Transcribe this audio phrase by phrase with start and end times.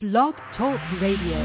[0.00, 1.38] Blog Talk Radio.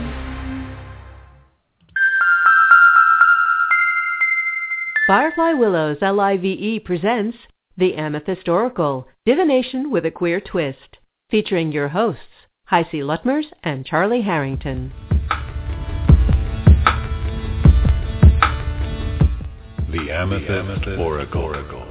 [5.08, 7.36] Firefly Willows LIVE presents
[7.78, 11.00] The Amethyst Oracle, Divination with a Queer Twist,
[11.32, 12.22] featuring your hosts,
[12.68, 14.94] HiC Lutmers and Charlie Harrington.
[19.90, 21.42] The Amethyst, the Amethyst Oracle.
[21.42, 21.88] Oracle.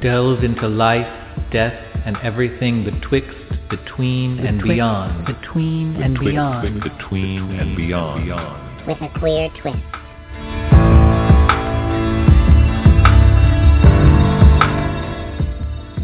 [0.00, 1.23] Delve into life,
[1.54, 3.30] death, and everything betwixt,
[3.70, 5.24] between, and beyond.
[5.24, 6.82] Between and Betwixt, beyond.
[6.82, 8.86] Between and beyond.
[8.88, 9.78] with a queer twist.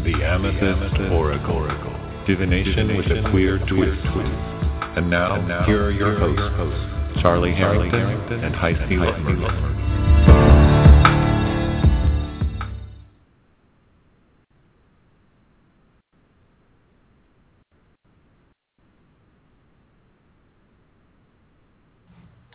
[0.05, 1.67] The Amethyst Oracle.
[2.25, 3.99] Divination with a queer twist.
[4.95, 10.40] And now, here are your hosts, Charlie Harrington and HiC Lutmer.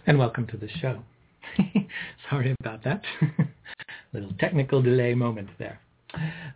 [0.08, 1.02] And welcome to the show.
[2.30, 3.02] Sorry about that.
[4.12, 5.80] Little technical delay moment there.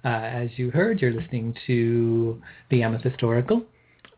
[0.05, 2.41] Uh, as you heard, you're listening to
[2.71, 3.65] The Amethyst Oracle.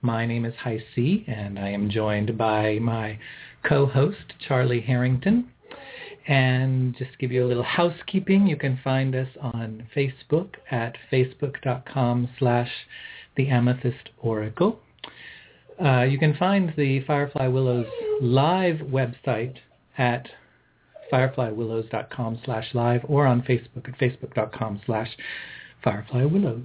[0.02, 3.18] My name is Hi C, and I am joined by my
[3.66, 5.48] co-host, Charlie Harrington.
[6.28, 12.28] And just give you a little housekeeping, you can find us on Facebook at facebook.com
[12.38, 12.70] slash
[13.36, 14.80] The Amethyst Oracle.
[15.84, 17.86] Uh, you can find the Firefly Willows
[18.20, 19.56] live website
[19.98, 20.28] at
[21.12, 25.08] fireflywillows.com slash live or on Facebook at facebook.com slash
[25.84, 26.64] fireflywillows.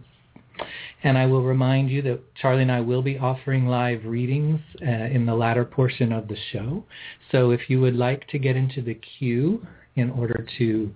[1.03, 4.85] And I will remind you that Charlie and I will be offering live readings uh,
[4.85, 6.83] in the latter portion of the show.
[7.31, 10.93] So if you would like to get into the queue in order to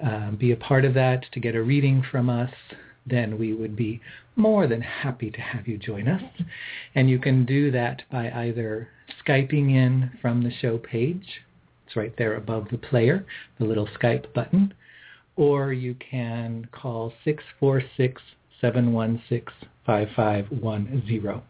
[0.00, 2.50] um, be a part of that, to get a reading from us,
[3.06, 4.00] then we would be
[4.36, 6.22] more than happy to have you join us.
[6.94, 8.88] And you can do that by either
[9.26, 11.26] Skyping in from the show page.
[11.86, 13.26] It's right there above the player,
[13.58, 14.72] the little Skype button.
[15.36, 17.12] Or you can call
[18.62, 21.42] 646-716-5510.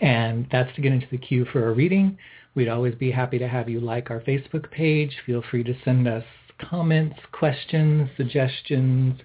[0.00, 2.16] And that's to get into the queue for a reading.
[2.54, 5.12] We'd always be happy to have you like our Facebook page.
[5.24, 6.24] Feel free to send us
[6.60, 9.20] comments, questions, suggestions,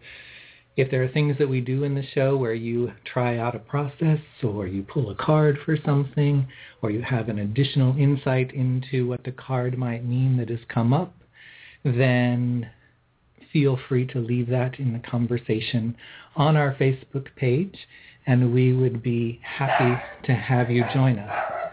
[0.77, 3.59] if there are things that we do in the show where you try out a
[3.59, 6.47] process or you pull a card for something
[6.81, 10.91] or you have an additional insight into what the card might mean that has come
[10.93, 11.13] up,
[11.83, 12.69] then
[13.53, 15.95] feel free to leave that in the conversation
[16.35, 17.77] on our Facebook page
[18.27, 21.71] and we would be happy to have you join us.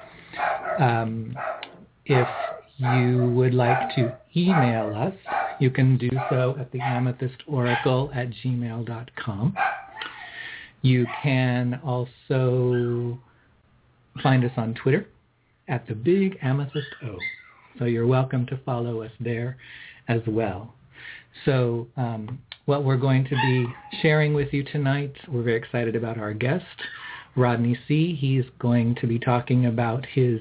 [0.78, 1.34] Um,
[2.04, 2.28] if
[2.78, 5.14] you would like to email us,
[5.62, 9.56] you can do so at the amethystoracle at gmail.com.
[10.82, 13.16] You can also
[14.20, 15.06] find us on Twitter
[15.68, 17.16] at the Big Amethyst O.
[17.78, 19.56] So you're welcome to follow us there
[20.08, 20.74] as well.
[21.44, 23.66] So um, what we're going to be
[24.02, 26.64] sharing with you tonight, we're very excited about our guest,
[27.36, 28.16] Rodney C.
[28.20, 30.40] He's going to be talking about his,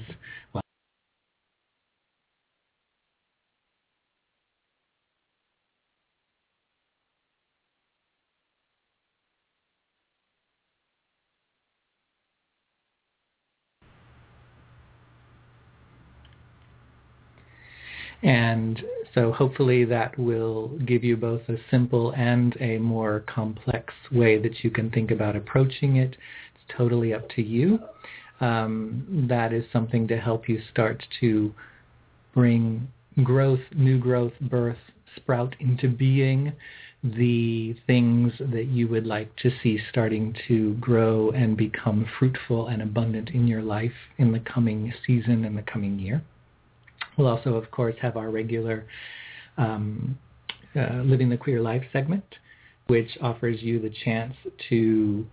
[18.31, 18.81] And
[19.13, 24.63] so hopefully that will give you both a simple and a more complex way that
[24.63, 26.11] you can think about approaching it.
[26.55, 27.79] It's totally up to you.
[28.39, 31.53] Um, that is something to help you start to
[32.33, 32.87] bring
[33.21, 34.79] growth, new growth, birth,
[35.17, 36.53] sprout into being
[37.03, 42.81] the things that you would like to see starting to grow and become fruitful and
[42.81, 46.21] abundant in your life in the coming season and the coming year.
[47.21, 48.87] We'll also, of course, have our regular
[49.55, 50.17] um,
[50.75, 52.23] uh, Living the Queer Life segment,
[52.87, 54.33] which offers you the chance
[54.69, 55.27] to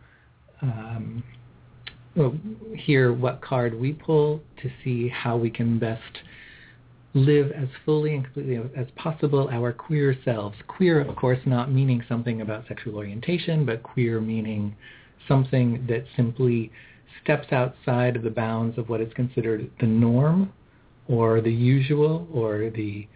[0.60, 1.24] um,
[2.14, 2.36] well,
[2.76, 6.02] hear what card we pull to see how we can best
[7.14, 10.56] live as fully and completely as possible our queer selves.
[10.66, 14.76] Queer, of course, not meaning something about sexual orientation, but queer meaning
[15.26, 16.70] something that simply
[17.22, 20.52] steps outside of the bounds of what is considered the norm
[21.08, 23.08] or the usual or the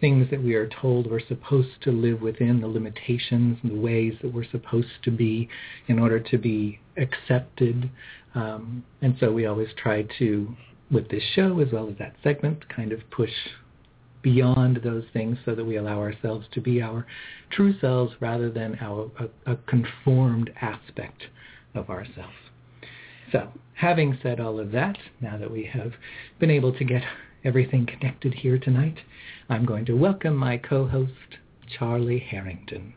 [0.00, 4.14] things that we are told we're supposed to live within, the limitations and the ways
[4.22, 5.48] that we're supposed to be
[5.88, 7.90] in order to be accepted.
[8.34, 10.54] Um, and so we always try to,
[10.90, 13.30] with this show as well as that segment, kind of push
[14.22, 17.06] beyond those things so that we allow ourselves to be our
[17.50, 19.10] true selves rather than our
[19.46, 21.24] a, a conformed aspect
[21.74, 22.43] of ourselves.
[23.34, 25.94] So, having said all of that, now that we have
[26.38, 27.02] been able to get
[27.42, 28.98] everything connected here tonight,
[29.48, 31.10] I'm going to welcome my co-host,
[31.76, 32.94] Charlie Harrington.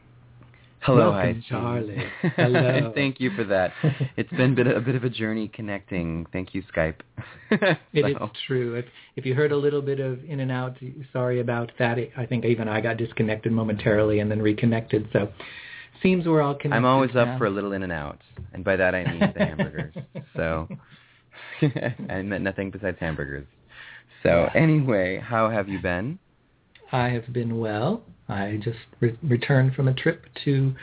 [0.81, 2.03] Hello, Welcome, hi, Charlie.
[2.35, 2.91] Hello.
[2.93, 3.71] Thank you for that.
[4.15, 6.27] It's been a bit, a bit of a journey connecting.
[6.31, 6.99] Thank you, Skype.
[7.93, 8.75] It is true.
[8.75, 8.85] If,
[9.15, 10.77] if you heard a little bit of in and out,
[11.11, 11.97] sorry about that.
[12.15, 15.09] I think even I got disconnected momentarily and then reconnected.
[15.11, 15.29] So
[16.01, 16.77] seems we're all connected.
[16.77, 18.19] I'm always up for a little in and out,
[18.53, 19.93] and by that I mean the hamburgers.
[20.35, 20.67] So
[22.09, 23.47] I meant nothing besides hamburgers.
[24.23, 26.19] So anyway, how have you been?
[26.91, 28.03] I have been well.
[28.29, 30.75] I just re- returned from a trip to,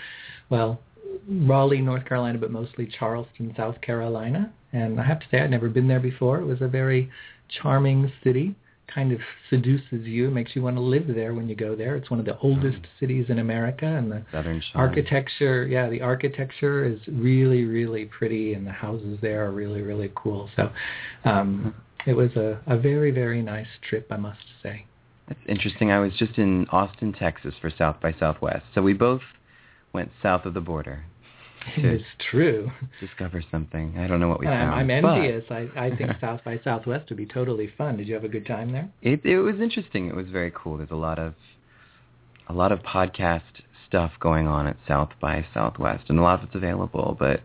[0.50, 0.80] well,
[1.28, 4.52] Raleigh, North Carolina, but mostly Charleston, South Carolina.
[4.72, 6.40] And I have to say, I'd never been there before.
[6.40, 7.10] It was a very
[7.62, 8.54] charming city.
[8.92, 9.18] Kind of
[9.50, 11.96] seduces you, makes you want to live there when you go there.
[11.96, 14.82] It's one of the oldest cities in America, and the Southern Shine.
[14.82, 20.12] architecture, yeah, the architecture is really, really pretty, and the houses there are really, really
[20.14, 20.48] cool.
[20.54, 20.70] So,
[21.24, 21.74] um,
[22.06, 24.86] it was a, a very, very nice trip, I must say.
[25.28, 25.90] That's interesting.
[25.90, 28.64] I was just in Austin, Texas for South by Southwest.
[28.74, 29.22] So we both
[29.92, 31.04] went south of the border
[31.76, 32.70] to It's true.
[33.00, 33.96] discover something.
[33.98, 34.80] I don't know what we I'm, found.
[34.80, 35.44] I'm envious.
[35.50, 37.96] I, I think South by Southwest would be totally fun.
[37.96, 38.88] Did you have a good time there?
[39.02, 40.08] It it was interesting.
[40.08, 40.76] It was very cool.
[40.78, 41.34] There's a lot of
[42.48, 43.42] a lot of podcast
[43.86, 47.40] stuff going on at South by Southwest, and a lot of it's available, but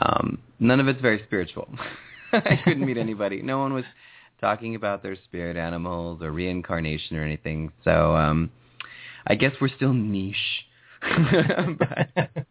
[0.00, 1.68] um, none of it's very spiritual.
[2.32, 3.42] I couldn't meet anybody.
[3.42, 3.84] No one was
[4.40, 7.72] talking about their spirit animals or reincarnation or anything.
[7.84, 8.50] So um,
[9.26, 10.36] I guess we're still niche.
[11.78, 12.44] but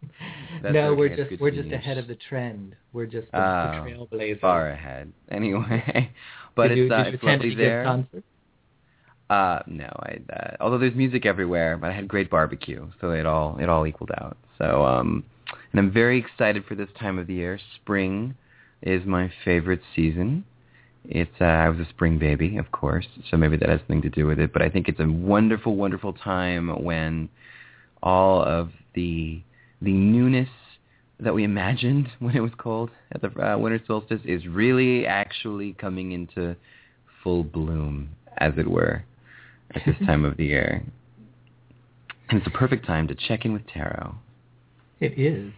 [0.73, 0.97] no, okay.
[0.97, 2.75] we're just we're just ahead of the trend.
[2.93, 4.39] We're just the, Ah, the trailblazers.
[4.39, 5.13] far ahead.
[5.31, 6.11] Anyway,
[6.55, 8.05] but did it's you, uh, did it's lovely there.
[9.29, 13.27] Uh, no, I, uh, although there's music everywhere, but I had great barbecue, so it
[13.27, 14.37] all, it all equaled out.
[14.57, 15.23] So, um,
[15.71, 17.59] and I'm very excited for this time of the year.
[17.75, 18.33] Spring
[18.81, 20.45] is my favorite season.
[21.05, 24.09] It's, uh, I was a spring baby, of course, so maybe that has something to
[24.09, 27.29] do with it, but I think it's a wonderful, wonderful time when
[28.01, 29.41] all of the,
[29.81, 30.49] the newness
[31.19, 35.73] that we imagined when it was cold at the uh, winter solstice is really actually
[35.73, 36.55] coming into
[37.23, 39.03] full bloom, as it were
[39.75, 40.83] at this time of the year.
[42.29, 44.15] And it's a perfect time to check in with tarot.
[44.99, 45.51] It is.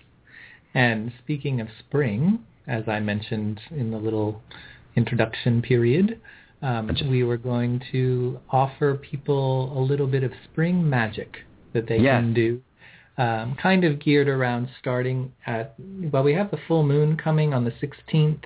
[0.73, 4.41] And speaking of spring, as I mentioned in the little
[4.95, 6.19] introduction period,
[6.61, 11.37] um, we were going to offer people a little bit of spring magic
[11.73, 12.21] that they Yes.
[12.21, 12.61] can do.
[13.17, 15.75] Um, kind of geared around starting at,
[16.11, 18.43] well, we have the full moon coming on the 16th,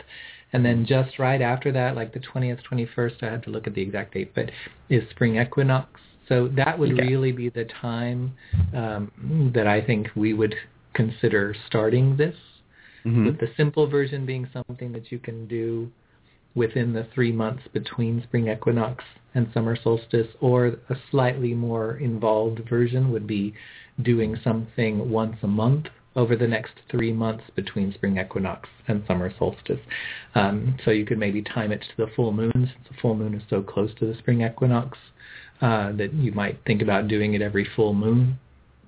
[0.53, 3.75] and then just right after that, like the 20th, 21st, I had to look at
[3.75, 4.49] the exact date, but
[4.89, 5.99] is spring equinox.
[6.27, 7.01] So that would Okay.
[7.03, 8.33] really be the time
[8.73, 10.55] um, that I think we would
[10.93, 12.35] consider starting this,
[13.05, 13.25] Mhm.
[13.25, 15.91] with the simple version being something that you can do
[16.55, 19.03] within the three months between spring equinox
[19.33, 23.53] and summer solstice, or a slightly more involved version would be
[24.01, 29.31] doing something once a month over the next three months between spring equinox and summer
[29.37, 29.79] solstice.
[30.33, 33.33] Um, so you could maybe time it to the full moon, since the full moon
[33.33, 34.97] is so close to the spring equinox,
[35.61, 38.39] uh, that you might think about doing it every full moon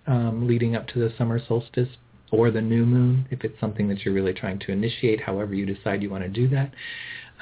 [0.07, 1.89] um, leading up to the summer solstice
[2.31, 5.65] or the new moon if it's something that you're really trying to initiate, however you
[5.65, 6.71] decide you want to do that.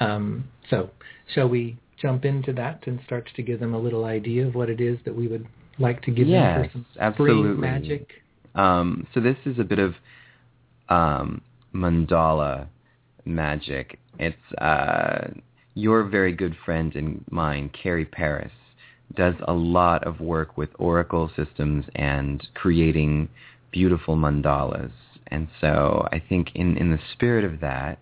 [0.00, 0.90] Um, so
[1.34, 4.68] shall we jump into that and start to give them a little idea of what
[4.68, 5.46] it is that we would
[5.78, 7.60] like to give them Yes, for some absolutely.
[7.60, 8.08] magic?
[8.54, 9.94] Um, so this is a bit of
[10.88, 11.40] um,
[11.74, 12.66] mandala
[13.24, 13.98] magic.
[14.18, 15.28] It's uh,
[15.74, 18.52] your very good friend and mine, Carrie Paris,
[19.14, 23.28] does a lot of work with oracle systems and creating
[23.70, 24.90] beautiful mandalas.
[25.28, 27.98] And so I think in, in the spirit of that,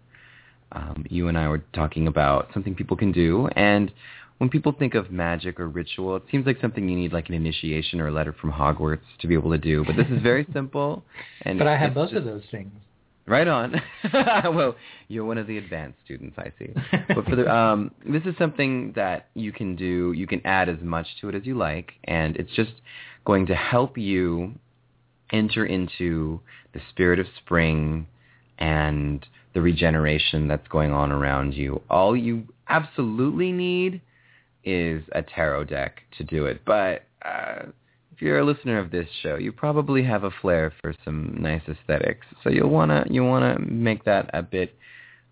[0.75, 3.49] um, you and I were talking about something people can do.
[3.57, 3.93] And
[4.38, 7.35] when people think of magic or ritual, it seems like something you need like an
[7.35, 9.85] initiation or a letter from Hogwarts to be able to do.
[9.85, 11.04] But this is very simple.
[11.43, 12.73] And But I have both just- of those things.
[13.26, 13.81] Right on.
[14.12, 14.76] well,
[15.09, 16.75] you're one of the advanced students, I see.
[17.09, 20.12] But for the, um, this is something that you can do.
[20.12, 22.73] You can add as much to it as you like, and it's just
[23.25, 24.52] going to help you
[25.33, 26.38] enter into
[26.75, 28.07] the spirit of spring
[28.59, 31.81] and the regeneration that's going on around you.
[31.89, 34.01] All you absolutely need
[34.65, 36.63] is a tarot deck to do it.
[36.65, 37.67] But uh,
[38.13, 41.63] if you're a listener of this show, you probably have a flair for some nice
[41.69, 42.27] aesthetics.
[42.43, 44.75] So you'll wanna you wanna make that a bit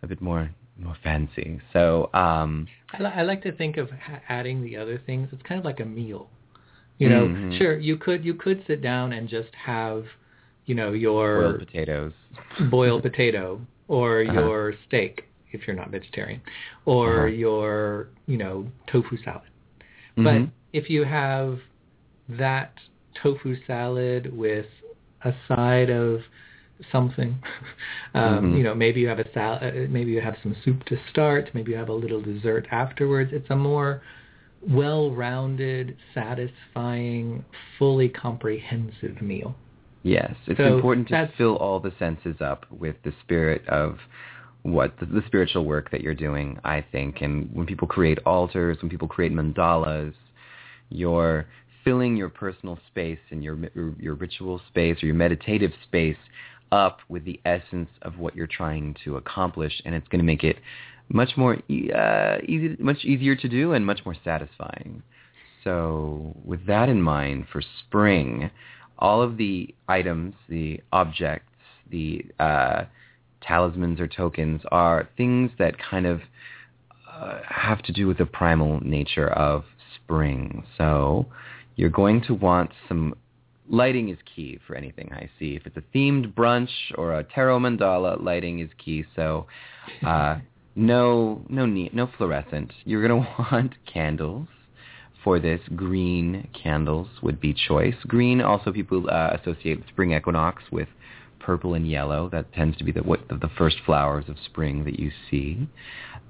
[0.02, 1.60] a bit more more fancy.
[1.72, 5.28] So um, I, li- I like to think of ha- adding the other things.
[5.32, 6.28] It's kind of like a meal.
[6.98, 7.58] You know, Mhm.
[7.58, 10.04] sure you could you could sit down and just have,
[10.66, 12.12] you know, your boiled potatoes.
[12.70, 14.40] boiled potato or Uh-huh.
[14.40, 16.40] your steak if you're not vegetarian
[16.86, 17.26] or Uh-huh.
[17.44, 19.42] your you know tofu salad
[20.16, 20.50] but Mhm.
[20.72, 21.58] if you have
[22.28, 22.72] that
[23.22, 24.66] tofu salad with
[25.24, 26.20] a side of
[26.90, 27.34] something
[28.14, 28.56] um Mhm.
[28.56, 31.70] you know maybe you have a salad maybe you have some soup to start maybe
[31.72, 34.02] you have a little dessert afterwards it's a more
[34.68, 37.44] well-rounded satisfying
[37.78, 39.54] fully comprehensive meal
[40.02, 43.98] Yes, it's So important to fill all the senses up with the spirit of
[44.62, 47.20] what the, the spiritual work that you're doing, I think.
[47.20, 50.14] And when people create altars, when people create mandalas,
[50.88, 51.46] you're
[51.84, 53.58] filling your personal space and your
[53.98, 56.16] your ritual space or your meditative space
[56.70, 60.42] up with the essence of what you're trying to accomplish, and it's going to make
[60.42, 60.56] it
[61.08, 61.58] much more
[61.94, 65.02] uh, easy, much easier to do, and much more satisfying.
[65.64, 68.50] So, with that in mind, for spring,
[69.02, 71.52] all of the items, the objects,
[71.90, 72.84] the uh,
[73.42, 76.20] talismans or tokens are things that kind of
[77.12, 79.64] uh, have to do with the primal nature of
[79.96, 80.64] spring.
[80.78, 81.26] So
[81.74, 83.14] you're going to want some
[83.68, 85.56] lighting is key for anything I see.
[85.56, 89.04] If it's a themed brunch or a tarot mandala, lighting is key.
[89.16, 89.46] So
[90.06, 90.38] uh,
[90.76, 92.72] no no no fluorescent.
[92.84, 94.46] You're going to want candles
[95.24, 97.94] for this, green candles would be choice.
[98.06, 100.88] Green also people uh, associate spring equinox with
[101.38, 102.28] purple and yellow.
[102.30, 105.68] That tends to be the what the, the first flowers of spring that you see.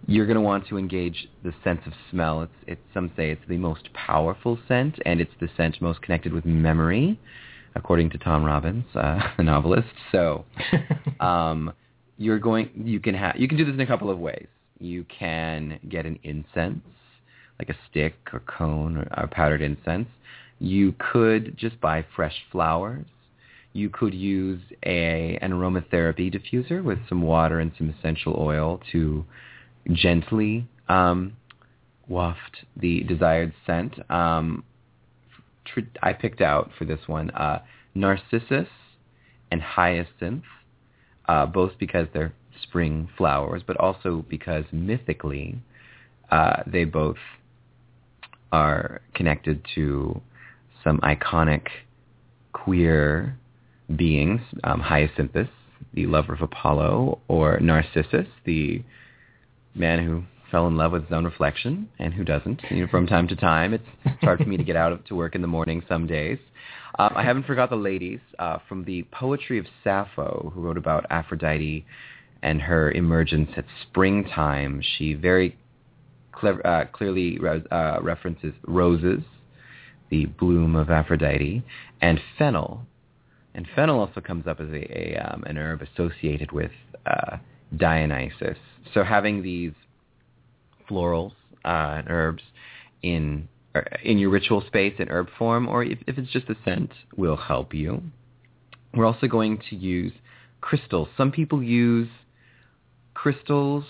[0.07, 2.43] You're going to want to engage the sense of smell.
[2.43, 6.33] It's, it's some say it's the most powerful scent, and it's the scent most connected
[6.33, 7.21] with memory,
[7.75, 9.95] according to Tom Robbins, uh, the novelist.
[10.11, 10.45] So,
[11.21, 11.73] um,
[12.19, 12.71] you're going.
[12.85, 13.37] You can have.
[13.37, 14.49] You can do this in a couple of ways.
[14.79, 16.83] You can get an incense
[17.62, 20.09] like a stick or cone or, or powdered incense.
[20.59, 23.07] You could just buy fresh flowers.
[23.73, 29.25] You could use a an aromatherapy diffuser with some water and some essential oil to
[29.92, 31.35] gently um,
[32.07, 33.95] waft the desired scent.
[34.11, 34.64] Um,
[35.64, 37.62] tr- I picked out for this one uh,
[37.95, 38.69] narcissus
[39.50, 40.45] and hyacinth,
[41.26, 45.59] uh, both because they're spring flowers, but also because mythically
[46.31, 47.16] uh, they both
[48.52, 50.21] are connected to
[50.85, 51.66] some iconic
[52.52, 53.38] queer
[53.97, 55.49] beings, um, Hyacinthus,
[55.94, 58.82] the lover of Apollo, or Narcissus, the
[59.75, 62.61] man who fell in love with his own reflection and who doesn't.
[62.71, 63.85] You know, from time to time, it's,
[64.21, 66.38] hard for me to get out of, to work in the morning some days.
[66.99, 71.06] Um, I haven't forgot the ladies uh, from the poetry of Sappho, who wrote about
[71.11, 71.87] Aphrodite
[72.42, 74.82] and her emergence at springtime.
[74.99, 75.56] She very
[76.33, 77.39] clever, uh, clearly
[77.71, 79.23] uh, references roses,
[80.11, 81.62] the bloom of Aphrodite,
[82.01, 82.87] and fennel.
[83.55, 86.71] And fennel also comes up as a, a um, an herb associated with
[87.07, 87.37] uh,
[87.77, 88.59] Dionysus.
[88.95, 89.73] So having these
[90.91, 91.33] florals
[91.65, 92.43] uh, and herbs
[93.03, 96.57] in er, in your ritual space in herb form, or if, if it's just a
[96.65, 98.03] scent, will help you.
[98.95, 100.12] We're also going to use
[100.61, 101.09] crystals.
[101.17, 102.09] Some people use
[103.15, 103.85] crystals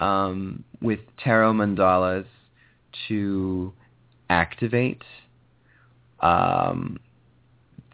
[0.00, 2.26] um, with tarot mandalas
[3.08, 3.72] to
[4.28, 5.02] activate
[6.20, 6.98] um,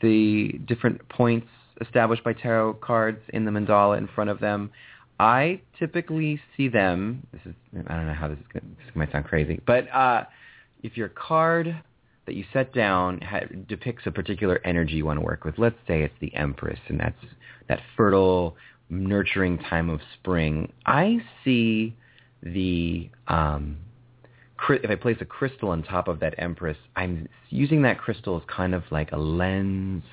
[0.01, 1.49] the different points
[1.81, 4.71] established by tarot cards in the mandala in front of them.
[5.19, 7.27] I typically see them.
[7.33, 7.55] This is
[7.89, 8.77] I don't know how this is going.
[8.85, 10.25] This might sound crazy, but uh,
[10.83, 11.83] if your card
[12.27, 15.77] that you set down ha- depicts a particular energy you want to work with, let's
[15.87, 17.17] say it's the Empress, and that's
[17.69, 18.57] that fertile,
[18.89, 20.73] nurturing time of spring.
[20.85, 21.95] I see
[22.43, 23.79] the um,
[24.69, 28.43] if I place a crystal on top of that empress, I'm using that crystal as
[28.49, 30.05] kind of like a lens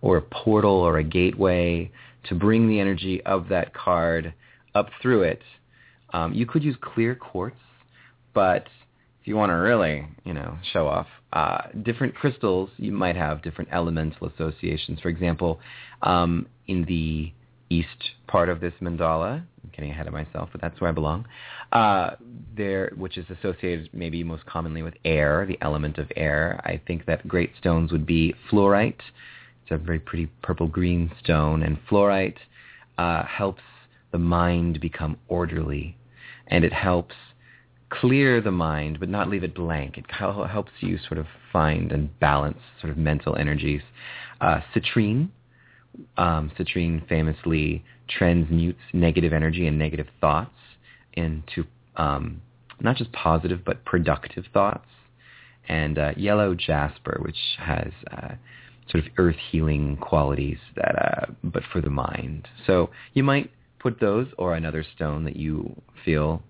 [0.00, 1.90] or a portal or a gateway
[2.24, 4.34] to bring the energy of that card
[4.74, 5.42] up through it.
[6.12, 7.56] Um, you could use clear quartz,
[8.34, 8.66] but
[9.20, 13.42] if you want to really, you know, show off, uh, different crystals, you might have
[13.42, 15.00] different elemental associations.
[15.00, 15.60] For example,
[16.02, 17.32] um, in the
[17.70, 19.42] east part of this mandala.
[19.62, 21.26] I'm getting ahead of myself, but that's where I belong.
[21.72, 22.10] Uh,
[22.56, 26.60] there, which is associated maybe most commonly with air, the element of air.
[26.64, 29.00] I think that great stones would be fluorite.
[29.62, 32.38] It's a very pretty purple-green stone, and fluorite
[32.96, 33.62] uh, helps
[34.12, 35.96] the mind become orderly,
[36.46, 37.14] and it helps
[37.90, 39.98] clear the mind, but not leave it blank.
[39.98, 43.82] It helps you sort of find and balance sort of mental energies.
[44.40, 45.28] Uh, citrine
[46.16, 50.50] um, citrine famously transmutes negative energy and negative thoughts.
[51.14, 51.64] into
[51.96, 52.40] um,
[52.80, 54.86] not just positive but productive thoughts,
[55.68, 58.34] and uh, yellow jasper, which has uh,
[58.90, 62.48] sort of earth healing qualities that, uh, but for the mind.
[62.66, 66.42] So you might put those or another stone that you feel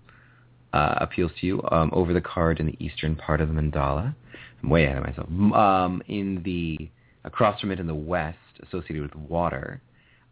[0.73, 4.15] uh, appeals to you um, over the card in the eastern part of the mandala.
[4.63, 5.27] I'm way ahead of myself.
[5.53, 6.89] Um, in the
[7.23, 8.37] across from it in the west,
[8.67, 9.81] associated with water,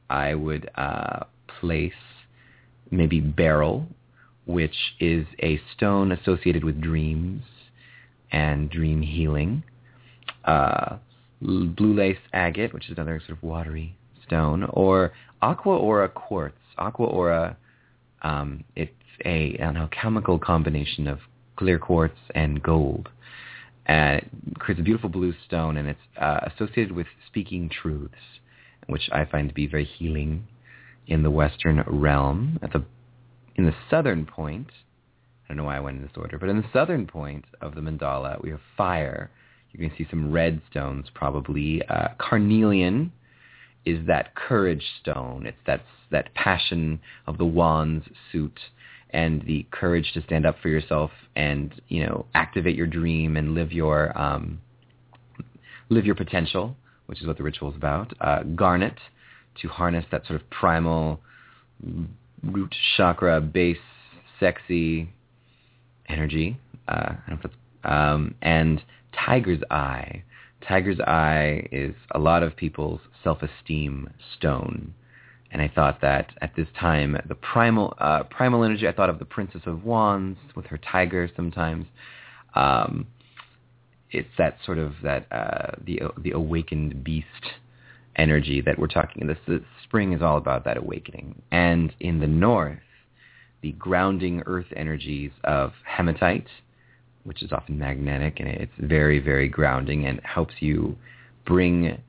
[0.09, 1.23] I would uh,
[1.59, 1.91] place
[2.91, 3.87] maybe beryl,
[4.45, 7.43] which is a stone associated with dreams
[8.31, 9.63] and dream healing.
[10.45, 10.97] Uh,
[11.41, 16.57] blue lace agate, which is another sort of watery stone, or aqua aura quartz.
[16.77, 17.57] Aqua aura,
[18.21, 18.91] um, it's
[19.25, 21.19] a an alchemical combination of
[21.55, 23.09] clear quartz and gold.
[23.87, 28.15] And it creates a beautiful blue stone, and it's uh, associated with speaking truths,
[28.87, 30.47] which I find to be very healing
[31.07, 32.59] in the Western realm.
[32.61, 32.83] At the
[33.55, 34.67] in the southern point,
[35.45, 37.75] I don't know why I went in this order, but in the southern point of
[37.75, 39.31] the mandala, we have fire.
[39.71, 41.81] You can see some red stones, probably.
[41.87, 43.13] Uh, carnelian
[43.85, 45.45] is that courage stone.
[45.45, 48.59] It's that that passion of the wands suit
[49.11, 53.53] and the courage to stand up for yourself and you know activate your dream and
[53.53, 54.59] live your um,
[55.89, 58.13] live your potential, which is what the ritual is about.
[58.19, 58.97] Uh, garnet
[59.61, 61.19] to harness that sort of primal
[62.43, 63.77] root chakra, base,
[64.39, 65.09] sexy
[66.09, 66.57] energy.
[66.87, 67.13] Uh,
[67.83, 68.81] um, and
[69.13, 70.23] tiger's eye.
[70.67, 74.93] Tiger's eye is a lot of people's self-esteem stone.
[75.51, 79.19] And I thought that at this time, the primal uh, primal energy, I thought of
[79.19, 81.85] the Princess of Wands with her tiger sometimes.
[82.55, 83.07] Um,
[84.11, 87.27] it's that sort of that uh, the the awakened beast
[88.17, 89.27] energy that we're talking.
[89.27, 91.41] This, this spring is all about that awakening.
[91.51, 92.79] And in the north,
[93.61, 96.47] the grounding earth energies of hematite,
[97.23, 100.97] which is often magnetic, and it's very very grounding and helps you
[101.45, 102.01] bring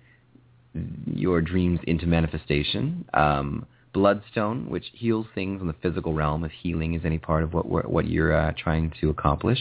[1.07, 3.05] your dreams into manifestation.
[3.15, 7.53] Um, bloodstone, which heals things in the physical realm, if healing is any part of
[7.55, 9.59] what what you're uh, trying to accomplish,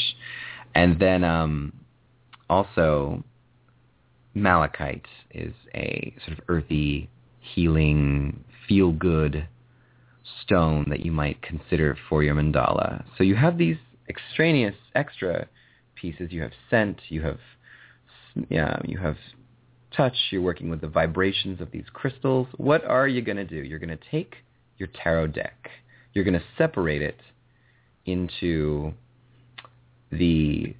[0.75, 1.73] and then um,
[2.49, 3.23] also
[4.33, 9.47] malachite is a sort of earthy, healing, feel good
[10.43, 13.03] stone that you might consider for your mandala.
[13.17, 13.77] So you have these
[14.09, 15.47] extraneous extra
[15.95, 16.31] pieces.
[16.31, 16.99] You have scent.
[17.09, 17.39] You have
[18.49, 18.77] yeah.
[18.85, 19.17] You have
[19.97, 22.47] touch, you're working with the vibrations of these crystals.
[22.57, 23.55] What are you going to do?
[23.55, 24.35] You're going to take
[24.77, 25.69] your tarot deck.
[26.13, 27.19] You're going to separate it
[28.05, 28.93] into
[30.11, 30.75] the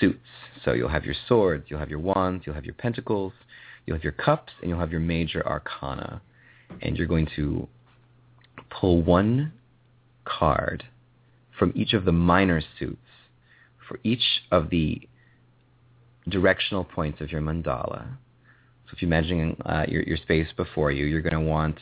[0.00, 0.18] suits.
[0.64, 3.32] So you'll have your swords, you'll have your wands, you'll have your pentacles,
[3.86, 6.20] you'll have your cups, and you'll have your major arcana.
[6.82, 7.68] And you're going to
[8.70, 9.52] pull one
[10.24, 10.84] card
[11.58, 12.98] from each of the minor suits
[13.88, 15.00] for each of the
[16.28, 18.18] directional points of your mandala.
[18.88, 21.78] So if you're imagining uh, your, your space before you, you're going to want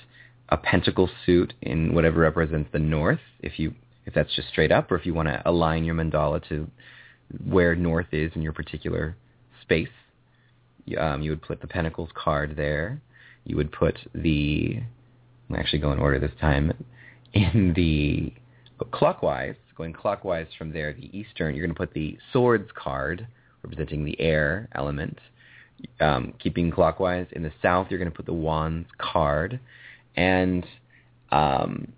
[0.49, 3.75] a pentacle suit in whatever represents the north, if you
[4.07, 6.69] if that's just straight up, or if you want to align your mandala to
[7.45, 9.17] where north is in your particular
[9.63, 9.89] space.
[10.99, 13.01] Um, you would put the pentacles card there.
[13.45, 14.81] You would put the,
[15.51, 16.73] I'm actually go in order this time,
[17.33, 18.33] in the
[18.93, 23.27] clockwise, going clockwise from there, the eastern, you're going to put the swords card
[23.63, 25.19] representing the air element
[26.01, 27.27] um, keeping clockwise.
[27.33, 29.61] In the south, you're going to put the wands card,
[30.17, 30.65] and
[31.31, 31.93] um,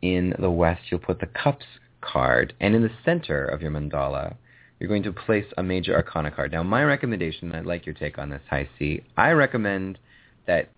[0.00, 1.66] in the west, you'll put the cups
[2.00, 4.36] card, and in the center of your mandala,
[4.78, 6.50] you're going to place a major arcana card.
[6.50, 9.02] Now, my recommendation, and I'd like your take on this, High C.
[9.16, 9.98] I recommend
[10.46, 10.70] that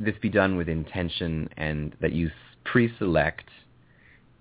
[0.00, 2.30] this be done with intention and that you
[2.64, 3.44] pre-select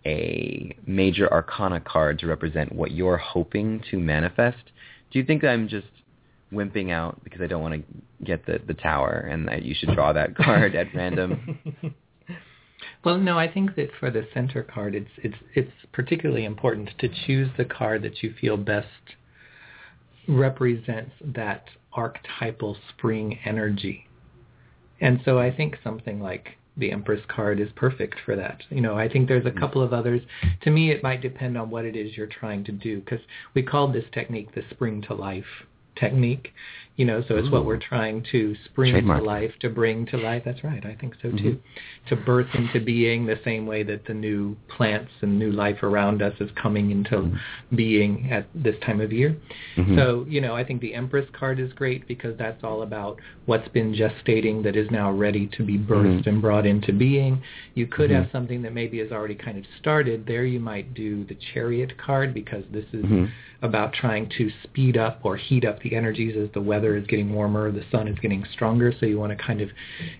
[0.06, 4.72] a major arcana card to represent what you're hoping to manifest.
[5.12, 5.88] Do you think I'm just
[6.52, 9.94] wimping out because I don't want to get the the tower, and that you should
[9.94, 11.60] draw that card at random.
[13.04, 17.08] Well, no, I think that for the center card, it's it's it's particularly important to
[17.08, 18.88] choose the card that you feel best
[20.28, 24.08] represents that archetypal spring energy.
[25.02, 28.64] And so I think something like the Empress card is perfect for that.
[28.70, 29.60] You know, I think there's a mm.
[29.60, 30.22] couple of others.
[30.62, 33.22] To me, it might depend on what it is you're trying to do because
[33.54, 35.66] we called this technique the spring to life
[36.00, 36.54] technique.
[37.00, 37.52] You know, so it's Ooh.
[37.52, 39.20] what we're trying to spring Trademark.
[39.22, 40.42] to life, to bring to life.
[40.44, 40.86] That's right.
[40.86, 41.38] I think so Mhm.
[41.42, 41.60] too.
[42.10, 46.22] To birth into being the same way that the new plants and new life around
[46.22, 47.40] us is coming into Mhm.
[47.74, 49.34] being at this time of year.
[49.78, 49.96] Mhm.
[49.96, 53.70] So, you know, I think the Empress card is great because that's all about what's
[53.70, 56.28] been gestating that is now ready to be birthed Mhm.
[56.28, 57.42] and brought into being.
[57.76, 60.26] You could have something that maybe has already kind of started.
[60.26, 63.06] There you might do the Chariot card because this is
[63.62, 67.34] about trying to speed up or heat up the energies as the weather is getting
[67.34, 69.70] warmer, the sun is getting stronger, so you want to kind of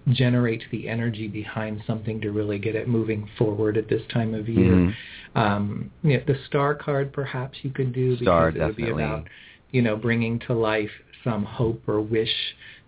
[0.10, 4.48] generate the energy behind something to really get it moving forward at this time of
[4.50, 4.74] year.
[4.74, 4.94] Mhm.
[5.36, 9.04] Um, yeah, the star card perhaps you could do Star, because it would be definitely.
[9.04, 9.28] about
[9.72, 10.92] you know bringing to life
[11.24, 12.34] some hope or wish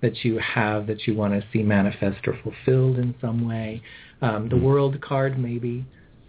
[0.02, 3.82] that you have that you want to see manifest or fulfilled in some way.
[4.22, 4.62] Um, the Mhm.
[4.62, 5.86] world card maybe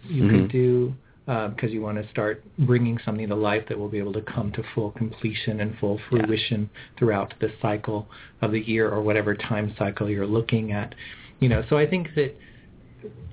[0.07, 0.29] you Mhm.
[0.29, 0.93] could do
[1.25, 4.21] Um, because you want to start bringing something to life that will be able to
[4.21, 6.25] come to full completion and full Yeah.
[6.25, 8.09] fruition throughout the cycle
[8.41, 10.93] of the year or whatever time cycle you're looking at.
[11.39, 12.35] You know, so I think that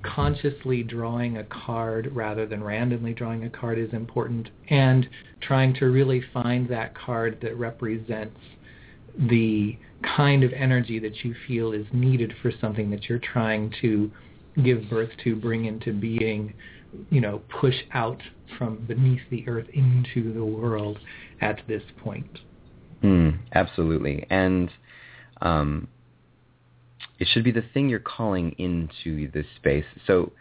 [0.03, 5.09] consciously drawing a card rather than randomly drawing a card is important and
[5.41, 8.39] trying to really find that card that represents
[9.17, 9.77] the
[10.15, 14.09] kind of energy that you feel is needed for something that you're trying to
[14.63, 16.53] give birth to, bring into being,
[17.09, 18.21] you know, push out
[18.57, 20.99] from beneath the earth into the world
[21.39, 22.39] at this point.
[23.03, 24.25] Mm, absolutely.
[24.29, 24.69] And
[25.41, 25.87] um,
[27.19, 29.85] it should be the thing you're calling into this space.
[30.05, 30.31] So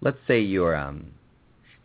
[0.00, 1.12] let's say you're, um,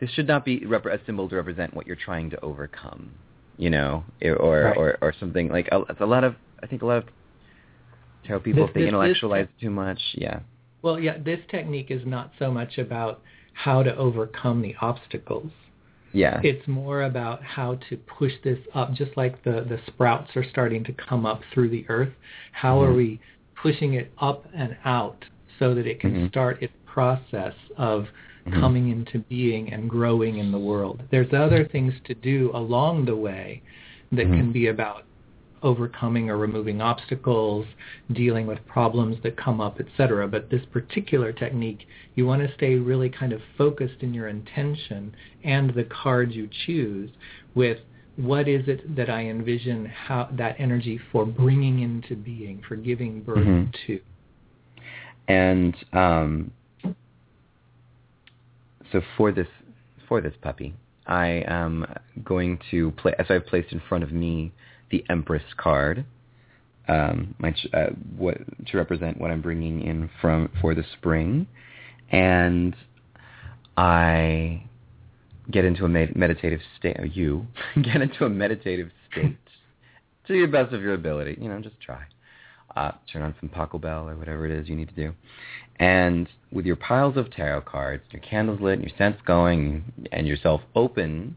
[0.00, 3.12] this should not be rep- a symbol to represent what you're trying to overcome,
[3.56, 4.76] you know, or, Right.
[4.76, 7.04] or, or something like, a, a lot of, I think a lot of
[8.26, 10.40] tarot people, This- if they this- this- intellectualize too much, yeah.
[10.82, 13.22] Well, yeah, this technique is not so much about
[13.56, 15.50] how to overcome the obstacles.
[16.12, 16.40] Yeah.
[16.44, 20.84] It's more about how to push this up, just like the, the sprouts are starting
[20.84, 22.12] to come up through the earth.
[22.52, 22.96] How are Mhm.
[22.96, 23.20] we
[23.54, 25.24] pushing it up and out
[25.58, 26.28] so that it can Mhm.
[26.28, 28.08] start its process of
[28.46, 28.60] Mhm.
[28.60, 31.02] coming into being and growing in the world?
[31.10, 33.62] There's other things to do along the way
[34.12, 35.04] that can be about
[35.62, 37.66] overcoming or removing obstacles,
[38.12, 40.28] dealing with problems that come up, etc.
[40.28, 45.14] But this particular technique, you want to stay really kind of focused in your intention
[45.44, 47.10] and the cards you choose
[47.54, 47.78] with
[48.16, 53.22] what is it that I envision how that energy for bringing into being, for giving
[53.22, 53.74] birth Mhm.
[53.86, 54.00] to.
[55.28, 56.50] And um,
[58.92, 59.48] so for this
[60.08, 60.72] for this puppy,
[61.06, 61.84] I am
[62.24, 63.14] going to play.
[63.26, 64.52] So I've placed in front of me
[64.90, 66.04] the Empress card,
[66.88, 71.46] um, my uh, what to represent what I'm bringing in from for the spring,
[72.10, 72.74] and
[73.76, 74.62] I
[75.50, 76.98] get into a med- meditative state.
[76.98, 77.46] Or you
[77.82, 79.36] get into a meditative state
[80.28, 81.38] to the best of your ability.
[81.40, 82.04] You know, just try.
[82.74, 85.14] Uh, turn on some Pachelbel or whatever it is you need to do.
[85.76, 90.26] And with your piles of tarot cards, your candles lit, and your scents going, and
[90.26, 91.36] yourself open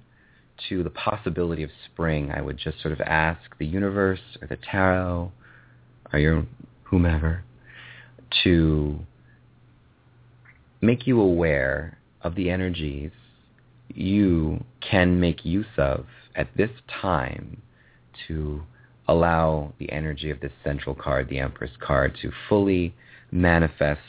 [0.68, 4.58] to the possibility of spring, I would just sort of ask the universe or the
[4.58, 5.32] tarot
[6.12, 6.46] or your
[6.84, 7.44] whomever
[8.44, 9.00] to
[10.82, 13.12] make you aware of the energies
[13.90, 16.70] you can make use of at this
[17.02, 17.62] time
[18.28, 18.62] to
[19.08, 22.94] allow the energy of this central card, the Empress card, to fully
[23.32, 24.02] manifest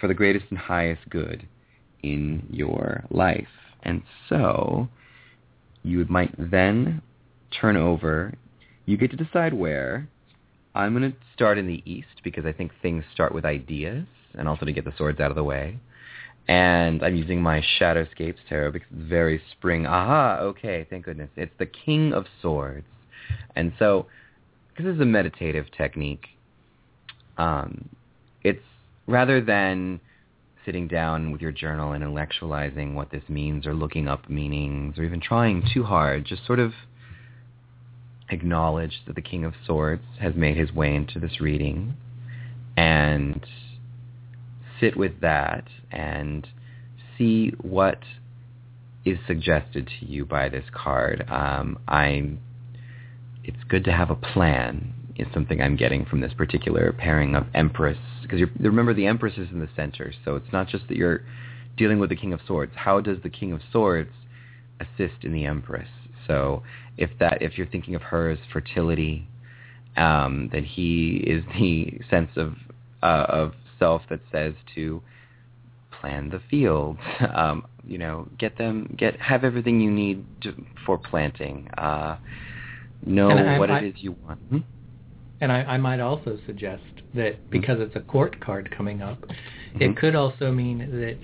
[0.00, 1.46] for the greatest and highest good
[2.02, 3.48] in your life.
[3.82, 4.88] And so
[5.86, 7.00] you might then
[7.60, 8.34] turn over.
[8.86, 10.08] You get to decide where.
[10.74, 14.48] I'm going to start in the east because I think things start with ideas and
[14.48, 15.78] also to get the swords out of the way.
[16.48, 19.86] And I'm using my Shadowscapes tarot because it's very spring.
[19.86, 21.30] Aha, okay, thank goodness.
[21.36, 22.86] It's the King of Swords.
[23.54, 24.06] And so,
[24.68, 26.26] because this is a meditative technique,
[27.38, 27.88] um,
[28.42, 28.62] it's
[29.06, 30.00] rather than
[30.66, 35.04] sitting down with your journal and intellectualizing what this means or looking up meanings or
[35.04, 36.72] even trying too hard, just sort of
[38.28, 41.94] acknowledge that the King of Swords has made his way into this reading
[42.76, 43.46] and
[44.80, 46.48] sit with that and
[47.16, 48.00] see what
[49.04, 51.24] is suggested to you by this card.
[51.30, 52.40] Um, I'm.
[53.44, 54.92] It's good to have a plan.
[55.14, 57.96] Is something I'm getting from this particular pairing of Empress
[58.26, 61.22] because you remember the Empress is in the center, so it's not just that you're
[61.76, 62.72] dealing with the King of Swords.
[62.74, 64.10] How does the King of Swords
[64.80, 65.88] assist in the Empress?
[66.26, 66.62] So
[66.96, 69.28] if that if you're thinking of her as fertility,
[69.96, 72.54] um, then he is the sense of
[73.02, 75.02] uh, of self that says to
[76.00, 76.98] plan the fields.
[77.34, 80.52] Um, you know, get them, get have everything you need to,
[80.84, 81.68] for planting.
[81.78, 82.16] Uh,
[83.04, 83.28] know
[83.60, 84.40] what I- it is you want.
[84.40, 84.58] Hmm?
[85.40, 86.82] And I, I might also suggest
[87.14, 89.18] that because it's a court card coming up,
[89.74, 89.82] Mm-hmm.
[89.82, 91.18] it could also mean that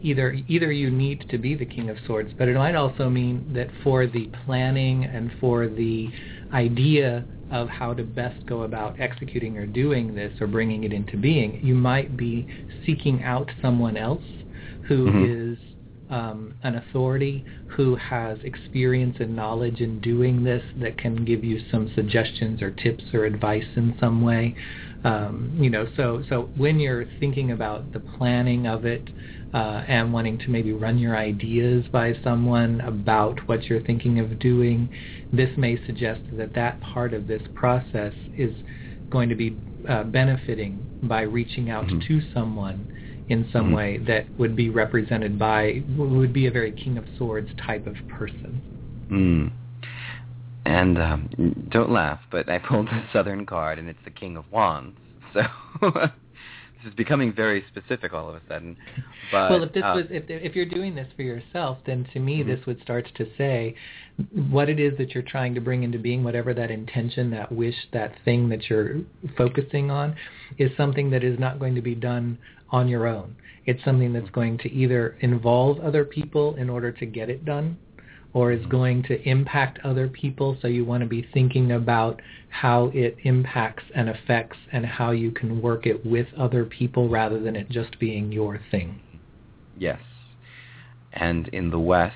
[0.00, 3.44] either either you need to be the King of Swords, but it might also mean
[3.52, 6.08] that for the planning and for the
[6.52, 11.16] idea of how to best go about executing or doing this or bringing it into
[11.18, 12.46] being, you might be
[12.86, 14.24] seeking out someone else
[14.82, 15.52] who Mhm.
[15.52, 15.58] is
[16.10, 21.60] um, an authority who has experience and knowledge in doing this that can give you
[21.70, 24.54] some suggestions or tips or advice in some way.
[25.04, 29.08] Um, you know, so so when you're thinking about the planning of it
[29.54, 34.38] uh, and wanting to maybe run your ideas by someone about what you're thinking of
[34.38, 34.90] doing,
[35.32, 38.52] this may suggest that that part of this process is
[39.10, 39.56] going to be
[39.88, 42.06] uh, benefiting by reaching out Mhm.
[42.06, 42.88] to someone
[43.28, 43.76] in some Mhm.
[43.76, 47.96] way that would be represented by would be a very King of Swords type of
[48.08, 48.60] person.
[49.10, 49.50] Mm.
[50.64, 54.50] And um, don't laugh, but I pulled the Southern card, and it's the King of
[54.50, 54.98] Wands.
[55.32, 55.42] So
[55.82, 58.76] this is becoming very specific all of a sudden.
[59.30, 62.18] But well, if this uh, was if if you're doing this for yourself, then to
[62.20, 62.46] me Mhm.
[62.46, 63.74] this would start to say
[64.50, 67.76] what it is that you're trying to bring into being, whatever that intention, that wish,
[67.92, 68.96] that thing that you're
[69.36, 70.16] focusing on,
[70.56, 72.38] is something that is not going to be done
[72.70, 73.36] on your own.
[73.66, 77.78] It's something that's going to either involve other people in order to get it done,
[78.32, 80.56] or is going to impact other people.
[80.60, 85.30] So you want to be thinking about how it impacts and affects and how you
[85.30, 89.00] can work it with other people rather than it just being your thing.
[89.76, 90.00] Yes.
[91.12, 92.14] And in the West,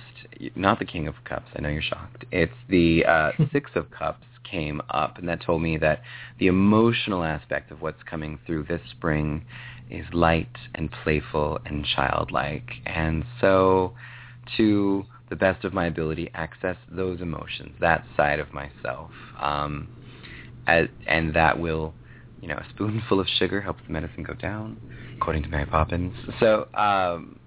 [0.54, 2.24] not the King of Cups, I know you're shocked.
[2.30, 6.02] It's the uh, Six of Cups came up, and that told me that
[6.38, 9.44] the emotional aspect of what's coming through this spring
[9.92, 12.70] is light and playful and childlike.
[12.86, 13.92] And so,
[14.56, 19.10] to the best of my ability, access those emotions, that side of myself.
[19.40, 19.88] Um,
[20.66, 21.94] as, and that will,
[22.40, 24.80] you know, a spoonful of sugar helps the medicine go down,
[25.16, 26.14] according to Mary Poppins.
[26.40, 27.38] So, um,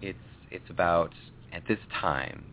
[0.00, 0.18] it's
[0.50, 1.12] it's about
[1.52, 2.44] at this time,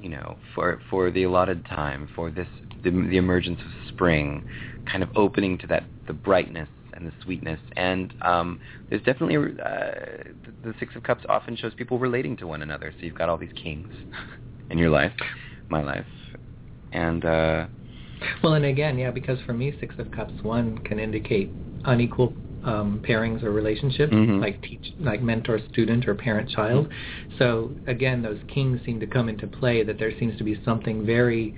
[0.00, 2.48] you know, for for the allotted time for this
[2.82, 4.44] the, the emergence of spring,
[4.90, 9.90] kind of opening to that the brightness and the sweetness, and um, there's definitely uh,
[10.44, 12.92] the, the Six of Cups often shows people relating to one another.
[12.98, 13.88] So you've got all these kings
[14.70, 15.12] in your life,
[15.68, 16.06] my life,
[16.92, 17.66] and uh,
[18.42, 21.54] Well, and again, yeah, because for me, Six of Cups one can indicate
[21.84, 24.40] unequal um, pairings or relationships, Mhm.
[24.40, 26.88] like teach, like mentor student or parent child.
[27.38, 29.84] So again, those kings seem to come into play.
[29.84, 31.54] That there seems to be something very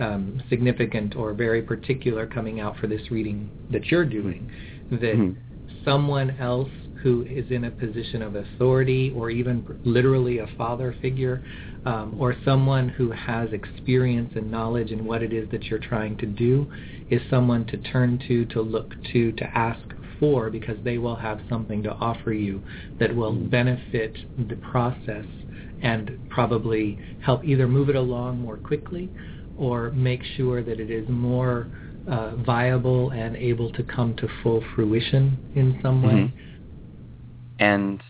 [0.00, 4.48] um, significant or very particular coming out for this reading that you're doing.
[4.90, 5.36] That Mhm.
[5.84, 6.70] someone else
[7.02, 11.42] who is in a position of authority or even literally a father figure
[11.84, 16.16] um, or someone who has experience and knowledge in what it is that you're trying
[16.16, 16.66] to do
[17.08, 19.80] is someone to turn to, to look to, to ask
[20.18, 22.60] for because they will have something to offer you
[22.98, 25.24] that will benefit the process
[25.80, 29.08] and probably help either move it along more quickly
[29.58, 31.66] or make sure that it is more
[32.06, 36.12] uh, viable and able to come to full fruition in some way.
[36.12, 36.32] Mhm.
[37.58, 38.02] And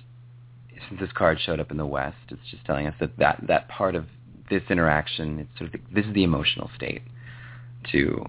[0.89, 3.69] since this card showed up in the West, it's just telling us that that, that
[3.69, 4.07] part of
[4.51, 7.03] this interaction, it's sort of the, this is the emotional state
[7.93, 8.25] to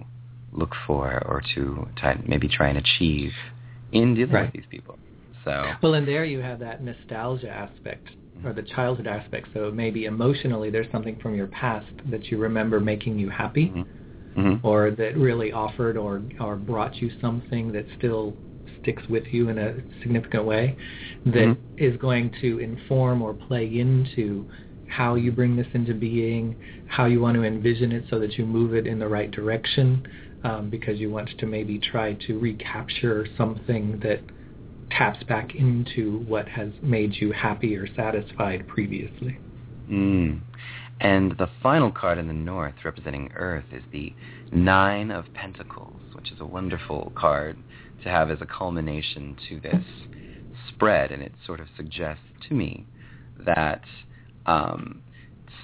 [0.51, 3.33] look for or to try, maybe try and achieve
[3.91, 4.45] in dealing Right.
[4.45, 4.97] with these people.
[5.45, 8.09] So, Well, and there you have that nostalgia aspect
[8.43, 9.47] or the childhood aspect.
[9.53, 13.85] So maybe emotionally there's something from your past that you remember making you happy mhm.
[14.37, 14.59] Mhm.
[14.63, 18.35] or that really offered or, or brought you something that still
[18.81, 20.77] sticks with you in a significant way
[21.25, 21.99] that is Mhm.
[21.99, 24.47] going to inform or play into
[24.85, 26.55] how you bring this into being,
[26.87, 30.05] how you want to envision it so that you move it in the right direction
[30.43, 34.21] um, because you want to maybe try to recapture something that
[34.91, 39.37] taps back into what has made you happy or satisfied previously.
[39.89, 40.41] Mm.
[40.99, 44.13] And the final card in the north representing Earth is the
[44.51, 47.57] Nine of Pentacles, which is a wonderful card
[48.03, 49.85] to have as a culmination to this
[50.67, 51.11] spread.
[51.11, 52.85] And it sort of suggests to me
[53.45, 53.83] that
[54.45, 55.01] um,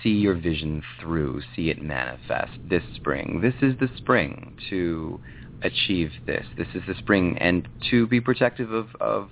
[0.01, 3.41] see your vision through, see it manifest this spring.
[3.41, 5.19] This is the spring to
[5.65, 6.45] achieve this.
[6.57, 9.29] This is the spring, and to be protective of, of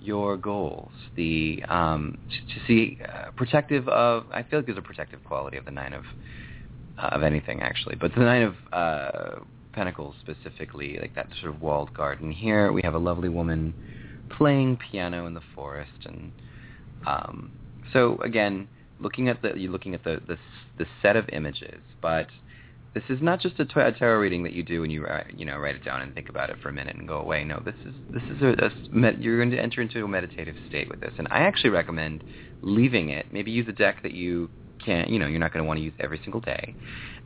[0.00, 0.92] your goals.
[1.16, 4.26] The um, to, to see uh, protective of.
[4.32, 6.04] I feel like there's a protective quality of the nine of
[6.98, 9.40] uh, of anything actually, but the nine of uh,
[9.72, 12.30] pentacles specifically, like that sort of walled garden.
[12.30, 13.74] Here we have a lovely woman
[14.30, 16.32] playing piano in the forest, and
[17.06, 17.52] um,
[17.92, 18.68] so again,
[19.00, 20.38] looking at the you're looking at the, the
[20.78, 22.28] the set of images, but
[22.96, 25.58] this is not just a, tarot reading that you do and you write, you know
[25.58, 27.44] write it down and think about it for a minute and go away.
[27.44, 30.88] No, this is this is a, a you're going to enter into a meditative state
[30.88, 32.24] with this, and I actually recommend
[32.62, 33.26] leaving it.
[33.32, 34.48] Maybe use a deck that you
[34.82, 36.74] can you know you're not going to want to use every single day,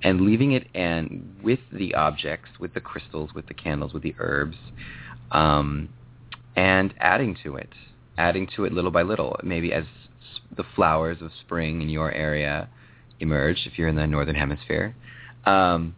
[0.02, 4.16] and leaving it and with the objects, with the crystals, with the candles, with the
[4.18, 4.56] herbs,
[5.30, 5.88] um,
[6.56, 7.70] and adding to it,
[8.18, 9.38] adding to it little by little.
[9.44, 9.84] Maybe as
[10.56, 12.68] the flowers of spring in your area
[13.20, 14.96] emerge, if you're in the northern hemisphere
[15.44, 15.94] um,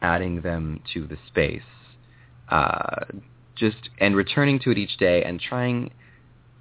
[0.00, 1.62] adding them to the space,
[2.48, 3.04] uh,
[3.54, 5.90] just and returning to it each day and trying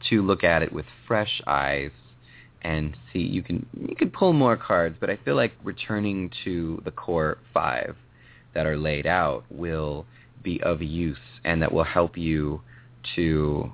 [0.09, 1.91] to look at it with fresh eyes
[2.63, 6.81] and see you can you can pull more cards, but I feel like returning to
[6.85, 7.95] the core five
[8.53, 10.05] that are laid out will
[10.43, 12.61] be of use and that will help you
[13.15, 13.71] to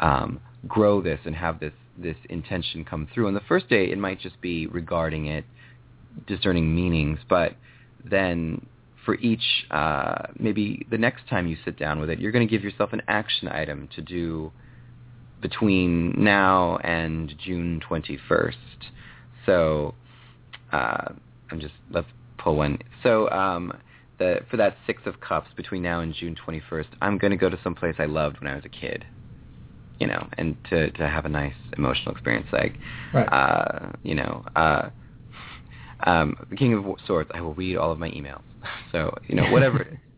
[0.00, 3.26] um, grow this and have this this intention come through.
[3.26, 5.44] On the first day, it might just be regarding it
[6.26, 7.54] discerning meanings, but
[8.04, 8.66] then
[9.04, 12.50] for each, uh, maybe the next time you sit down with it, you're going to
[12.50, 14.52] give yourself an action item to do
[15.40, 18.54] between now and June 21st.
[19.46, 19.94] So
[20.72, 21.12] uh,
[21.50, 22.78] I'm just let's pull one.
[23.02, 23.72] So um,
[24.18, 27.48] the for that six of cups between now and June 21st, I'm going to go
[27.48, 29.04] to some place I loved when I was a kid.
[30.00, 32.76] You know, and to to have a nice emotional experience, like,
[33.12, 33.26] right.
[33.26, 34.90] uh, you know, uh,
[36.04, 38.42] um, the King of Swords, I will read all of my emails.
[38.90, 39.98] So, you know, whatever.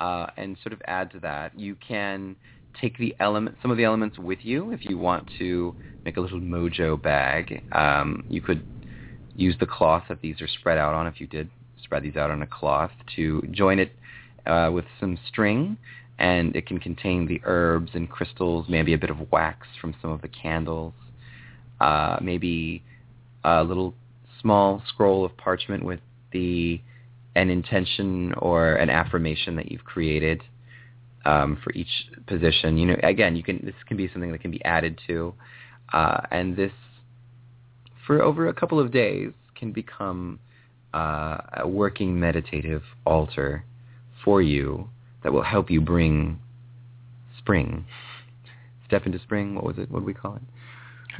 [0.00, 2.34] Uh, and sort of add to that, you can
[2.80, 5.72] take the element, some of the elements with you if you want to
[6.04, 7.62] make a little mojo bag.
[7.70, 8.64] Um, you could
[9.36, 11.48] use the cloth that these are spread out on if you did
[11.82, 13.92] spread these out on a cloth to join it
[14.46, 15.76] uh, with some string
[16.18, 20.10] and it can contain the herbs and crystals, maybe a bit of wax from some
[20.10, 20.94] of the candles,
[21.80, 22.82] uh, maybe
[23.42, 23.94] a little
[24.44, 26.00] small scroll of parchment with
[26.32, 26.78] the
[27.34, 30.42] an intention or an affirmation that you've created
[31.24, 31.88] um, for each
[32.26, 32.76] position.
[32.76, 35.34] You know, again, you can this can be something that can be added to,
[35.92, 36.72] uh, and this
[38.06, 40.38] for over a couple of days can become
[40.92, 43.64] uh, a working meditative altar
[44.24, 44.88] for you
[45.22, 46.38] that will help you bring
[47.38, 47.86] spring.
[48.86, 49.54] Step into spring.
[49.54, 49.90] What was it?
[49.90, 50.42] What do we call it?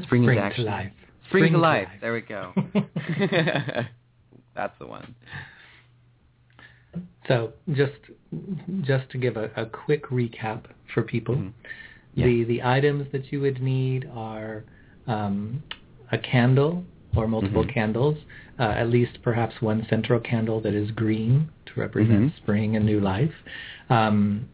[0.03, 0.93] Spring, spring is actually, to life.
[1.29, 1.89] Spring, to life.
[1.89, 2.01] life.
[2.01, 2.53] There we go.
[4.55, 5.15] That's the one.
[7.27, 7.93] So just
[8.83, 11.49] just to give a, a quick recap for people, mm-hmm.
[12.15, 12.27] yeah.
[12.27, 14.65] the the items that you would need are
[15.07, 15.63] um,
[16.13, 16.85] a candle
[17.17, 17.73] or multiple mm-hmm.
[17.73, 18.19] candles,
[18.59, 22.43] uh, at least perhaps one central candle that is green to represent mm-hmm.
[22.43, 23.33] spring and new life.
[23.89, 24.49] Um,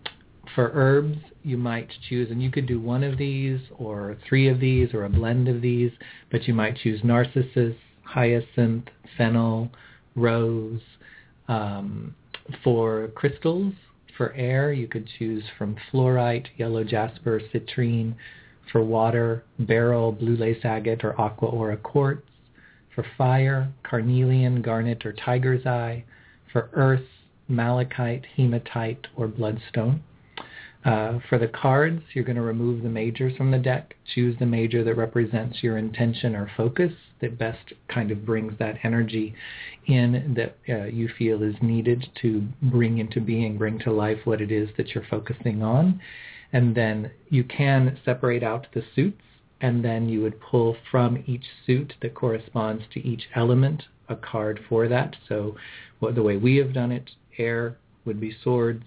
[0.55, 4.61] for herbs, you might choose, and you could do one of these or three of
[4.61, 5.93] these or a blend of these,
[6.31, 9.71] but you might choose narcissus, hyacinth, fennel,
[10.15, 10.81] rose.
[11.49, 12.15] Um,
[12.63, 13.73] for crystals,
[14.17, 18.15] for air, you could choose from fluorite, yellow jasper, citrine.
[18.71, 22.23] For water, beryl, blue lace agate, or aqua aura quartz.
[22.95, 26.05] For fire, carnelian, garnet, or tiger's eye.
[26.53, 27.07] For earth,
[27.49, 30.03] malachite, hematite, or bloodstone.
[30.85, 33.95] Uh, for the cards, you're going to remove the majors from the deck.
[34.15, 38.79] Choose the major that represents your intention or focus that best kind of brings that
[38.83, 39.35] energy
[39.87, 44.41] in that uh, you feel is needed to bring into being, bring to life what
[44.41, 46.01] it is that you're focusing on.
[46.53, 49.21] And then you can separate out the suits
[49.61, 54.61] and then you would pull from each suit that corresponds to each element a card
[54.69, 55.15] for that.
[55.29, 55.57] So
[56.01, 58.85] the way we have done it, air would be swords,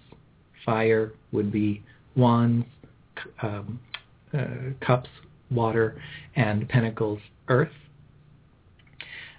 [0.64, 1.82] fire would be
[2.16, 2.66] wands,
[3.42, 3.80] um,
[4.32, 4.46] uh,
[4.80, 5.10] cups,
[5.50, 6.00] water,
[6.36, 7.72] and pentacles, earth.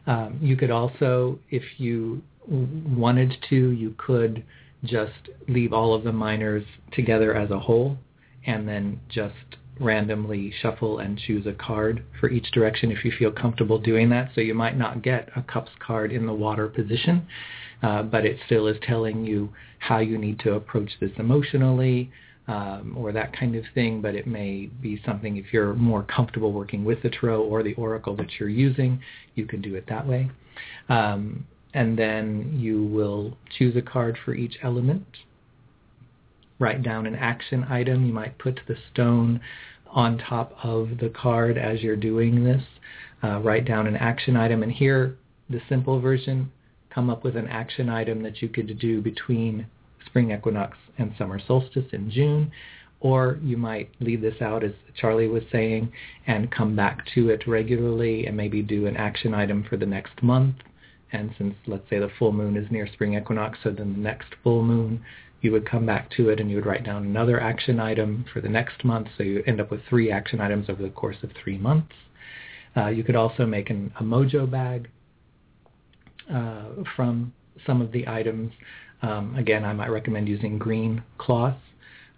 [0.07, 4.43] Um, you could also, if you wanted to, you could
[4.83, 7.97] just leave all of the minors together as a whole
[8.45, 9.33] and then just
[9.79, 14.29] randomly shuffle and choose a card for each direction if you feel comfortable doing that.
[14.35, 17.27] So you might not get a cups card in the water position,
[17.83, 22.11] uh, but it still is telling you how you need to approach this emotionally
[22.47, 24.01] um, or that kind of thing.
[24.01, 27.73] But it may be something if you're more comfortable working with the tarot or the
[27.75, 29.01] oracle that you're using,
[29.35, 30.29] you can do it that way.
[30.89, 35.05] Um, and then you will choose a card for each element.
[36.57, 38.05] Write down an action item.
[38.05, 39.41] You might put the stone
[39.87, 42.63] on top of the card as you're doing this.
[43.21, 44.63] Uh, write down an action item.
[44.63, 45.17] And here,
[45.49, 46.51] the simple version,
[46.95, 49.67] come up with an action item that you could do between
[50.05, 52.49] spring equinox and summer solstice in June.
[53.01, 55.91] Or you might leave this out, as Charlie was saying,
[56.25, 60.23] and come back to it regularly and maybe do an action item for the next
[60.23, 60.55] month
[61.11, 64.27] And since, let's say, the full moon is near spring equinox, so then the next
[64.43, 65.03] full moon,
[65.41, 68.41] you would come back to it and you would write down another action item for
[68.41, 69.07] the next month.
[69.17, 71.93] So you end up with three action items over the course of three months.
[72.75, 74.89] Uh, you could also make an, a mojo bag
[76.31, 77.33] uh, from
[77.65, 78.51] some of the items.
[79.01, 81.57] Um, again, I might recommend using green cloth.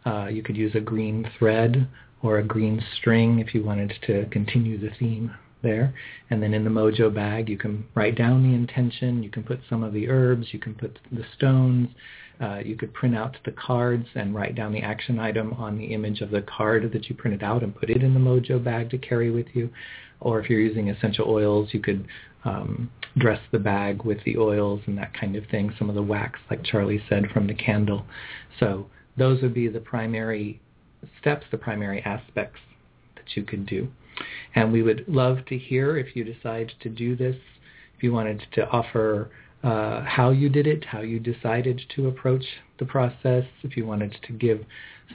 [0.06, 1.88] Uh, you could use a green thread
[2.24, 5.32] or a green string if you wanted to continue the theme
[5.64, 5.94] there.
[6.30, 9.24] And then in the mojo bag, you can write down the intention.
[9.24, 10.48] You can put some of the herbs.
[10.52, 11.90] You can put the stones.
[12.40, 15.86] Uh, you could print out the cards and write down the action item on the
[15.86, 18.90] image of the card that you printed out and put it in the mojo bag
[18.92, 19.70] to carry with you.
[20.20, 22.08] Or if you're using essential oils, you could
[22.44, 25.74] um, dress the bag with the oils and that kind of thing.
[25.78, 28.06] Some of the wax, like Charlie said, from the candle.
[28.60, 28.88] So
[29.18, 30.60] those would be the primary
[31.20, 32.60] steps, the primary aspects
[33.16, 33.88] that you could do.
[34.56, 37.36] And we would love to hear if you decide to do this,
[37.96, 39.30] if you wanted to offer
[39.64, 42.46] uh, how you did it, how you decided to approach
[42.80, 44.64] the process, if you wanted to give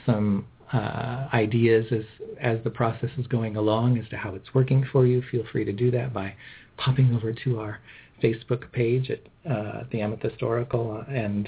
[0.05, 2.03] some uh, ideas as,
[2.41, 5.63] as the process is going along as to how it's working for you, feel free
[5.63, 6.33] to do that by
[6.77, 7.79] popping over to our
[8.21, 11.47] Facebook page at uh, the Amethyst Oracle and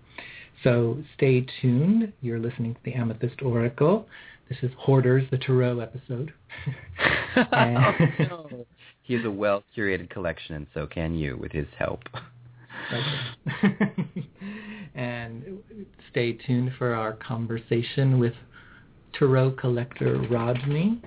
[0.63, 2.13] So stay tuned.
[2.21, 4.07] You're listening to the Amethyst Oracle.
[4.49, 6.33] This is Hoarders, the Tarot episode.
[7.53, 8.67] and, oh, no.
[9.03, 12.05] He has a well-curated collection, and so can you with his help.
[14.95, 15.59] and
[16.11, 18.35] stay tuned for our conversation with
[19.19, 21.03] tarot collector Rodney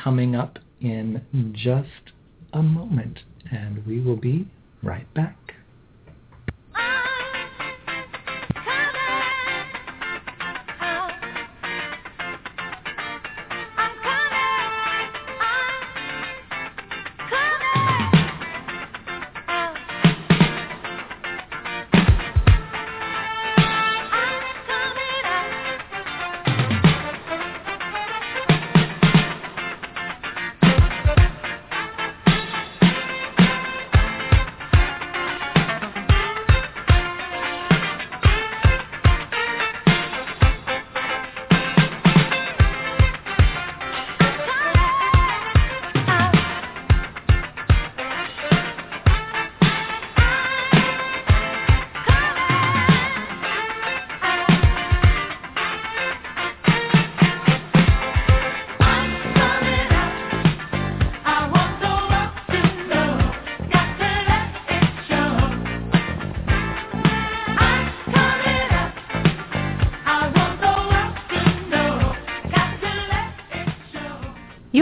[0.00, 1.20] coming up in
[1.52, 2.12] just
[2.52, 3.20] a moment.
[3.50, 4.46] And we will be
[4.82, 5.47] right back.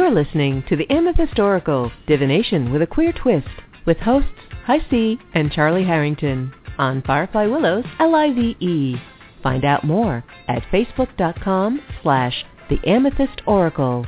[0.06, 3.48] You're listening to the Amethyst Oracle, Divination with a Queer Twist,
[3.86, 4.30] with hosts
[4.64, 9.02] Hi C and Charlie Harrington on Firefly Willows L-I-V-E.
[9.42, 14.06] Find out more at facebook.com slash the Amethyst Oracle.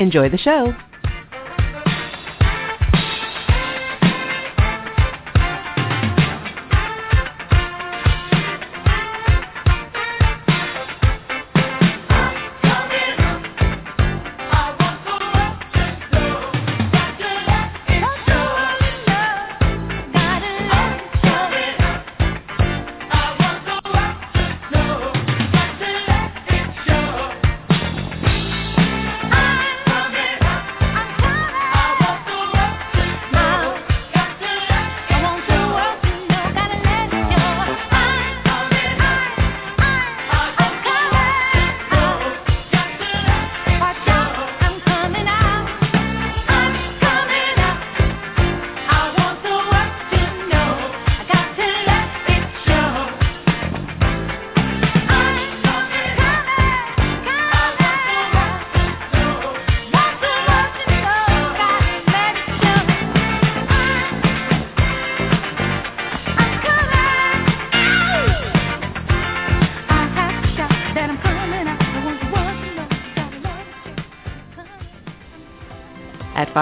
[0.00, 0.74] Enjoy the show.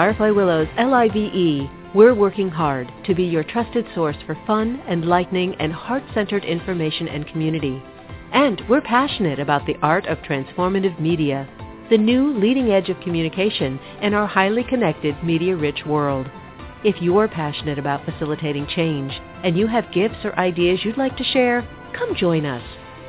[0.05, 5.73] Firefly Willows LIVE, we're working hard to be your trusted source for fun, enlightening, and
[5.73, 7.81] heart-centered information and community.
[8.31, 11.49] And we're passionate about the art of transformative media,
[11.89, 16.29] the new leading edge of communication in our highly connected, media-rich world.
[16.83, 19.11] If you're passionate about facilitating change
[19.43, 22.61] and you have gifts or ideas you'd like to share, come join us.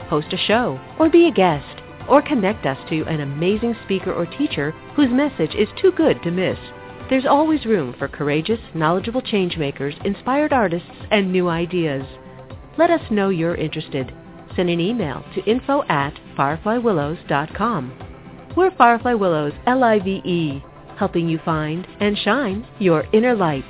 [0.08, 4.24] Host a show or be a guest or connect us to an amazing speaker or
[4.24, 6.56] teacher whose message is too good to miss.
[7.08, 12.04] There's always room for courageous, knowledgeable changemakers, inspired artists, and new ideas.
[12.76, 14.12] Let us know you're interested.
[14.56, 17.92] Send an email to info at fireflywillows.com.
[18.56, 20.64] We're Firefly Willows, L-I-V-E,
[20.96, 23.64] helping you find and shine your inner light.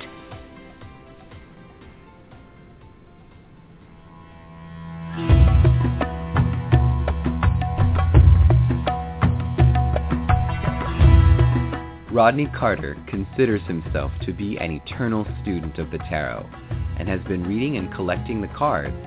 [12.17, 16.49] Rodney Carter considers himself to be an eternal student of the tarot
[16.97, 18.97] and has been reading and collecting the cards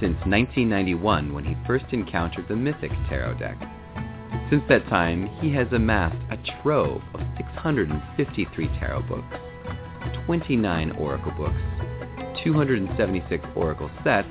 [0.00, 3.58] since 1991 when he first encountered the Mythic Tarot deck.
[4.48, 9.36] Since that time, he has amassed a trove of 653 tarot books,
[10.24, 11.60] 29 oracle books,
[12.42, 14.26] 276 oracle sets,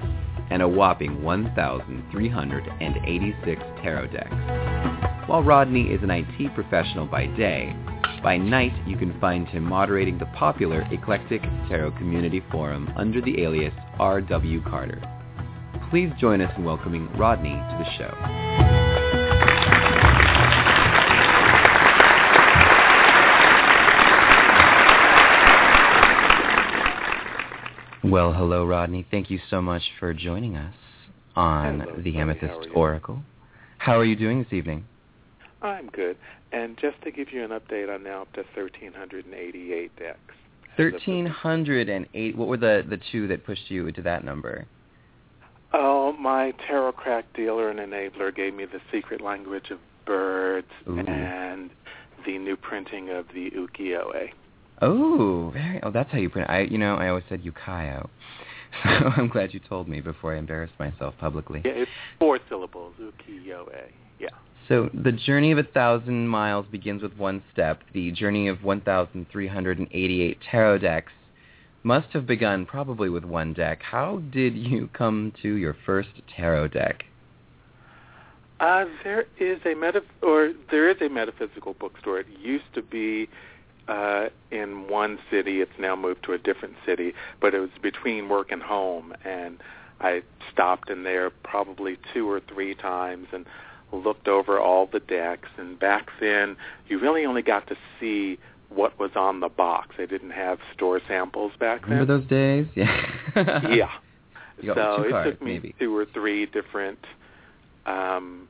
[0.49, 5.29] and a whopping 1,386 tarot decks.
[5.29, 7.75] While Rodney is an IT professional by day,
[8.23, 13.43] by night, you can find him moderating the popular Aeclectic Tarot Community Forum under the
[13.43, 14.63] alias R.W.
[14.63, 15.01] Carter.
[15.89, 18.13] Please join us in welcoming Rodney to the show.
[28.09, 29.05] Well, hello, Rodney.
[29.11, 30.73] Thank you so much for joining us
[31.35, 32.73] on Hello, the Amethyst How are you?
[32.73, 33.23] Oracle.
[33.79, 34.85] How are you doing this evening?
[35.63, 36.17] I'm good.
[36.51, 40.19] And just to give you an update, I'm now up to 1,388 decks.
[40.77, 42.37] As 1308.
[42.37, 44.65] What were the, the two that pushed you to that number?
[45.73, 50.99] Oh, my tarot crack dealer and enabler gave me the secret language of birds Ooh.
[50.99, 51.71] and
[52.25, 54.33] the new printing of the ukiyo-e.
[54.81, 55.79] Oh, very.
[55.83, 56.49] Oh, that's how you print.
[56.49, 58.09] I, you know, I always said Yukayo.
[58.83, 61.61] So I'm glad you told me before I embarrassed myself publicly.
[61.63, 63.93] Yeah, it's four syllables, ukiyo-e.
[64.19, 64.29] Yeah.
[64.67, 67.81] So the journey of a thousand miles begins with one step.
[67.93, 71.11] The journey of 1,388 tarot decks
[71.83, 73.81] must have begun probably with one deck.
[73.83, 77.03] How did you come to your first tarot deck?
[78.59, 82.19] Uh, there is a meta or there is a metaphysical bookstore.
[82.19, 83.27] It used to be
[83.89, 85.59] uh, in one city.
[85.59, 89.57] It's now moved to a different city, but it was between work and home, and
[89.99, 93.45] I stopped in there probably two or three times and
[93.93, 95.49] looked over all the decks.
[95.57, 96.55] And back then,
[96.87, 98.39] you really only got to see
[98.69, 99.95] what was on the box.
[99.97, 101.91] They didn't have store samples back then.
[101.91, 102.67] Remember those days?
[102.75, 103.67] Yeah.
[103.69, 103.91] yeah.
[104.61, 105.75] You so it cards, took me maybe.
[105.79, 106.99] two or three different
[107.85, 108.47] um,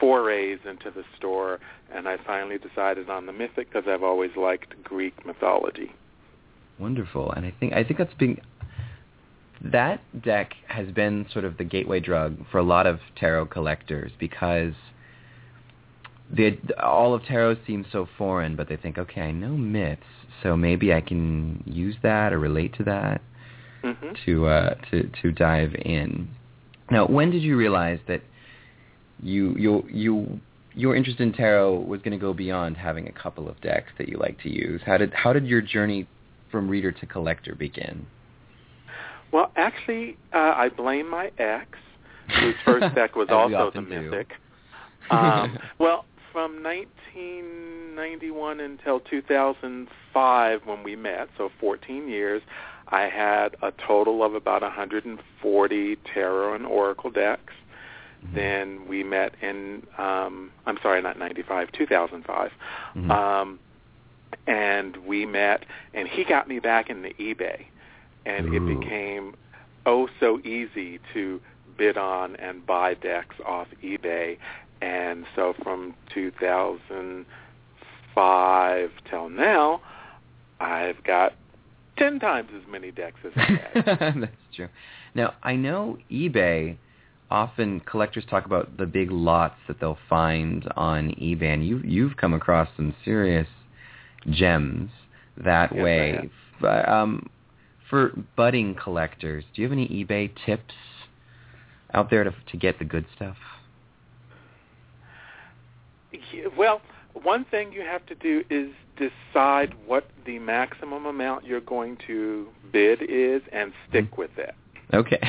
[0.00, 1.60] forays into the store,
[1.94, 5.92] and I finally decided on the Mythic because I've always liked Greek mythology.
[6.78, 8.40] Wonderful, and I think I think that's been
[9.64, 14.10] that deck has been sort of the gateway drug for a lot of tarot collectors
[14.18, 14.72] because
[16.32, 20.02] the all of tarot seems so foreign, but they think, okay, I know myths,
[20.42, 23.20] so maybe I can use that or relate to that
[23.82, 26.28] hmm to uh, to to dive in.
[26.90, 28.22] Now, when did you realize that
[29.20, 30.40] you you you
[30.74, 34.08] your interest in tarot was going to go beyond having a couple of decks that
[34.08, 34.80] you like to use?
[34.84, 36.08] How did how did your journey
[36.50, 38.06] from reader to collector begin?
[39.32, 41.66] Well, actually, uh, I blame my ex,
[42.38, 43.82] whose first deck was also the.
[43.82, 44.32] Mythic.
[45.10, 52.40] Um, well, from 1991 until 2005 when we met, so 14 years,
[52.88, 57.52] I had a total of about 140 tarot and oracle decks.
[58.24, 58.36] Mm-hmm.
[58.36, 62.50] Then we met in, um, I'm sorry, not 95, 2005.
[62.94, 63.10] Mhm.
[63.10, 63.58] Um,
[64.46, 65.64] and we met,
[65.94, 67.66] and he got me back into eBay.
[68.26, 68.56] And Ooh.
[68.56, 69.34] it became
[69.86, 71.40] oh so easy to
[71.76, 74.38] bid on and buy decks off eBay.
[74.80, 79.80] And so from 2005 till now,
[80.60, 81.34] I've got
[81.98, 83.84] 10 times as many decks as I had.
[84.20, 84.68] That's true.
[85.14, 86.76] Now, I know eBay
[87.30, 92.16] often collectors talk about the big lots that they'll find on eBay and you you've
[92.18, 93.48] come across some serious
[94.28, 94.90] gems
[95.42, 96.30] that Yes, way.
[96.86, 97.26] um
[97.92, 100.74] for budding collectors, do you have any eBay tips
[101.92, 103.36] out there to to get the good stuff?
[106.10, 106.80] Yeah, Well,
[107.12, 112.48] one thing you have to do is decide what the maximum amount you're going to
[112.72, 114.54] bid is and stick with it.
[114.94, 115.20] Okay.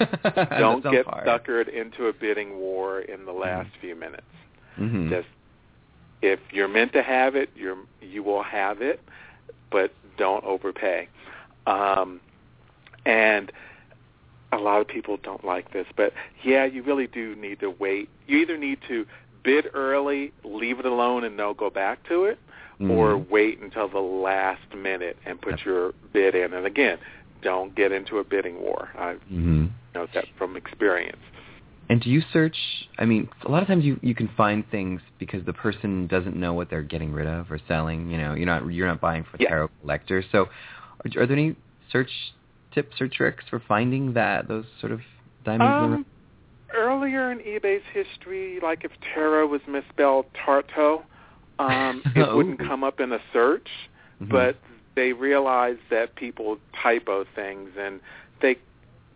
[0.58, 1.24] Don't get hard.
[1.24, 4.26] suckered into a bidding war in the last few minutes.
[4.76, 5.08] Mhm.
[5.08, 5.28] Just
[6.20, 9.00] if you're meant to have it, you're you will have it,
[9.70, 11.08] but don't overpay.
[11.68, 12.20] Um,
[13.04, 13.52] and
[14.52, 16.12] a lot of people don't like this, but
[16.42, 18.08] yeah, you really do need to wait.
[18.26, 19.04] You either need to
[19.44, 22.38] bid early, leave it alone, and no go back to it,
[22.80, 23.28] or Mhm.
[23.28, 26.54] wait until the last minute and put your bid in.
[26.54, 26.98] And again,
[27.42, 28.88] don't get into a bidding war.
[28.98, 29.70] I Mhm.
[29.94, 31.20] know that from experience.
[31.90, 32.56] And do you search?
[32.98, 36.36] I mean, a lot of times you you can find things because the person doesn't
[36.36, 38.10] know what they're getting rid of or selling.
[38.10, 39.48] You know, you're not you're not buying for Yeah.
[39.48, 40.26] tarot collectors.
[40.30, 40.48] So,
[41.04, 41.56] are, are there any
[41.90, 42.10] search
[42.72, 45.00] tips or tricks for finding that those sort of
[45.44, 45.84] diamonds?
[45.84, 46.06] in the Um,
[46.74, 51.02] earlier in eBay's history, like if tarot was misspelled Tarto,
[51.58, 53.68] um, it wouldn't come up in a search.
[54.20, 54.30] Mhm.
[54.30, 54.56] But
[54.94, 58.00] they realized that people typo things, and
[58.40, 58.58] they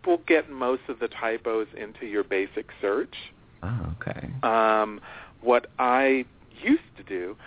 [0.05, 3.15] will get most of the typos into your basic search.
[3.63, 4.29] oh, okay.
[4.43, 4.99] Um,
[5.41, 6.25] what I
[6.61, 7.37] used to do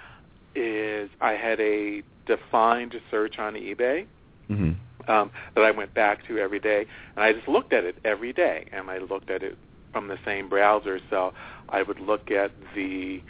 [0.55, 4.07] is I had a defined search on eBay
[4.49, 4.73] hmm
[5.09, 6.85] um, that I went back to every day,
[7.15, 9.57] and I just looked at it every day, and I looked at it
[9.93, 11.01] from the same browser.
[11.11, 11.33] So
[11.69, 13.23] I would look at the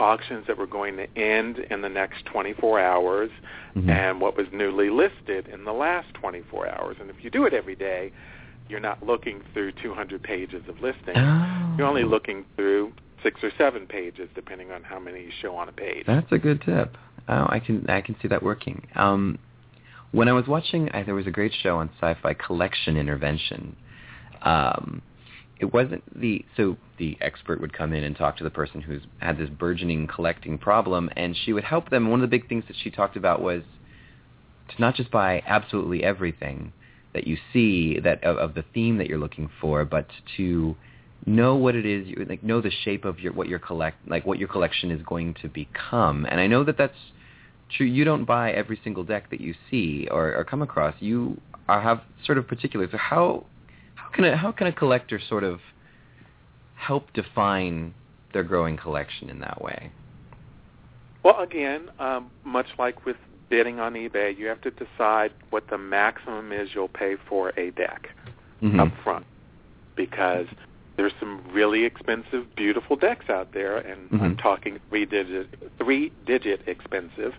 [0.00, 3.30] auctions that were going to end in the next 24 hours
[3.76, 3.88] Mhm.
[3.88, 6.96] and what was newly listed in the last 24 hours.
[7.00, 8.12] And if you do it every day,
[8.68, 11.18] you're not looking through 200 pages of listings.
[11.18, 11.74] Oh.
[11.78, 15.68] You're only looking through six or seven pages, depending on how many you show on
[15.68, 16.06] a page.
[16.06, 16.96] That's a good tip.
[17.28, 18.86] Oh, I can I can see that working.
[18.96, 19.38] Um,
[20.14, 23.74] when I was watching, I, there was a great show on Syfy, Collection Intervention.
[24.42, 25.02] Um,
[25.58, 29.02] it wasn't the so the expert would come in and talk to the person who's
[29.18, 32.10] had this burgeoning collecting problem, and she would help them.
[32.10, 33.62] One of the big things that she talked about was
[34.68, 36.72] to not just buy absolutely everything
[37.12, 40.06] that you see that of, of the theme that you're looking for, but
[40.36, 40.76] to
[41.26, 44.24] know what it is, you, like know the shape of your what your collect like
[44.24, 46.24] what your collection is going to become.
[46.30, 46.94] And I know that that's
[47.70, 47.86] true.
[47.86, 50.94] You don't buy every single deck that you see or, or come across.
[51.00, 52.90] You are, have sort of particulars.
[52.92, 53.46] So how
[53.94, 55.60] how can a how can a collector sort of
[56.76, 57.94] help define
[58.32, 59.90] their growing collection in that way?
[61.22, 63.16] Well, again, um, much like with
[63.48, 67.70] bidding on eBay, you have to decide what the maximum is you'll pay for a
[67.70, 68.08] deck
[68.62, 68.80] Mhm.
[68.80, 69.26] up front,
[69.96, 70.46] because
[70.96, 74.42] there's some really expensive, beautiful decks out there, and I'm Mhm.
[74.42, 77.34] talking three digit, three digit expensive.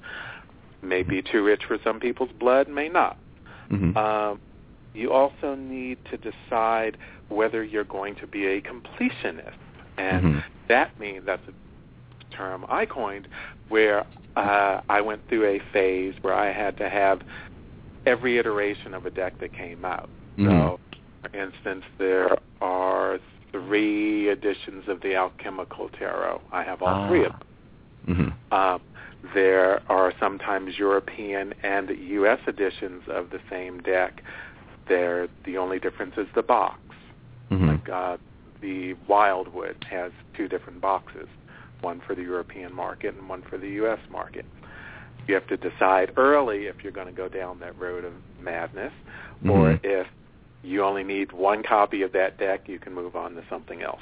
[0.81, 3.17] May be too rich for some people's blood, may not.
[3.69, 3.95] Mhm.
[3.95, 4.39] Um,
[4.93, 6.97] you also need to decide
[7.29, 9.55] whether you're going to be a completionist,
[9.97, 10.43] and Mhm.
[10.67, 11.53] that means that's a
[12.35, 13.27] term I coined,
[13.69, 17.21] where uh, I went through a phase where I had to have
[18.05, 20.09] every iteration of a deck that came out.
[20.37, 20.49] Mhm.
[20.49, 20.79] So,
[21.21, 23.19] for instance, there are
[23.55, 26.41] three editions of the Alchemical Tarot.
[26.51, 28.33] I have all three of them.
[28.51, 28.53] Mhm.
[28.57, 28.81] Um,
[29.33, 32.39] there are sometimes European and U.S.
[32.47, 34.21] editions of the same deck.
[34.87, 36.79] There, the only difference is the box.
[37.49, 37.67] Mhm.
[37.67, 38.17] Like uh,
[38.61, 41.27] the Wildwood has two different boxes,
[41.81, 43.99] one for the European market and one for the U.S.
[44.11, 44.45] market.
[45.27, 48.93] You have to decide early if you're going to go down that road of madness,
[49.43, 49.79] or Mhm.
[49.83, 50.07] if
[50.65, 54.01] you only need one copy of that deck, you can move on to something else.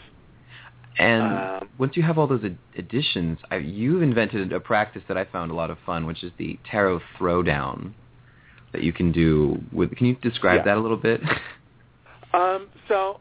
[0.97, 5.17] And Um, once you have all those ad- additions, I, you've invented a practice that
[5.17, 7.93] I found a lot of fun, which is the tarot throwdown
[8.73, 9.59] that you can do.
[9.71, 10.65] With can you describe Yeah.
[10.65, 11.21] that a little bit?
[12.35, 13.19] Um, so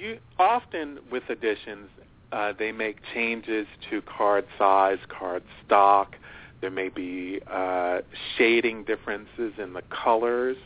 [0.00, 1.90] you often with additions,
[2.32, 6.16] uh, they make changes to card size, card stock.
[6.62, 7.98] There may be uh,
[8.36, 10.56] shading differences in the colors.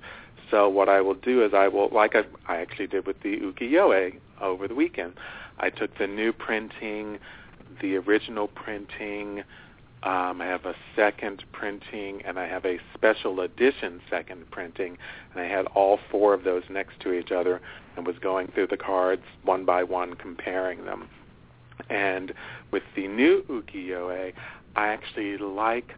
[0.52, 3.38] So what I will do is I will, like I, I actually did with the
[3.38, 5.14] ukiyo-e over the weekend,
[5.58, 7.18] I took the new printing,
[7.80, 9.44] the original printing,
[10.02, 14.98] um, I have a second printing, and I have a special edition second printing,
[15.32, 17.62] and I had all four of those next to each other
[17.96, 21.08] and was going through the cards one by one, comparing them.
[21.88, 22.34] And
[22.70, 24.34] with the new ukiyo-e,
[24.76, 25.94] I actually like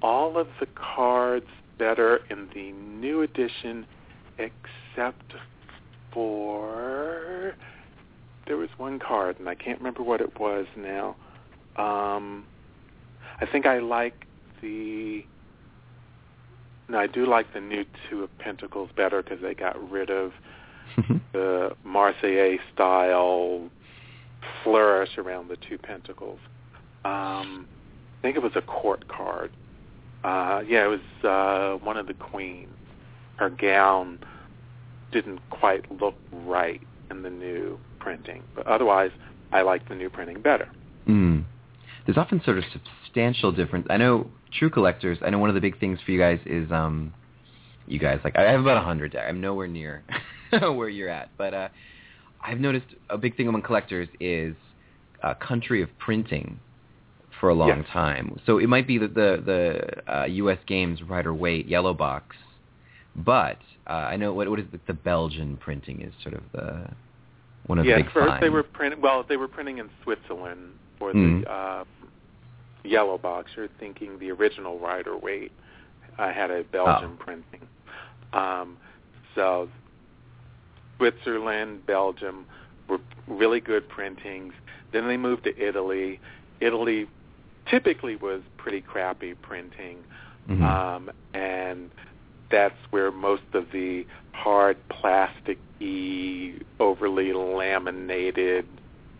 [0.00, 1.48] all of the cards
[1.80, 3.86] better in the new edition,
[4.38, 5.32] except
[6.12, 7.54] for
[8.46, 11.16] there was one card, and I can't remember what it was now.
[11.76, 12.44] Um,
[13.40, 14.26] I think I like
[14.60, 15.24] the.
[16.88, 20.32] No, I do like the new Two of Pentacles better because they got rid of
[21.32, 23.70] the Marseillais style
[24.62, 26.40] flourish around the two pentacles.
[27.04, 27.66] Um,
[28.18, 29.52] I think it was a court card.
[30.24, 32.68] Uh, yeah, it was uh, one of the queens.
[33.36, 34.18] Her gown
[35.12, 39.10] didn't quite look right in the new printing, but otherwise,
[39.52, 40.68] I like the new printing better.
[41.08, 41.44] Mm.
[42.06, 43.86] There's often sort of substantial difference.
[43.90, 45.18] I know true collectors.
[45.22, 47.12] I know one of the big things for you guys is um,
[47.86, 49.16] you guys like I have about a hundred.
[49.16, 50.02] I'm nowhere near
[50.50, 51.68] where you're at, but uh,
[52.42, 54.54] I've noticed a big thing among collectors is
[55.22, 56.58] uh, country of printing
[57.40, 57.86] for a long Yes.
[57.92, 58.38] time.
[58.46, 59.42] So it might be that the
[60.06, 60.58] the uh, U.S.
[60.66, 62.36] Games Rider Waite yellow box,
[63.16, 66.88] but uh, I know what what is the, the Belgian printing is sort of the
[67.66, 69.00] one of yeah, the big first they were printing.
[69.00, 71.42] Well, they were printing in Switzerland for Mhm.
[71.44, 71.84] the uh,
[72.84, 73.50] yellow box.
[73.56, 75.52] You're thinking the original Rider Waite
[76.18, 77.24] uh, had a Belgian Oh.
[77.24, 77.66] printing.
[78.32, 78.76] Um,
[79.34, 79.68] so
[80.98, 82.44] Switzerland, Belgium
[82.88, 84.52] were really good printings.
[84.92, 86.20] Then they moved to Italy.
[86.60, 87.06] Italy
[87.70, 89.98] typically was pretty crappy printing,
[90.48, 90.62] Mhm.
[90.62, 91.90] um, and
[92.50, 98.66] that's where most of the hard plasticky, overly laminated,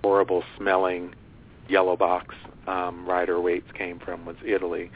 [0.02, 1.14] horrible smelling
[1.68, 2.34] yellow box
[2.66, 4.90] um, Rider Waites came from was Italy,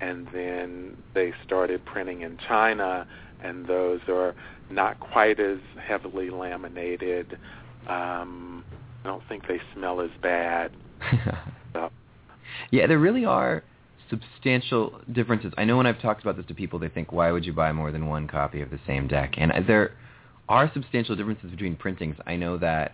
[0.00, 3.06] and then they started printing in China,
[3.42, 4.34] and those are
[4.70, 7.38] not quite as heavily laminated.
[7.86, 8.64] Um,
[9.04, 10.72] I don't think they smell as bad.
[12.70, 13.62] Yeah, there really are
[14.08, 15.52] substantial differences.
[15.56, 17.72] I know when I've talked about this to people, they think, why would you buy
[17.72, 19.34] more than one copy of the same deck?
[19.36, 19.92] And uh, there
[20.48, 22.16] are substantial differences between printings.
[22.26, 22.92] I know that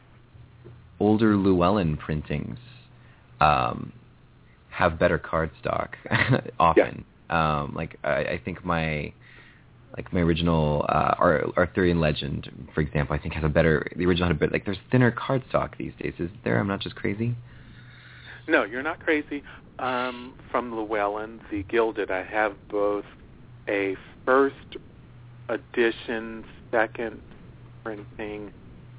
[1.01, 2.59] older Llewellyn printings
[3.41, 3.93] um,
[4.71, 5.91] have better cardstock
[6.61, 7.05] often.
[7.31, 9.13] Um, like I, I think my
[9.97, 13.91] like my original uh, Ar- Arthurian Legend, for example, I think has a better.
[13.97, 16.15] The original had a bit like there's thinner cardstock these days.
[16.19, 16.59] Is there?
[16.59, 17.35] I'm not just crazy.
[18.49, 19.43] No, you're not crazy.
[19.79, 23.05] Um, from Llewellyn, the Gilded, I have both
[23.69, 24.77] a first
[25.49, 27.21] edition, second
[27.85, 28.53] printing.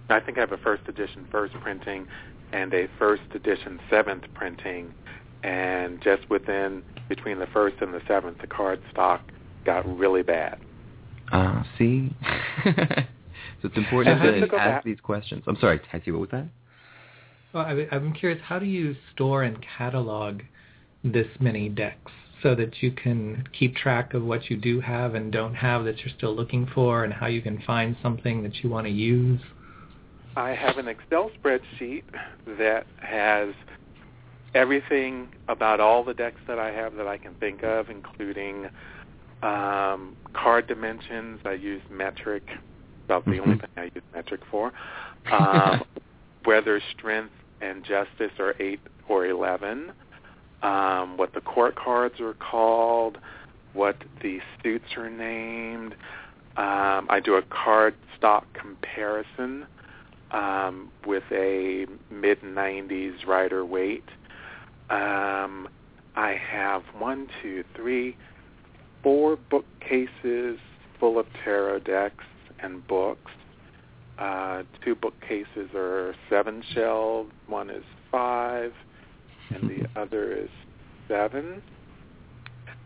[0.09, 2.07] I think I have a first edition, first printing,
[2.51, 4.93] and a first edition, seventh printing.
[5.43, 9.21] And just within between the first and the seventh, the card stock
[9.65, 10.59] got really bad.
[11.31, 12.15] Uh, see?
[12.63, 12.73] so
[13.63, 14.83] it's important to to ask back.
[14.83, 15.43] these questions.
[15.47, 16.47] I'm sorry, Tatty, what was that?
[17.57, 20.41] Well, I, I'm curious, how do you store and catalog
[21.03, 22.11] this many decks
[22.43, 25.97] so that you can keep track of what you do have and don't have that
[26.01, 29.41] you're still looking for and how you can find something that you want to use?
[30.35, 32.03] I have an Excel spreadsheet
[32.59, 33.55] that has
[34.53, 38.69] everything about all the decks that I have that I can think of, including
[39.41, 41.39] um, card dimensions.
[41.43, 42.43] I use metric.
[43.05, 43.61] About the only Mhm.
[43.61, 44.73] thing I use metric for.
[45.31, 45.83] Um,
[46.43, 49.91] whether strength and justice are eight or eleven.
[50.61, 53.17] Um, what the court cards are called.
[53.73, 55.93] What the suits are named.
[56.55, 59.67] Um, I do a card stock comparison
[60.31, 64.09] um, with a mid 90s Rider Waite.
[64.89, 65.69] Um,
[66.15, 68.17] I have one, two, three,
[69.03, 70.57] four bookcases
[70.99, 72.25] full of tarot decks
[72.59, 73.31] and books.
[74.17, 77.31] Uh, two bookcases are seven shelved.
[77.47, 78.73] One is five,
[79.49, 80.49] and the other is
[81.07, 81.61] seven.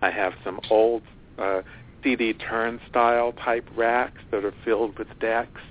[0.01, 1.03] I have some old
[1.37, 1.61] uh,
[2.03, 5.61] CD turnstile type racks that are filled with decks.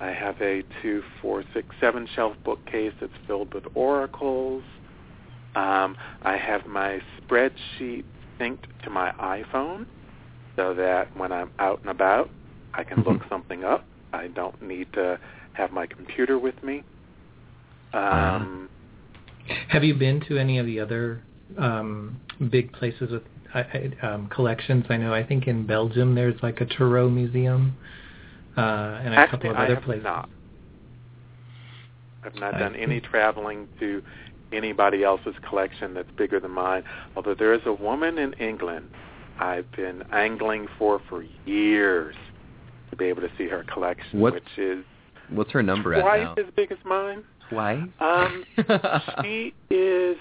[0.00, 4.62] I have a two, four, six, seven shelf bookcase that's filled with oracles.
[5.54, 8.04] Um, I have my spreadsheet
[8.38, 9.86] synced to my iPhone
[10.54, 12.30] so that when I'm out and about,
[12.74, 13.84] I can look something up.
[14.16, 15.18] I don't need to
[15.52, 16.82] have my computer with me.
[17.92, 18.68] Um,
[19.68, 21.22] Have you been to any of the other
[21.58, 23.22] um, big places with
[23.54, 23.62] uh,
[24.02, 24.84] uh, um, collections?
[24.88, 27.76] I know, I think in Belgium there's like a Tarot museum
[28.56, 30.04] uh, and a Actually, couple of I other have places.
[30.04, 30.28] not.
[32.24, 32.82] I've not I done see.
[32.82, 34.02] any traveling to
[34.52, 36.82] anybody else's collection that's bigger than mine.
[37.14, 38.88] Although there is a woman in England
[39.38, 42.14] I've been angling for for years
[42.96, 44.84] to be able to see her collection, What- which is
[45.28, 46.34] What's her number at twice now?
[46.38, 47.24] as big as mine.
[47.50, 47.84] Why?
[48.00, 48.44] Um,
[49.22, 50.16] she is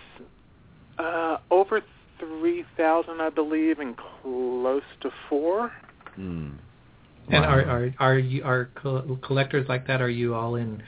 [0.97, 1.81] uh, over
[2.19, 5.71] three thousand, I believe, and close to four.
[6.15, 6.51] Hmm.
[7.29, 10.01] And are are are you are col- collectors like that?
[10.01, 10.81] Are you all in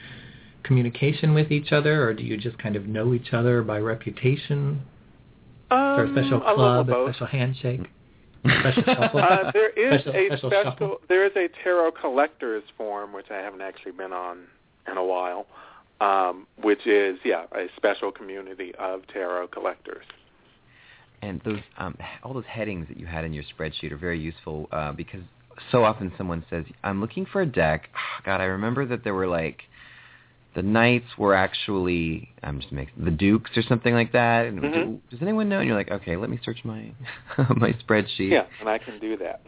[0.64, 4.80] communication with each other, or do you just kind of know each other by reputation?
[4.80, 7.10] Is there a Um, special a little club, of a both.
[7.16, 7.82] special handshake,
[8.44, 9.20] special shuffle?
[9.20, 13.36] Uh, there is Special- a special special, there is a tarot collectors forum which I
[13.36, 14.44] haven't actually been on
[14.90, 15.46] in a while,
[16.00, 20.04] um, which is yeah a special community of tarot collectors.
[21.20, 24.68] And those um, all those headings that you had in your spreadsheet are very useful
[24.72, 25.22] uh, because
[25.72, 29.14] so often someone says, "I'm looking for a deck." Oh, God, I remember that there
[29.14, 29.62] were like
[30.58, 34.46] the knights were actually I'm just making the dukes or something like that.
[34.46, 34.72] And Mhm.
[34.74, 35.60] do- does anyone know?
[35.60, 36.90] And you're like, okay, let me search my
[37.56, 38.30] my spreadsheet.
[38.30, 39.40] Yeah, and I can do that.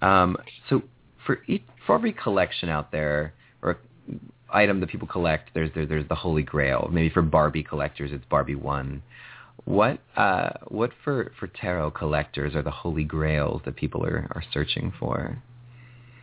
[0.00, 0.38] Um,
[0.70, 0.82] so
[1.26, 3.76] for each, for every collection out there or
[4.50, 6.88] item that people collect, there's there, there's the Holy Grail.
[6.90, 9.02] Maybe for Barbie collectors, it's Barbie One.
[9.66, 14.44] What uh, what for for tarot collectors are the Holy Grails that people are are
[14.54, 15.36] searching for?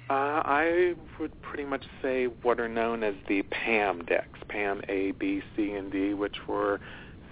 [0.10, 0.14] Uh,
[0.46, 5.42] I would pretty much say what are known as the PAM decks, PAM A, B,
[5.56, 6.80] C, and D, which were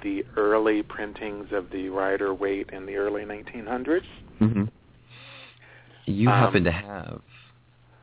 [0.04, 4.02] the early printings of the Rider Waite in the early 1900s.
[4.42, 4.66] Mm-hmm.
[6.06, 7.22] You Um, happen to have,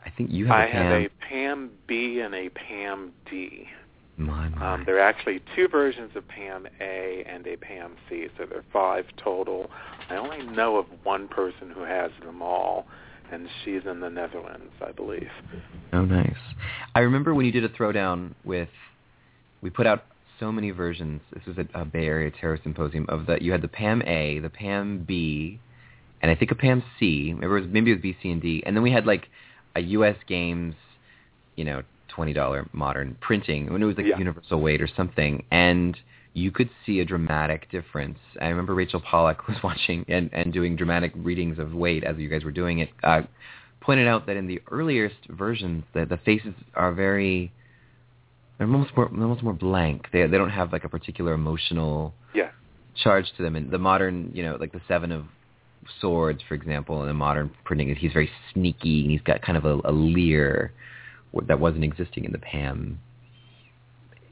[0.05, 3.69] I think you have I a have a PAM B and a PAM D.
[4.17, 4.75] My, my.
[4.75, 8.59] Um, there are actually two versions of PAM A and a PAM C, so there
[8.59, 9.71] are five total.
[10.11, 12.87] I only know of one person who has them all,
[13.33, 15.31] and she's in the Netherlands, I believe.
[15.93, 16.37] Oh, nice.
[16.95, 18.69] I remember when you did a throwdown with,
[19.63, 20.05] we put out
[20.39, 21.23] so many versions.
[21.33, 23.39] This was a, a Bay Area Tarot Symposium of the.
[23.41, 25.61] You had the Pam A, the Pam B,
[26.21, 27.35] and I think a Pam C.
[27.41, 28.63] It was maybe it was B, C, and D.
[28.67, 29.29] And then we had like
[29.75, 30.17] a U.S.
[30.27, 30.75] Games,
[31.57, 31.83] you know,
[32.15, 34.19] twenty dollar modern printing when it was like Yeah.
[34.19, 35.97] Universal Waite or something, and
[36.35, 38.19] you could see a dramatic difference.
[38.41, 42.29] I remember Rachel Pollack was watching and, and doing dramatic readings of Waite as you
[42.29, 42.91] guys were doing it.
[43.03, 43.23] Uh,
[43.81, 47.53] pointed out that in the earliest versions, the the faces are very
[48.59, 50.07] they're almost more they're almost more blank.
[50.13, 52.51] They they don't have like a particular emotional Yeah.
[52.95, 53.57] charge to them.
[53.57, 55.25] And the modern, you know, like the Seven of
[56.01, 59.59] Swords, for example, in the modern printing, is he's very sneaky and he's got kind
[59.59, 60.73] of a, a leer
[61.47, 63.01] that wasn't existing in the Pam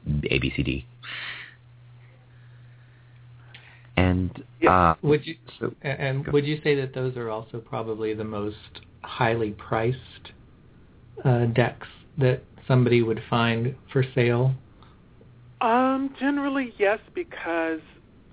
[0.07, 0.85] ABCD.
[3.97, 4.71] And Yeah.
[4.71, 8.23] uh, Would you so a- and would you say that those are also probably the
[8.23, 10.31] most highly priced
[11.23, 11.87] uh, decks
[12.17, 14.53] that somebody would find for sale?
[15.61, 17.81] Um, generally, yes, because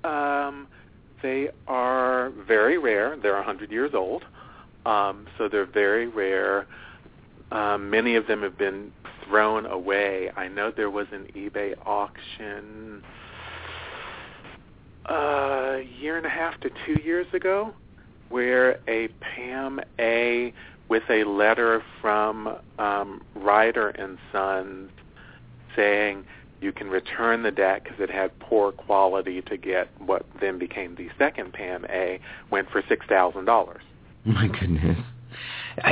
[0.04, 0.66] um,
[1.22, 3.16] they are very rare.
[3.20, 4.24] They're a hundred years old,
[4.86, 6.66] um, so they're very rare.
[7.50, 8.92] Um, many of them have been
[9.24, 10.30] thrown away.
[10.36, 13.02] I know there was an eBay auction
[15.08, 17.72] uh, a year and a half to two years ago
[18.28, 20.52] where a Pam A
[20.88, 24.90] with a letter from um, Rider and Sons
[25.76, 26.24] saying
[26.60, 30.94] you can return the deck because it had poor quality to get what then became
[30.96, 32.20] the second Pam A
[32.50, 33.82] went for six thousand dollars.
[34.24, 34.98] My goodness.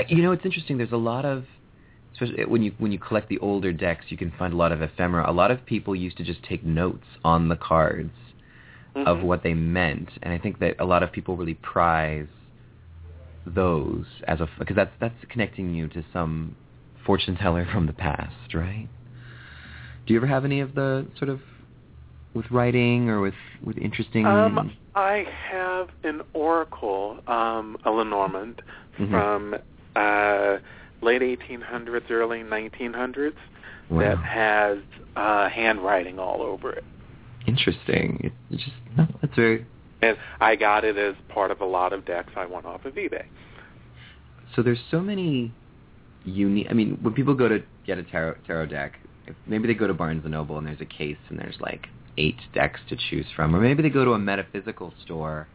[0.09, 0.79] You know, it's interesting.
[0.79, 1.45] There's a lot of,
[2.13, 4.83] especially when you when you collect the older decks, you can find a lot of
[4.83, 5.31] ephemera.
[5.31, 8.13] A lot of people used to just take notes on the cards
[9.05, 12.27] of what they meant, and I think that a lot of people really prize
[13.45, 16.57] those as a because that's that's connecting you to some
[17.05, 18.89] fortune teller from the past, right?
[20.07, 21.41] Do you ever have any of the sort of
[22.35, 23.35] with writing or with
[23.65, 24.27] with interesting?
[24.27, 28.63] Um, I have an oracle, um, a Lenormand,
[28.99, 29.11] Mhm.
[29.11, 29.57] from
[29.97, 30.59] uh,
[31.03, 33.35] late 1800s, early 1900s,
[33.89, 34.01] Wow.
[34.01, 34.79] that has
[35.15, 36.83] uh, handwriting all over it.
[37.47, 38.21] Interesting.
[38.25, 39.65] It, it just no, that's very
[40.03, 42.95] And I got it as part of a lot of decks I won off of
[42.95, 43.25] eBay.
[44.57, 45.53] So there's so many
[46.25, 46.67] unique.
[46.69, 48.95] I mean, when people go to get a tarot, tarot deck,
[49.29, 51.87] if maybe they go to Barnes and Noble and there's a case and there's like
[52.19, 55.47] eight decks to choose from, or maybe they go to a metaphysical store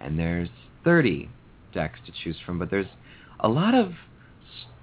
[0.00, 0.48] and there's
[0.84, 1.28] 30
[1.72, 2.86] decks to choose from, but there's
[3.42, 3.92] a lot of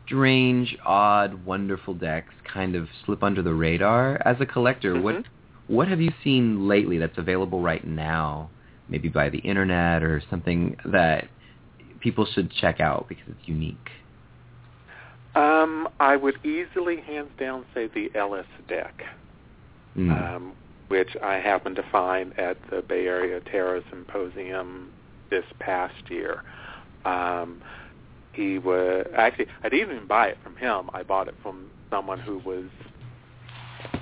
[0.05, 4.21] strange, odd, wonderful decks kind of slip under the radar.
[4.25, 5.25] As a collector, what Mhm.
[5.67, 8.49] what have you seen lately that's available right now,
[8.87, 11.27] maybe by the internet or something that
[11.99, 13.91] people should check out because it's unique?
[15.35, 19.05] Um, I would easily, hands down, say the Ellis deck,
[19.95, 20.09] Mm.
[20.11, 20.53] um,
[20.87, 24.91] which I happened to find at the Bay Area Tarot Symposium
[25.29, 26.41] this past year.
[27.05, 27.61] Um,
[28.39, 30.89] he was actually I didn't even buy it from him.
[30.93, 32.65] I bought it from someone who was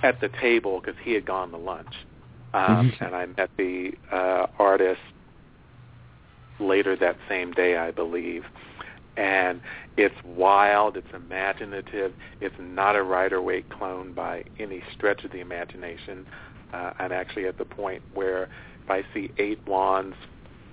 [0.03, 1.93] at the table because he had gone to lunch,
[2.53, 3.01] um, Mhm.
[3.01, 5.01] and I met the uh, artist
[6.59, 8.45] later that same day, I believe.
[9.15, 9.59] And
[9.97, 15.39] it's wild, it's imaginative, it's not a Rider Waite clone by any stretch of the
[15.39, 16.27] imagination.
[16.71, 18.43] Uh, I'm actually at the point where
[18.83, 20.15] if I see eight wands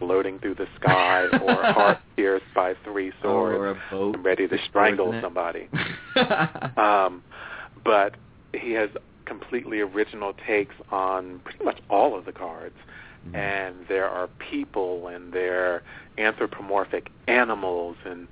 [0.07, 4.47] floating through the sky or a heart pierced by three swords, or a boat ready
[4.49, 5.23] to strangle swords in it.
[5.23, 5.69] somebody.
[6.81, 7.23] Um,
[7.85, 8.15] but
[8.53, 8.91] he has
[9.27, 12.77] completely original takes on pretty much all of the cards,
[13.29, 13.35] Mhm.
[13.37, 15.83] and there are people and there are
[16.19, 18.29] anthropomorphic animals and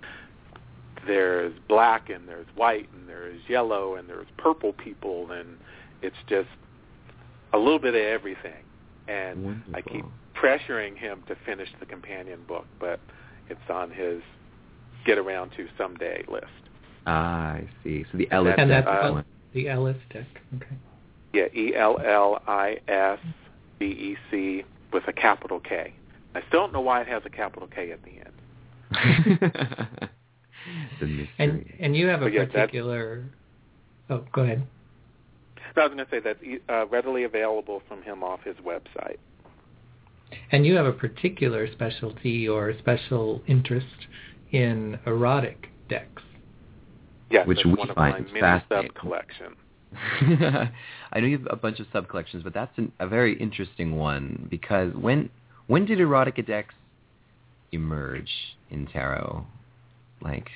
[1.07, 5.57] there's black and there's white and there's yellow and there's purple people and
[6.03, 6.49] it's just
[7.53, 8.63] a little bit of everything
[9.09, 10.13] and I keep Wonderful.
[10.43, 13.01] Pressuring him to finish the companion book but
[13.49, 14.23] it's on his
[15.05, 16.47] get around to someday list
[17.07, 18.05] Ah, I see.
[18.13, 19.25] So the Ellis And that's, uh, one.
[19.55, 20.27] The Ellis deck.
[20.57, 20.67] Okay.
[21.33, 23.19] yeah E L L I S
[23.79, 25.93] B E C with a capital K
[26.35, 28.33] I still don't know why it has a capital K at the end
[31.01, 31.31] the mystery.
[31.39, 33.25] And and you have a yeah, particular.
[34.11, 34.67] Oh, go ahead.
[35.77, 36.39] No, I was going to say that's
[36.69, 39.17] uh, readily available from him off his website.
[40.51, 44.07] And you have a particular specialty or special interest
[44.51, 46.23] in erotic decks.
[47.31, 48.91] Yes, Which we one of find my many fascinating.
[48.95, 49.57] sub collection.
[51.13, 53.97] I know you have a bunch of sub collections, but that's an, a very interesting
[53.97, 55.31] one because when
[55.67, 56.75] when did erotica decks
[57.73, 58.31] emerge
[58.71, 59.47] in tarot?
[60.21, 60.51] Like,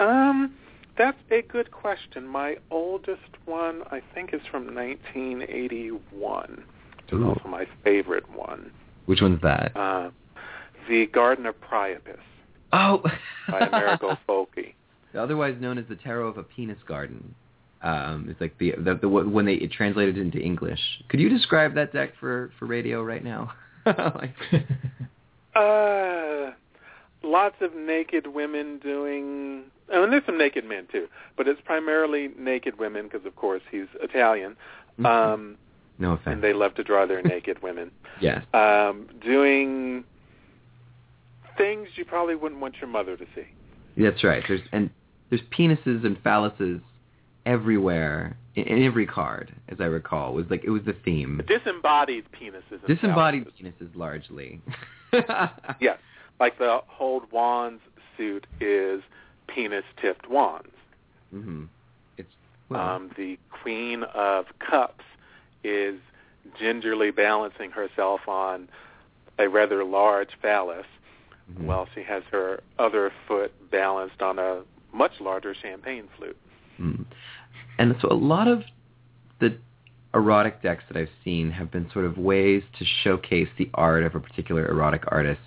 [0.00, 0.54] Um,
[0.96, 2.26] that's a good question.
[2.26, 6.64] My oldest one, I think, is from 1981.
[6.96, 7.28] Which is Ooh.
[7.30, 8.70] also my favorite one.
[9.06, 9.76] Which one's that?
[9.76, 10.10] Uh,
[10.88, 12.18] the Garden of Priapus
[12.72, 13.02] oh,
[13.48, 14.74] by Amerigo Folchi.
[15.16, 17.34] otherwise known as the Tarot of a Penis Garden.
[17.82, 20.80] Um, it's like the, the the when they it translated into English.
[21.08, 23.52] Could you describe that deck for for radio right now?
[23.86, 24.34] like,
[25.54, 26.52] Uh,
[27.22, 29.64] lots of naked women doing.
[29.92, 33.60] Oh, and there's some naked men too, but it's primarily naked women because, of course,
[33.70, 34.56] he's Italian,
[34.98, 35.06] Mhm.
[35.06, 35.58] um,
[35.98, 36.34] no offense.
[36.34, 37.90] and they love to draw their naked women
[38.20, 38.42] yes.
[38.54, 40.04] um, doing
[41.56, 43.44] things you probably wouldn't want your mother to see.
[43.96, 44.42] That's right.
[44.48, 44.90] There's and
[45.30, 46.80] there's penises and phalluses
[47.44, 50.30] everywhere in, in every card, as I recall.
[50.32, 51.40] It was like it was the theme.
[51.46, 52.62] Disembodied penises.
[52.70, 53.72] And Disembodied phalluses.
[53.80, 54.60] penises, largely.
[55.78, 55.98] Yes,
[56.40, 57.82] like the hold wands
[58.16, 59.02] suit is
[59.46, 60.70] penis-tipped wands.
[61.34, 61.64] Mm-hmm.
[62.16, 62.30] It's
[62.70, 65.04] well, Um, the Queen of Cups
[65.64, 65.98] is
[66.58, 68.68] gingerly balancing herself on
[69.38, 70.86] a rather large phallus,
[71.52, 71.64] mhm.
[71.64, 76.36] while she has her other foot balanced on a much larger champagne flute.
[76.80, 77.04] Mm.
[77.78, 78.62] And so a lot of
[79.40, 79.56] the
[80.14, 84.14] erotic decks that I've seen have been sort of ways to showcase the art of
[84.14, 85.40] a particular erotic artist.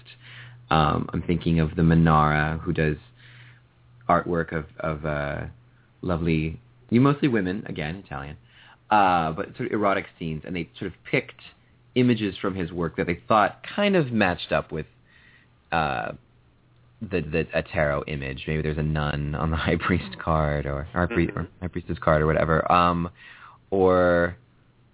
[0.71, 2.97] Um, I'm thinking of the Manara, who does
[4.09, 5.45] artwork of, of uh,
[6.01, 6.59] lovely,
[6.89, 8.37] you mostly women, again, Italian,
[8.91, 11.41] uh, but sort of erotic scenes, and they sort of picked
[11.95, 14.85] images from his work that they thought kind of matched up with
[15.71, 16.11] uh,
[17.01, 18.43] the the a tarot image.
[18.47, 21.37] Maybe there's a nun on the high priest card or high, pri- Mhm.
[21.37, 22.69] or high priestess card or whatever.
[22.71, 23.09] Um,
[23.71, 24.37] or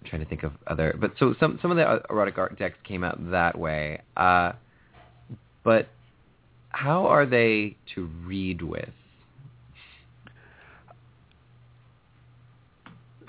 [0.02, 0.96] I'm trying to think of other.
[0.98, 4.00] But so some some of the erotic art decks came out that way.
[4.16, 4.52] Uh,
[5.64, 5.88] but
[6.70, 8.88] how are they to read with?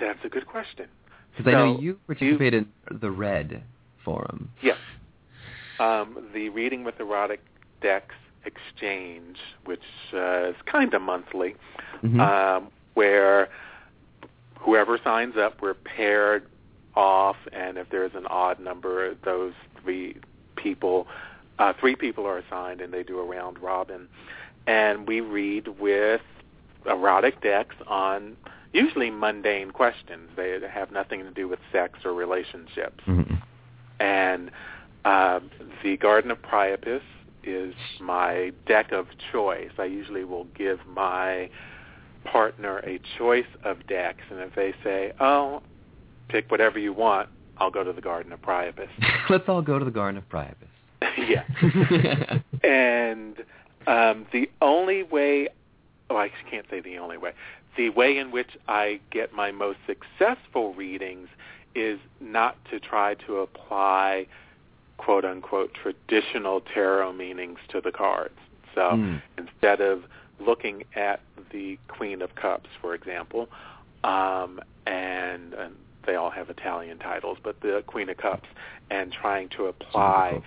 [0.03, 0.87] That's a good question.
[1.31, 3.63] Because I know you participate in the Red
[4.03, 4.49] Forum.
[4.61, 4.77] Yes.
[5.79, 7.39] Um, the Reading with Erotic
[7.81, 9.81] Decks Exchange, which
[10.13, 11.55] uh, is kind of monthly,
[12.03, 12.19] Mhm.
[12.19, 13.49] um, where
[14.59, 16.45] whoever signs up, we're paired
[16.95, 20.17] off, and if there's an odd number, those three
[20.57, 21.07] people,
[21.59, 24.07] uh, three people are assigned, and they do a round robin,
[24.67, 26.21] and we read with
[26.85, 28.35] erotic decks on
[28.73, 30.29] usually mundane questions.
[30.35, 33.41] They have nothing to do with sex or relationships Mhm.
[33.99, 34.51] and
[35.05, 35.39] uh,
[35.83, 37.01] the Garden of Priapus
[37.43, 39.71] is my deck of choice.
[39.77, 41.49] I usually will give my
[42.23, 45.61] partner a choice of decks, and if they say, "Oh,
[46.29, 48.89] pick whatever you want," I'll go to the Garden of Priapus.
[49.29, 50.69] Let's all go to the Garden of Priapus.
[51.17, 51.43] yeah.
[52.63, 53.43] and
[53.87, 55.49] um, the only way,
[56.09, 57.33] oh, I can't say the only way.
[57.75, 61.27] The way in which I get my most successful readings
[61.75, 64.27] is not to try to apply
[64.97, 68.37] quote unquote traditional tarot meanings to the cards.
[68.75, 69.21] So Mm.
[69.37, 70.03] instead of
[70.39, 71.21] looking at
[71.51, 73.49] the Queen of Cups, for example,
[74.03, 78.47] um, and, and they all have Italian titles, but the Queen of Cups,
[78.89, 80.41] and trying to apply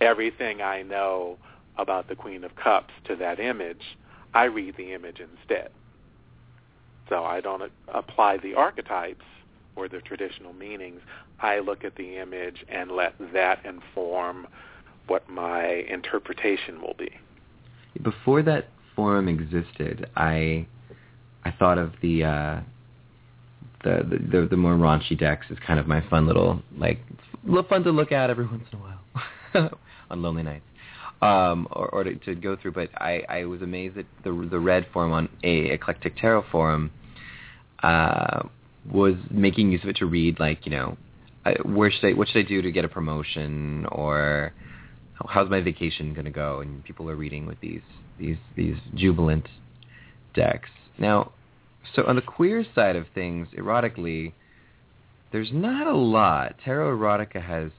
[0.00, 1.36] everything I know
[1.76, 3.96] about the Queen of Cups to that image,
[4.34, 5.70] I read the image instead.
[7.10, 9.24] So I don't apply the archetypes
[9.76, 11.00] or the traditional meanings.
[11.40, 14.46] I look at the image and let that inform
[15.06, 17.10] what my interpretation will be.
[18.02, 20.66] Before that forum existed, I
[21.44, 22.60] I thought of the uh,
[23.82, 27.00] the, the the more raunchy decks as kind of my fun little like
[27.68, 29.70] fun to look at every once in a while.
[30.10, 30.64] on lonely nights,
[31.22, 32.72] um, or, or to, to go through.
[32.72, 36.90] But I, I was amazed that the the Red forum on Aeclectic tarot forum
[37.82, 38.42] uh,
[38.90, 40.96] was making use of it to read like you know
[41.44, 44.52] uh, where should I what should I do to get a promotion or
[45.28, 47.82] how's my vacation going to go and people are reading with these
[48.18, 49.48] these these jubilant
[50.34, 50.70] decks.
[50.98, 51.32] Now,
[51.94, 54.32] so on the queer side of things, erotically,
[55.32, 56.56] there's not a lot.
[56.64, 57.72] Tarot Erotica has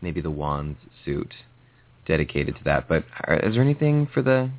[0.00, 1.34] maybe the Wands suit
[2.06, 4.50] dedicated to that, but are, is there anything for the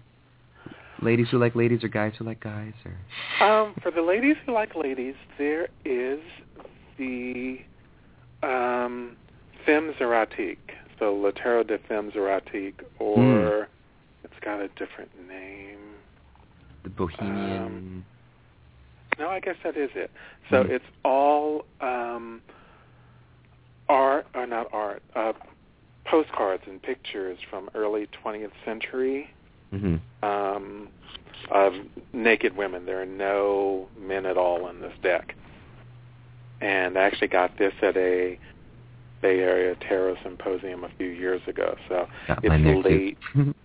[1.01, 2.73] ladies who like ladies or guys who like guys?
[2.85, 6.19] Or um, for the ladies who like ladies, there is
[6.97, 7.59] the
[8.43, 9.15] um,
[9.65, 10.57] Femmes Erotiques.
[10.99, 13.65] So Le Tarot de Femmes Erotiques, or mm.
[14.23, 15.79] it's got a different name.
[16.83, 17.61] The Bohemian.
[17.61, 18.05] Um,
[19.17, 20.11] no, I guess that is it.
[20.49, 20.69] So mm.
[20.69, 22.41] it's all um,
[23.87, 25.33] art, or not art, uh,
[26.05, 29.29] postcards and pictures from early 20th century
[29.73, 30.25] mm-hmm.
[30.25, 30.87] um,
[31.51, 31.73] of
[32.13, 32.85] naked women.
[32.85, 35.35] There are no men at all in this deck.
[36.61, 38.37] And I actually got this at a
[39.21, 41.77] Bay Area Tarot Symposium a few years ago.
[41.87, 43.17] So got it's late,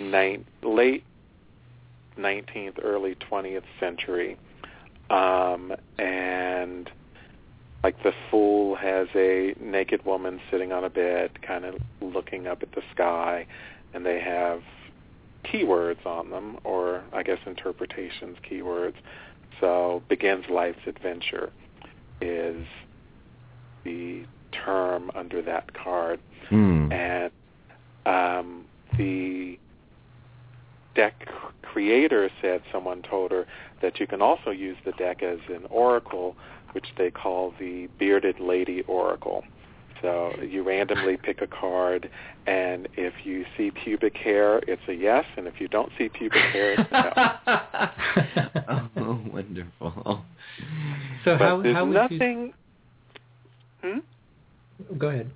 [0.00, 1.04] ni- late
[2.18, 4.36] 19th, early 20th century.
[5.10, 6.90] Um, and
[7.82, 12.62] like the fool has a naked woman sitting on a bed kind of looking up
[12.62, 13.46] at the sky
[13.94, 14.62] and they have
[15.44, 18.94] keywords on them or I guess interpretations keywords.
[19.60, 21.50] So begins life's adventure
[22.20, 22.64] is
[23.84, 26.20] the term under that card.
[26.50, 26.92] Mm.
[26.92, 27.32] And
[28.06, 28.64] um,
[28.96, 29.58] the
[30.94, 31.28] deck
[31.62, 33.46] creator said someone told her
[33.80, 36.36] that you can also use the deck as an oracle,
[36.72, 39.44] which they call the Bearded Lady Oracle.
[40.02, 42.10] So you randomly pick a card,
[42.46, 46.40] and if you see pubic hair, it's a yes, and if you don't see pubic
[46.40, 47.90] hair, it's a
[48.66, 48.90] no.
[48.96, 50.24] oh, wonderful.
[51.24, 52.52] So but how there's how would nothing.
[53.82, 53.92] you?
[54.88, 54.98] Hmm?
[54.98, 55.30] Go ahead.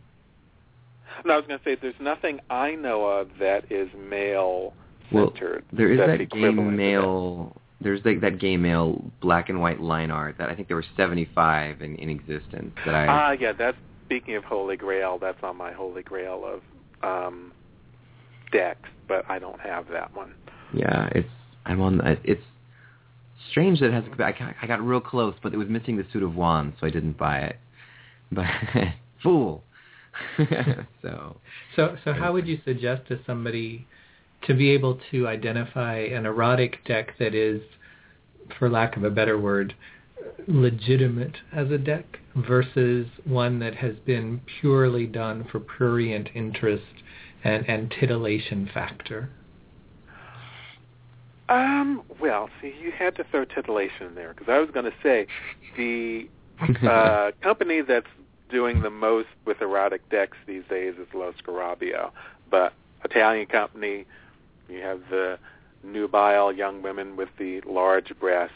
[1.24, 4.74] No, I was going to say there's nothing I know of that is male
[5.12, 5.32] well,
[5.72, 7.56] there is that gay male.
[7.80, 10.84] There's like that gay male black and white line art that I think there were
[10.96, 12.72] 75 in, in existence.
[12.86, 13.52] That I Ah, yeah.
[13.52, 15.18] That's speaking of Holy Grail.
[15.20, 16.62] That's on my Holy Grail of
[17.02, 17.52] um,
[18.52, 20.34] decks, but I don't have that one.
[20.72, 21.28] yeah, it's
[21.66, 22.00] I'm on.
[22.24, 22.42] It's
[23.50, 24.04] strange that it has.
[24.14, 26.86] I got, I got real close, but it was missing the suit of wands, so
[26.86, 27.56] I didn't buy it.
[28.30, 28.46] But
[29.22, 29.62] fool.
[31.02, 31.36] so
[31.74, 33.86] So so how would you suggest to somebody
[34.46, 37.62] to be able to identify an erotic deck that is,
[38.58, 39.74] for lack of a better word,
[40.46, 46.84] legitimate as a deck versus one that has been purely done for prurient interest
[47.42, 49.30] and, and titillation factor?
[51.48, 54.94] Um, well, see, you had to throw titillation in there because I was going to
[55.02, 55.26] say
[55.76, 56.28] the
[56.88, 58.06] uh, company that's
[58.50, 62.10] doing the most with erotic decks these days is Lo Scarabeo,
[62.50, 62.72] but
[63.04, 64.06] Italian company,
[64.68, 65.38] you have the
[65.82, 68.54] nubile young women with the large breasts.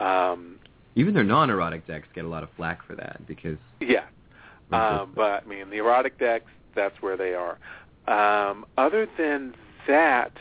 [0.00, 0.58] Um,
[0.94, 4.04] even their non-erotic decks get a lot of flack for that because yeah,
[4.72, 7.58] um, but I mean the erotic decks, that's where they are.
[8.08, 9.54] Um, other than
[9.86, 10.32] that,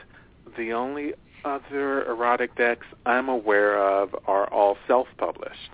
[0.57, 1.13] the only
[1.45, 5.71] other erotic decks I'm aware of are all self-published.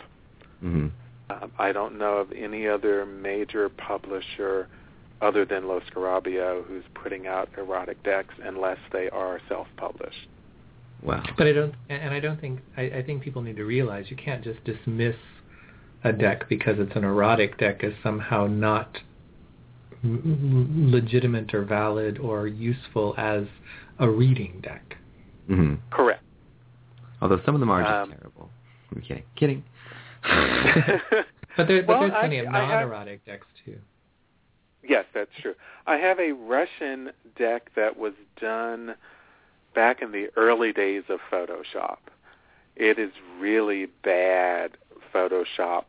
[0.59, 0.87] hmm
[1.29, 4.67] Um, I don't know of any other major publisher
[5.21, 10.27] other than Lo Scarabeo who's putting out erotic decks unless they are self-published.
[11.03, 11.23] Wow.
[11.37, 14.15] But I don't, and I don't think I, I think people need to realize you
[14.17, 15.15] can't just dismiss
[16.03, 18.97] a deck because it's an erotic deck as somehow not
[20.03, 23.43] legitimate or valid or useful as
[23.99, 24.95] a reading deck.
[25.47, 26.23] hmm Correct.
[27.21, 28.49] Although some of them are just Um, terrible.
[28.95, 29.23] I'm kidding.
[29.35, 29.63] Kidding.
[31.55, 33.79] But, there, but Well, there's plenty of I have- non-erotic decks too.
[34.87, 35.55] Yes, that's true.
[35.87, 38.93] I have a Russian deck that was done
[39.77, 41.97] back in the early days of Photoshop.
[42.75, 44.71] It is really bad
[45.13, 45.83] Photoshop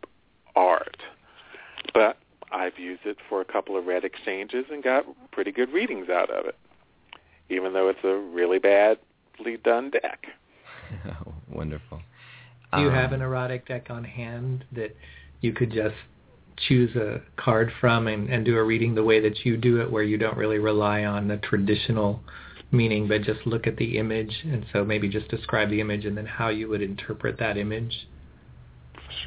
[0.55, 0.98] art,
[1.94, 2.19] but
[2.52, 6.28] I've used it for a couple of red exchanges and got pretty good readings out
[6.28, 6.56] of it,
[7.48, 10.27] even though it's a really badly done deck.
[11.51, 12.02] Wonderful.
[12.74, 14.94] Do you Um, have an erotic deck on hand that
[15.40, 15.97] you could just
[16.69, 19.90] choose a card from and, and do a reading the way that you do it,
[19.90, 22.20] where you don't really rely on the traditional
[22.70, 26.16] meaning, but just look at the image, and so maybe just describe the image and
[26.16, 28.07] then how you would interpret that image?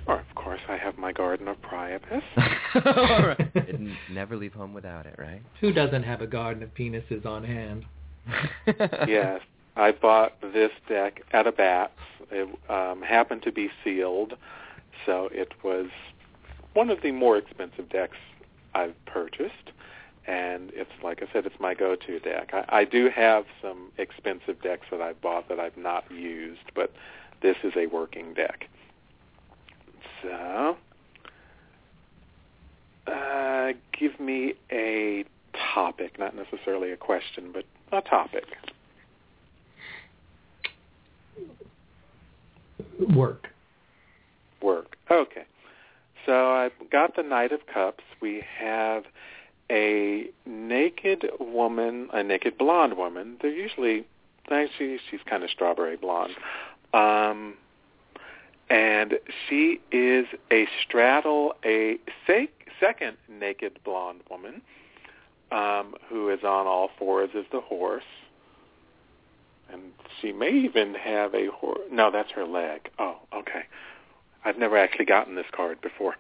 [0.06, 0.62] Sure, of course.
[0.70, 2.24] I have my garden of Priapus.
[3.56, 5.42] N- Never leave home without it, right?
[5.60, 7.86] Who doesn't have a garden of penises on hand?
[9.08, 9.42] yes,
[9.76, 11.94] I bought this deck at a Bats.
[12.32, 14.34] It um, happened to be sealed,
[15.06, 15.88] so it was
[16.74, 18.18] one of the more expensive decks
[18.74, 19.72] I've purchased.
[20.28, 22.52] And it's like I said, it's my go-to deck.
[22.54, 26.92] I, I do have some expensive decks that I've bought that I've not used, but
[27.42, 28.66] this is a working deck.
[30.22, 30.78] So,
[33.08, 35.26] uh, give me a
[35.74, 38.46] topic, not necessarily a question, but a topic.
[43.16, 43.48] Work.
[44.62, 44.98] Work.
[45.10, 45.46] Okay.
[46.26, 48.04] So I've got the Knight of Cups.
[48.22, 49.04] We have
[49.72, 53.38] a naked woman, a naked blonde woman.
[53.42, 54.06] They're usually,
[54.52, 56.34] actually, she's kind of strawberry blonde.
[56.94, 57.56] Um,
[58.70, 59.16] and
[59.48, 62.50] she is a straddle, a sec-
[62.80, 64.62] second naked blonde woman
[65.52, 68.04] um, who is on all fours as the horse.
[69.72, 71.80] And she may even have a horse.
[71.90, 72.90] No, that's her leg.
[73.00, 73.64] Oh, okay.
[74.44, 76.16] I've never actually gotten this card before.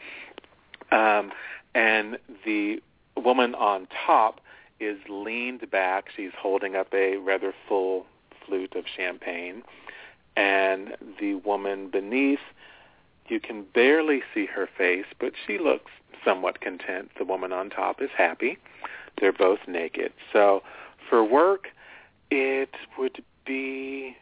[0.91, 1.31] Um,
[1.73, 2.81] and the
[3.22, 4.41] woman on top
[4.80, 6.06] is leaned back.
[6.15, 8.06] She's holding up a rather full
[8.45, 9.64] flute of champagne.
[10.35, 12.39] And the woman beneath,
[13.27, 15.91] you can barely see her face, but she looks
[16.26, 17.11] somewhat content.
[17.18, 18.57] The woman on top is happy.
[19.19, 20.14] They're both naked.
[20.31, 20.64] So
[21.10, 21.68] for work,
[22.30, 24.15] it would be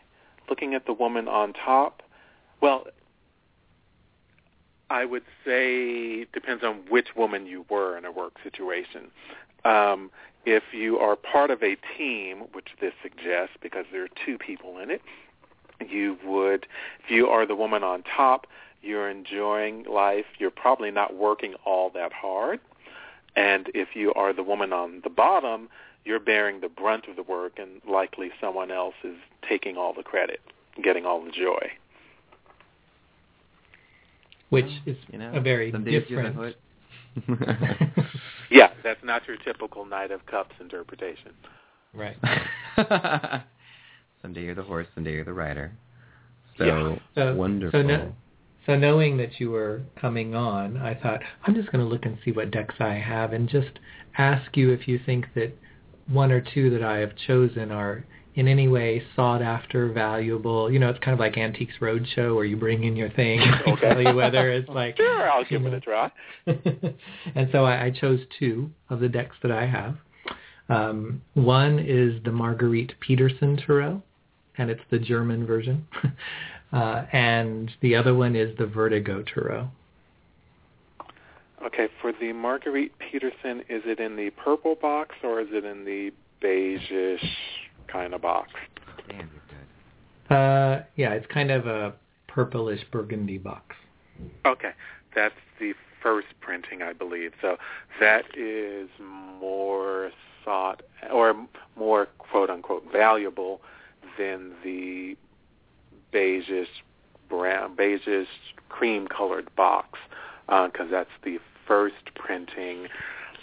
[0.50, 2.02] looking at the woman on top.
[2.62, 2.88] Well,
[4.90, 9.12] I would say depends on which woman you were in a work situation.
[9.66, 10.10] Um,
[10.46, 14.78] if you are part of a team, which this suggests because there are two people
[14.80, 15.02] in it,
[15.88, 16.66] you would,
[17.04, 18.48] if you are the woman on top,
[18.82, 20.26] you're enjoying life.
[20.38, 22.60] You're probably not working all that hard.
[23.36, 25.70] And if you are the woman on the bottom,
[26.06, 29.18] you're bearing the brunt of the work, and likely someone else is
[29.48, 30.40] taking all the credit,
[30.82, 31.72] getting all the joy.
[34.50, 36.56] Which is You know, a very some days you're the different.
[38.52, 41.32] Yeah, that's not your typical Knight of Cups interpretation.
[41.94, 42.16] right.
[44.22, 45.72] someday you're the horse, someday you're the rider.
[46.58, 46.96] So, Yeah.
[47.16, 47.80] So wonderful.
[47.80, 48.14] So, no,
[48.66, 52.18] so knowing that you were coming on, I thought I'm just going to look and
[52.24, 53.80] see what decks I have, and just
[54.18, 55.52] ask you if you think that
[56.08, 60.72] one or two that I have chosen are in any way sought after, valuable.
[60.72, 63.90] You know, it's kind of like Antiques Roadshow, where you bring in your thing, Okay.
[63.90, 64.98] tell you whether it's like.
[64.98, 66.12] Sure, I'll give it a try.
[66.46, 69.98] and so I, I chose two of the decks that I have.
[70.70, 74.02] Um, one is the Margarete Petersen Tarot,
[74.58, 75.88] and it's the German version.
[76.72, 79.70] uh, and the other one is the Vertigo Tarot.
[81.66, 85.84] Okay, for the Margarete Petersen, is it in the purple box or is it in
[85.84, 86.12] the
[86.42, 87.20] beigeish
[87.92, 88.52] kind of box?
[89.08, 89.30] Damn.
[90.30, 91.94] Uh, yeah, it's kind of a
[92.28, 93.76] purplish burgundy box.
[94.46, 94.72] Okay,
[95.16, 97.32] that's the first printing, I believe.
[97.42, 97.58] So
[98.00, 100.12] that is more
[100.46, 101.48] sought or
[101.78, 103.62] more quote unquote valuable
[104.18, 105.18] than the
[106.14, 106.68] beigeish
[107.30, 108.28] brown, beigeish
[108.70, 110.00] cream colored box
[110.48, 112.88] because that's the first printing.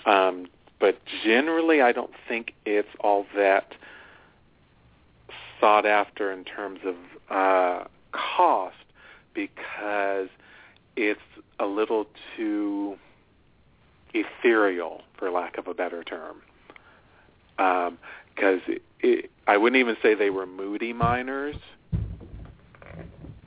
[0.04, 0.48] Um,
[0.78, 3.74] but generally, I don't think it's all that
[5.60, 6.94] sought after in terms of
[7.30, 8.76] uh, cost
[9.34, 10.28] because
[10.96, 11.20] it's
[11.58, 12.06] a little
[12.36, 12.96] too
[14.14, 16.36] ethereal, for lack of a better term.
[17.56, 18.60] Because
[19.00, 21.56] it, I wouldn't even say they were moody minors.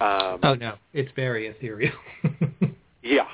[0.02, 1.94] Um, Oh no, it's very ethereal.
[3.04, 3.28] yeah.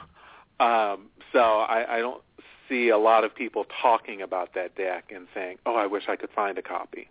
[0.60, 2.22] Um, so I, I don't
[2.68, 6.16] see a lot of people talking about that deck and saying, "Oh, I wish I
[6.16, 7.10] could find a copy."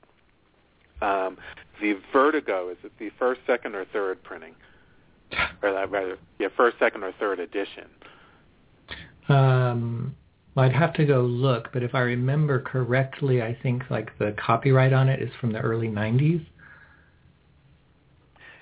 [1.05, 1.37] Um,
[1.81, 4.55] the Vertigo is it the first, second, or third printing,
[5.63, 7.85] or that rather, yeah, first, second, or third edition.
[9.29, 10.15] um,
[10.55, 14.35] well, I'd have to go look, but if I remember correctly, I think like the
[14.39, 16.45] copyright on it is from the early '90s.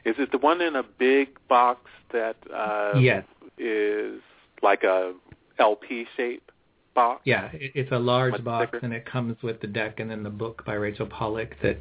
[0.05, 3.25] Is it the one in a big box that uh, Yes.
[3.59, 4.21] is
[4.63, 5.13] like a
[5.59, 6.51] LP shape
[6.95, 7.21] box?
[7.25, 8.85] Yeah, it, it's a large Much box, thicker.
[8.87, 11.79] and it comes with the deck and then the book by Rachel Pollack that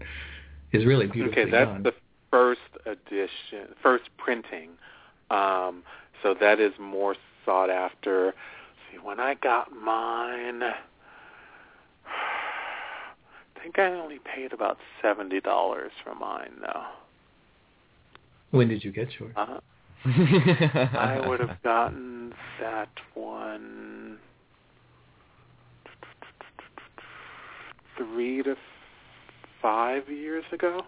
[0.72, 1.84] is really beautifully Okay, that's done.
[1.84, 1.94] the
[2.30, 4.70] first edition, first printing.
[5.30, 5.84] Um,
[6.24, 7.16] so that is more
[7.46, 8.34] sought after.
[8.92, 10.64] See, when I got mine,
[12.06, 16.84] I think I only paid about seventy dollars for mine, though.
[18.52, 19.34] When did you get yours?
[19.36, 19.60] Uh,
[20.06, 24.18] I would have gotten that one
[27.98, 28.56] three to
[29.62, 30.82] five years ago.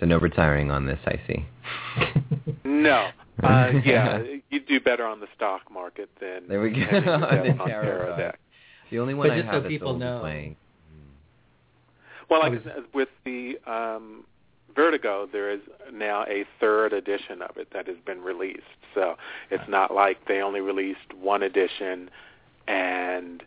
[0.00, 1.46] So no retiring on this, I see.
[2.64, 3.08] No.
[3.42, 6.76] Uh, yeah, you do better on the stock market than There we go.
[6.86, 8.38] having your On the tarot tarot deck.
[8.92, 10.54] The only one But I just have that's people old know- playing.
[12.30, 14.24] Well, I like was- with the um,
[14.74, 15.60] Vertigo, there is
[15.92, 18.62] now a third edition of it that has been released.
[18.94, 19.16] So
[19.50, 22.08] it's not like they only released one edition,
[22.68, 23.42] and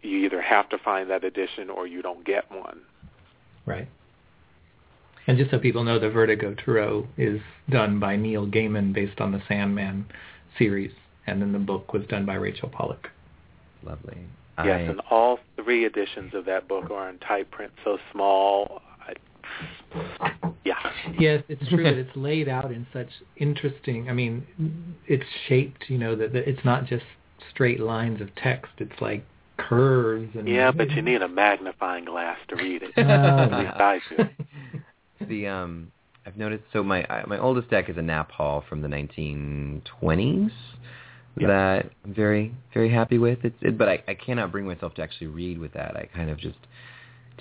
[0.00, 2.80] you either have to find that edition or you don't get one.
[3.66, 3.88] Right.
[5.26, 9.32] And just so people know, the Vertigo Tarot is done by Neil Gaiman based on
[9.32, 10.06] the Sandman
[10.56, 10.92] series,
[11.26, 13.08] and then the book was done by Rachel Pollack.
[13.82, 14.18] Lovely.
[14.58, 18.80] Yes, I, and all three editions of that book are in type print, so small.
[19.06, 20.32] I,
[20.64, 20.74] yeah.
[21.18, 24.08] Yes, it's true that it's laid out in such interesting.
[24.08, 24.46] I mean,
[25.06, 25.84] it's shaped.
[25.88, 27.04] You know that that it's not just
[27.50, 28.72] straight lines of text.
[28.78, 29.24] It's like
[29.68, 32.90] curves and Yeah, but you need a magnifying glass to read it.
[32.96, 33.00] Ah.
[33.42, 35.26] At least I do.
[35.28, 35.92] the um
[36.26, 40.50] I've noticed so my my oldest deck is a Nap Hall from the 1920s
[41.38, 41.46] Yeah.
[41.48, 45.02] that I'm very very happy with it's it, but I I cannot bring myself to
[45.02, 46.58] actually read with that I kind of just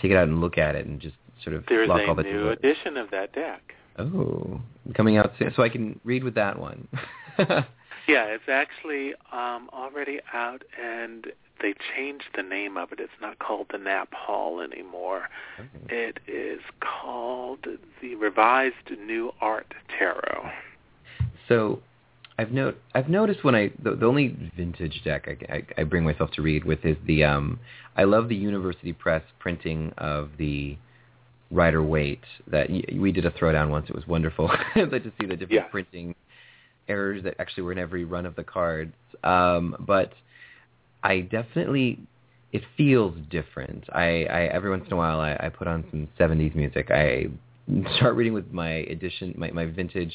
[0.02, 2.16] take it out and look at it and just sort of There's lock a all
[2.16, 2.58] the new doors.
[2.60, 3.62] edition of that deck.
[3.98, 4.62] Oh,
[4.94, 6.88] coming out soon so I can read with that one.
[8.08, 11.26] Yeah, it's actually um, already out, and
[11.66, 13.00] they changed the name of it.
[13.00, 15.30] It's not called the Nap Hall anymore.
[15.90, 17.66] It is called
[18.02, 20.52] the Revised New Art Tarot.
[21.50, 21.82] So,
[22.38, 26.04] I've note I've noticed when I the, the only vintage deck I, I, I bring
[26.04, 27.60] myself to read with is the um
[27.96, 30.78] I love the University Press printing of the
[31.50, 33.90] Rider Waite that y- we did a throwdown once.
[33.90, 35.68] It was wonderful I like to see the different Yeah.
[35.68, 36.14] printing
[36.88, 38.94] errors that actually were in every run of the cards.
[39.24, 40.14] Um, but
[41.06, 42.00] I definitely
[42.52, 43.84] it feels different.
[43.94, 46.90] I, I every once in a while I, I put on some '70s music.
[46.90, 47.28] I
[47.98, 50.12] start reading with my edition, my, my vintage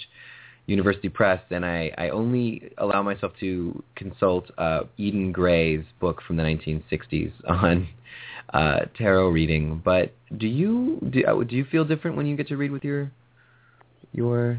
[0.67, 6.37] University Press, and I, I only allow myself to consult uh, Eden Gray's book from
[6.37, 7.89] the 1960s on
[8.53, 9.81] uh, tarot reading.
[9.85, 12.83] But do you do, uh, do you feel different when you get to read with
[12.83, 13.13] your
[14.13, 14.59] your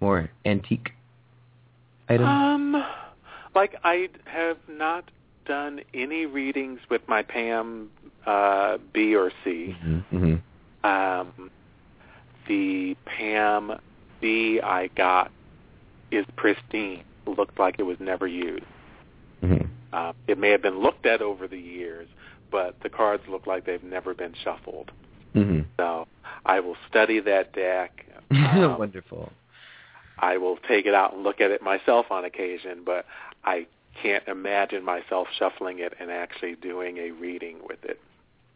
[0.00, 0.90] more antique
[2.08, 2.28] items?
[2.28, 2.82] Um,
[3.54, 5.10] like I have not
[5.50, 7.90] done any readings with my Pam
[8.24, 9.76] uh, B or C.
[9.84, 10.16] mm-hmm.
[10.16, 10.86] Mm-hmm.
[10.86, 11.50] Um,
[12.46, 13.72] the Pam
[14.20, 15.32] B I got
[16.12, 17.02] is pristine.
[17.26, 18.62] Looked like it was never used.
[19.42, 19.66] Mm-hmm.
[19.92, 22.08] Uh, it may have been looked at over the years,
[22.52, 24.92] but the cards look like they've never been shuffled.
[25.34, 25.62] Mm-hmm.
[25.78, 26.06] So
[26.46, 28.06] I will study that deck.
[28.32, 29.32] Um, Wonderful.
[30.18, 33.04] I will take it out and look at it myself on occasion, but
[33.44, 33.66] I
[34.00, 38.00] can't imagine myself shuffling it and actually doing a reading with it.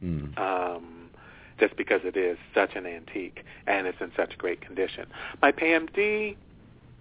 [0.02, 0.38] Mm.
[0.38, 1.10] Um,
[1.58, 5.06] just because it is such an antique and it's in such great condition.
[5.40, 6.36] My Pam D,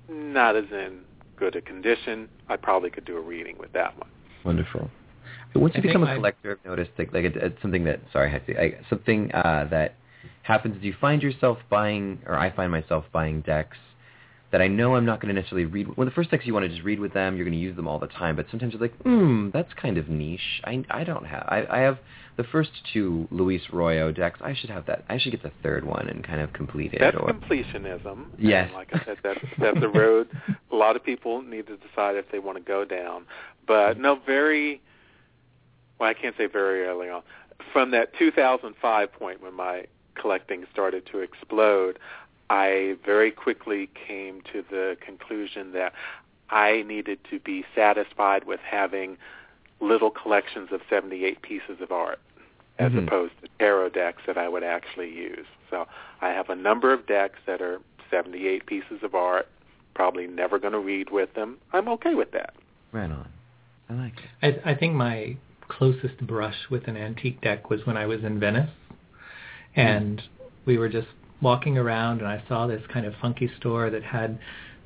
[0.07, 0.99] not as in
[1.38, 2.30] good a condition.
[2.49, 4.10] I probably could do a reading with that one.
[4.45, 4.89] Wonderful.
[5.55, 8.01] Once you think become a I- collector, I've noticed like, like it, it's something that
[8.11, 9.95] sorry, Hessie, I, something uh, that
[10.43, 13.77] happens is you find yourself buying, or I find myself buying decks
[14.53, 15.97] that I know I'm not going to necessarily read.
[15.97, 17.75] Well, the first decks you want to just read with them, you're going to use
[17.75, 18.35] them all the time.
[18.38, 20.61] But sometimes you're like, hmm, that's kind of niche.
[20.63, 21.45] I I don't have.
[21.49, 21.97] I I have
[22.38, 24.39] the first two Luis Royo decks.
[24.41, 25.03] I should have that.
[25.09, 26.99] I should get the third one and kind of complete it.
[26.99, 28.27] That's or, completionism.
[28.38, 28.67] Yes.
[28.67, 30.30] And like I said, that's that's a road
[30.71, 33.25] a lot of people need to decide if they want to go down.
[33.67, 34.81] But no, very
[35.99, 37.23] well, I can't say very early on.
[37.71, 39.85] From that 2005 point when my
[40.15, 41.97] collecting started to explode,
[42.49, 45.93] I very quickly came to the conclusion that
[46.49, 49.17] I needed to be satisfied with having
[49.79, 52.19] little collections of 78 pieces of art
[52.79, 53.05] as Mhm.
[53.07, 55.45] opposed to tarot decks that I would actually use.
[55.69, 55.87] So
[56.21, 57.79] I have a number of decks that are
[58.09, 59.47] 78 pieces of art,
[59.93, 61.59] probably never going to read with them.
[61.71, 62.53] I'm okay with that.
[62.91, 63.27] Right on.
[63.89, 64.61] I like it.
[64.65, 65.37] I, I think my
[65.67, 68.69] closest brush with an antique deck was when I was in Venice,
[69.75, 70.21] and
[70.65, 71.07] we were just
[71.43, 74.39] walking around, and I saw this kind of funky store that had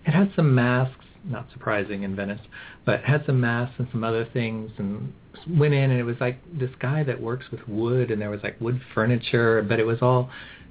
[0.06, 1.06] it had some masks.
[1.24, 2.40] Not surprising in Venice,
[2.86, 5.14] but had some masks and some other things, and
[5.50, 8.42] went in, and it was like this guy that works with wood, and there was
[8.44, 10.30] like wood furniture, but it was all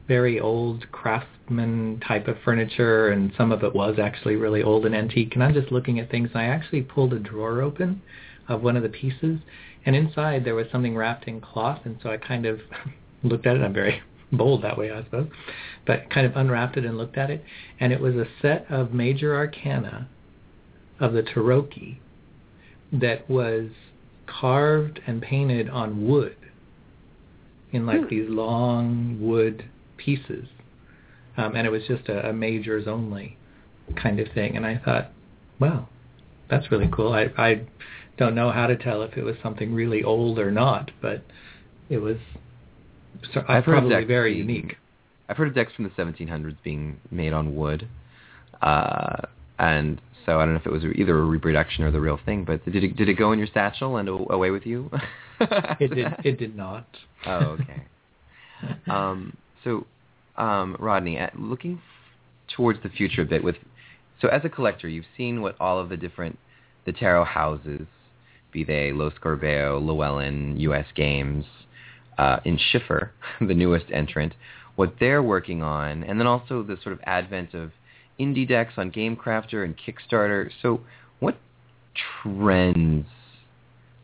[0.09, 4.95] very old craftsman type of furniture, and some of it was actually really old and
[4.95, 5.35] antique.
[5.35, 8.01] And I'm just looking at things, and I actually pulled a drawer open
[8.49, 9.41] of one of the pieces,
[9.85, 12.61] and inside there was something wrapped in cloth, and so I kind of
[13.23, 13.63] looked at it.
[13.63, 14.01] I'm very
[14.37, 15.29] bold that way, I suppose,
[15.87, 17.45] but kind of unwrapped it and looked at it,
[17.81, 20.09] and it was a set of major arcana
[21.01, 21.99] of the Taroki
[22.93, 23.71] that was
[24.27, 26.37] carved and painted on wood
[27.73, 28.09] in like Hmm.
[28.09, 29.65] these long wood
[29.97, 30.47] pieces.
[31.37, 33.37] Um, and it was just a, a majors only
[33.95, 34.57] kind of thing.
[34.57, 35.11] And I thought,
[35.61, 35.89] wow,
[36.49, 37.13] that's really cool.
[37.13, 37.61] I, I
[38.17, 41.23] don't know how to tell if it was something really old or not, but
[41.91, 42.17] it was
[43.33, 44.77] so, I've heard of decks very being- unique.
[45.29, 47.89] I've heard of decks from the 1700s being made on wood,
[48.63, 49.23] uh,
[49.59, 52.45] and so I don't know if it was either a reproduction or the real thing.
[52.45, 54.91] But did it did it go in your satchel and away with you?
[55.39, 56.15] It did.
[56.25, 56.87] It did not.
[57.27, 57.83] Oh, okay.
[58.89, 59.87] um, so,
[60.39, 61.81] um, Rodney, looking
[62.57, 63.57] towards the future a bit, with
[64.23, 66.39] so as a collector, you've seen what all of the different
[66.87, 67.87] the tarot houses,
[68.53, 70.87] be they Lo Scarabeo, Llewellyn, U.S.
[70.95, 71.45] Games,
[72.19, 74.35] uh, in Schiffer, the newest entrant,
[74.77, 77.73] what they're working on, and then also the sort of advent of
[78.21, 80.51] indie decks on GameCrafter and Kickstarter.
[80.63, 80.81] So,
[81.21, 81.37] what
[82.23, 83.07] trends?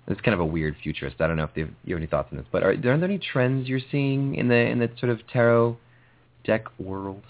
[0.08, 1.20] It's kind of a weird futurist.
[1.20, 3.18] I don't know if you have any thoughts on this, but are, are there any
[3.18, 5.76] trends you're seeing in the in the sort of tarot
[6.44, 7.22] deck world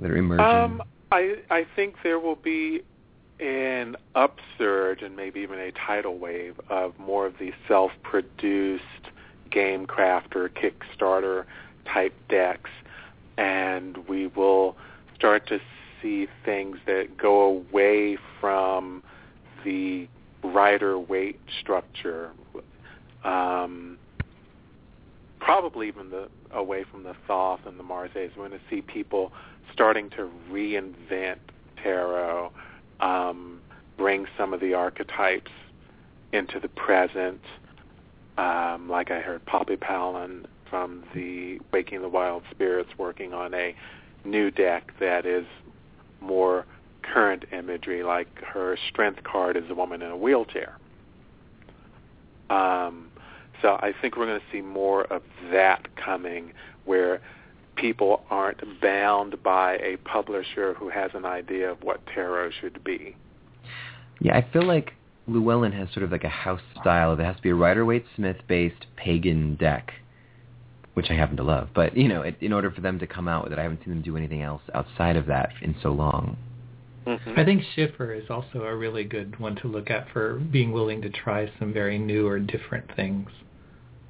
[0.00, 0.44] that are emerging?
[0.44, 2.82] Um, I I think there will be
[3.38, 8.84] an upsurge and maybe even a tidal wave of more of the self-produced
[9.50, 11.44] game crafter Kickstarter
[11.92, 12.70] type decks,
[13.36, 14.76] and we will
[15.14, 15.60] start to
[16.00, 19.02] see things that go away from
[19.64, 20.08] the
[20.42, 22.30] Rider Waite structure.
[23.24, 23.98] Um,
[25.40, 28.30] probably even the away from the Thoth and the Marseilles.
[28.36, 29.32] We're going to see people
[29.72, 31.38] starting to reinvent
[31.82, 32.52] tarot,
[33.00, 33.60] um,
[33.96, 35.50] bring some of the archetypes
[36.32, 37.40] into the present.
[38.38, 43.74] Um, like I heard Poppy Palin from the Waking the Wild Spirits working on a
[44.24, 45.44] new deck that is
[46.20, 46.64] more
[47.02, 50.76] current imagery, like her strength card is a woman in a wheelchair.
[52.48, 53.10] Um,
[53.62, 56.52] so I think we're going to see more of that coming
[56.84, 57.20] where
[57.76, 63.16] people aren't bound by a publisher who has an idea of what tarot should be.
[64.20, 64.94] Yeah, I feel like
[65.30, 67.12] Llewellyn has sort of like a house style.
[67.12, 69.92] Of it has to be a Rider Waite Smith based pagan deck,
[70.94, 71.68] which I happen to love.
[71.74, 73.80] But you know, it, in order for them to come out with it, I haven't
[73.84, 76.36] seen them do anything else outside of that in so long.
[77.06, 77.38] Mm-hmm.
[77.38, 81.00] I think Schiffer is also a really good one to look at for being willing
[81.02, 83.30] to try some very new or different things.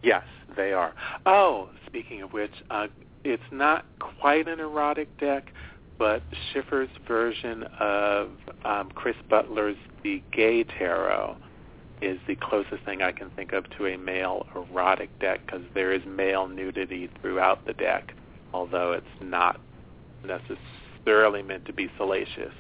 [0.03, 0.25] Yes,
[0.57, 0.95] they are.
[1.25, 2.89] Oh, speaking of which, uh,
[3.23, 5.53] it's not quite an erotic deck,
[6.01, 8.31] but Schiffer's version of
[8.65, 11.37] um, Chris Butler's The Gay Tarot
[12.01, 15.93] is the closest thing I can think of to a male erotic deck because there
[15.93, 18.15] is male nudity throughout the deck,
[18.55, 19.61] although it's not
[20.25, 22.55] necessarily meant to be salacious.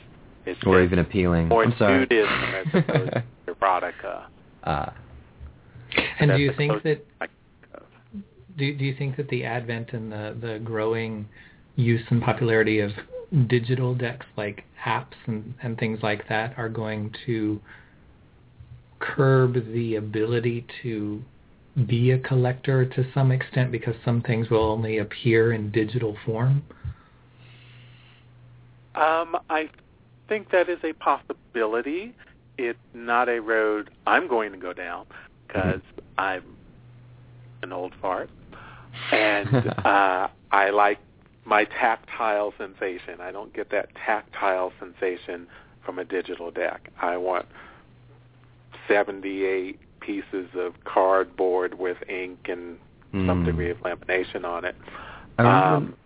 [0.44, 1.48] It's Or even appealing.
[1.48, 2.06] more I'm sorry.
[2.06, 4.24] nudism as opposed to erotica.
[4.64, 4.92] Ah.
[6.18, 8.58] And That's do you think that I can think of.
[8.58, 11.26] do do you think that the advent and the the growing
[11.76, 12.90] use and popularity of
[13.47, 17.61] digital decks like apps and and things like that are going to
[18.98, 21.23] curb the ability to
[21.86, 26.62] be a collector to some extent because some things will only appear in digital form?
[28.94, 29.70] Um, I
[30.28, 32.15] think that is a possibility.
[32.59, 35.07] It's not a road I'm going to go down
[35.47, 35.81] because
[36.19, 36.44] I'm
[37.62, 38.31] an old fart,
[39.12, 40.98] and uh, I like
[41.44, 43.20] my tactile sensation.
[43.20, 45.46] I don't get that tactile sensation
[45.84, 46.90] from a digital deck.
[47.00, 47.46] I want
[48.88, 52.78] 78 pieces of cardboard with ink and
[53.12, 53.44] some Mm.
[53.46, 54.76] degree of lamination on it.
[55.38, 55.96] Um,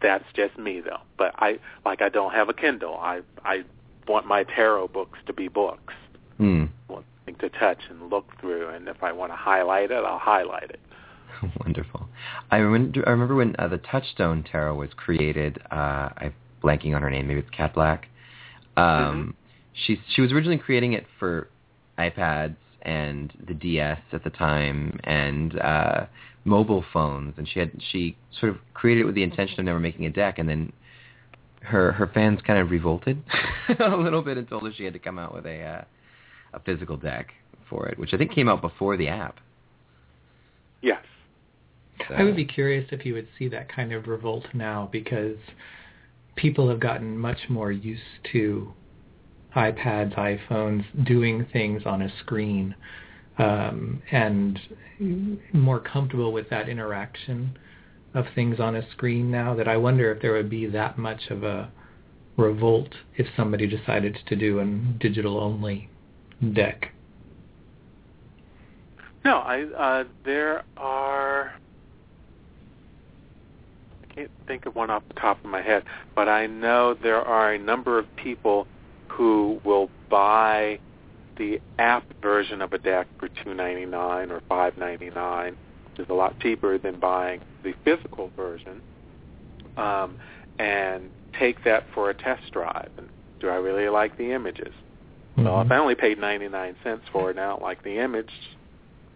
[0.00, 1.00] that's just me though.
[1.16, 2.98] But I like I don't have a Kindle.
[2.98, 3.64] I I
[4.08, 5.94] want my tarot books to be books.
[6.38, 6.64] Hmm.
[6.88, 10.04] I want something to touch and look through and if I want to highlight it,
[10.04, 10.80] I'll highlight it.
[11.60, 12.08] Wonderful.
[12.50, 15.58] I remember, I remember when uh, the Touchstone Tarot was created.
[15.70, 17.26] Uh, I'm blanking on her name.
[17.26, 18.06] Maybe it's Kat Black.
[18.76, 19.34] Um,
[19.74, 21.48] She she was originally creating it for
[21.98, 26.06] iPads and the DS at the time and uh,
[26.44, 29.80] mobile phones, and she had she sort of created it with the intention of never
[29.80, 30.72] making a deck, and then
[31.62, 33.22] her her fans kind of revolted
[33.78, 35.84] a little bit and told her she had to come out with a uh,
[36.54, 37.28] a physical deck
[37.70, 39.38] for it, which I think came out before the app.
[40.82, 41.02] Yes.
[42.08, 45.38] So- I would be curious if you would see that kind of revolt now because
[46.36, 48.02] people have gotten much more used
[48.32, 48.72] to
[49.54, 52.74] iPads, iPhones doing things on a screen
[53.38, 54.58] um, and
[55.52, 57.56] more comfortable with that interaction
[58.14, 61.30] of things on a screen now that I wonder if there would be that much
[61.30, 61.70] of a
[62.36, 64.64] revolt if somebody decided to do a
[64.98, 65.88] digital only
[66.54, 66.92] deck?
[69.24, 71.54] No, I uh, there are.
[74.14, 75.84] Can't think of one off the top of my head,
[76.14, 78.66] but I know there are a number of people
[79.08, 80.78] who will buy
[81.38, 85.56] the app version of a deck for two ninety nine or five ninety nine,
[85.90, 88.82] which is a lot cheaper than buying the physical version,
[89.78, 90.18] um,
[90.58, 92.90] and take that for a test drive.
[92.98, 93.08] And
[93.40, 94.74] do I really like the images?
[95.38, 95.44] Mm-hmm.
[95.44, 97.98] Well, if I only paid ninety nine cents for it, and I don't like the
[97.98, 98.30] image,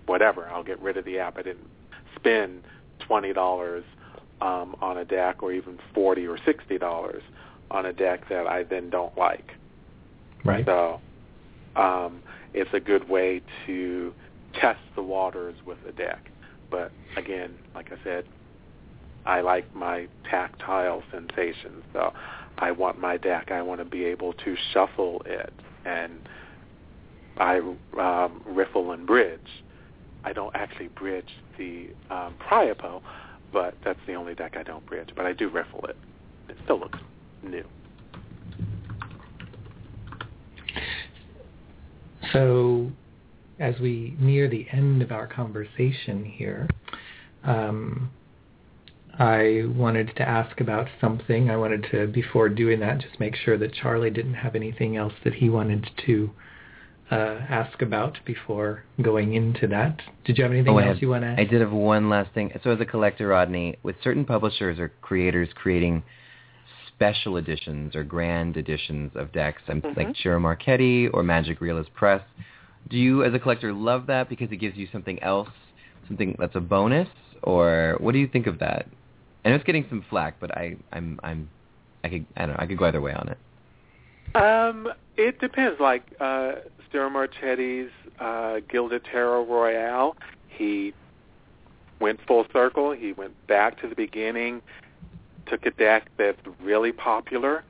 [0.06, 0.48] whatever.
[0.48, 1.36] I'll get rid of the app.
[1.36, 1.68] I didn't
[2.16, 2.62] spend
[3.00, 3.84] twenty dollars
[4.40, 7.22] um, on a deck, or even forty or sixty dollars
[7.70, 9.52] on a deck that I then don't like.
[10.44, 10.64] Right.
[10.64, 11.00] So
[11.74, 12.22] um,
[12.54, 14.12] it's a good way to
[14.60, 16.30] test the waters with a deck.
[16.70, 18.24] But again, like I said,
[19.24, 21.82] I like my tactile sensations.
[21.92, 22.12] So
[22.58, 23.50] I want my deck.
[23.50, 25.52] I want to be able to shuffle it,
[25.84, 26.12] and
[27.36, 27.58] I
[27.98, 29.40] um, riffle and bridge.
[30.24, 33.00] I don't actually bridge the um, Priapo,
[33.52, 35.10] but that's the only deck I don't bridge.
[35.16, 35.96] But I do riffle it.
[36.48, 36.98] It still looks
[37.42, 37.64] new.
[42.32, 42.90] So,
[43.58, 46.68] as we near the end of our conversation here,
[47.44, 48.10] um,
[49.18, 51.50] I wanted to ask about something.
[51.50, 55.14] I wanted to, before doing that, just make sure that Charlie didn't have anything else
[55.24, 56.30] that he wanted to
[57.10, 57.14] uh,
[57.48, 60.00] ask about before going into that.
[60.24, 61.40] Did you have anything Oh, else had- you want to ask?
[61.40, 62.50] I did have one last thing.
[62.64, 66.02] So as a collector, Rodney, with certain publishers or creators creating
[66.88, 69.96] special editions or grand editions of decks, I'm Mhm.
[69.96, 72.22] like Ciro Marchetti or Magic Realist Press,
[72.88, 75.50] do you as a collector love that because it gives you something else,
[76.08, 77.08] something that's a bonus,
[77.42, 78.86] or what do you think of that?
[79.44, 81.48] I know it's getting some flack, but I, I'm, I'm,
[82.02, 83.38] I could, I don't know, I could go either way on it.
[84.34, 85.80] Um, it depends.
[85.80, 86.56] Like uh,
[86.90, 87.90] Ciro Marchetti's
[88.20, 90.16] uh, Gilded Tarot Royale,
[90.48, 90.92] he
[92.00, 92.92] went full circle.
[92.92, 94.62] He went back to the beginning,
[95.46, 97.64] took a deck that's really popular,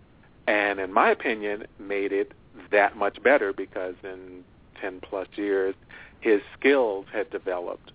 [0.46, 2.32] and in my opinion, made it
[2.70, 4.44] that much better because in
[4.80, 5.74] 10 plus years,
[6.20, 7.92] his skills had developed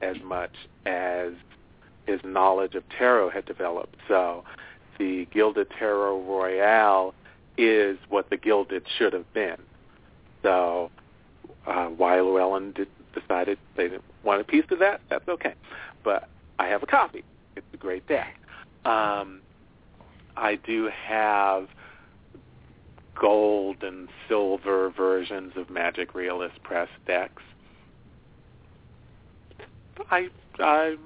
[0.00, 0.54] as much
[0.86, 1.32] as
[2.06, 3.96] his knowledge of tarot had developed.
[4.08, 4.44] So
[4.98, 7.14] the Gilded Tarot Royale
[7.56, 9.56] is what the Gilded should have been.
[10.42, 10.90] So
[11.66, 15.54] uh, why Llewellyn did, decided they didn't want a piece of that, that's okay.
[16.04, 16.28] But
[16.58, 17.24] I have a copy.
[17.56, 18.36] It's a great deck.
[18.84, 19.40] Um,
[20.36, 21.68] I do have
[23.20, 27.42] gold and silver versions of Magic Realist Press decks.
[30.10, 30.28] I
[30.58, 30.96] I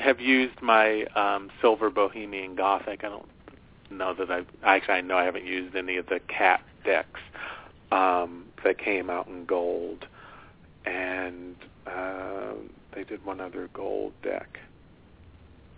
[0.00, 3.04] have used my um, silver Bohemian Gothic.
[3.04, 3.28] I don't
[3.98, 7.20] know that I've actually I know I haven't used any of the cat decks
[7.90, 10.06] um, that came out in gold,
[10.84, 11.56] and
[11.86, 12.54] uh,
[12.94, 14.58] they did one other gold deck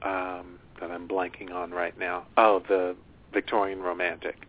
[0.02, 2.24] um, that I'm blanking on right now.
[2.36, 2.96] Oh, the
[3.32, 4.46] Victorian Romantic.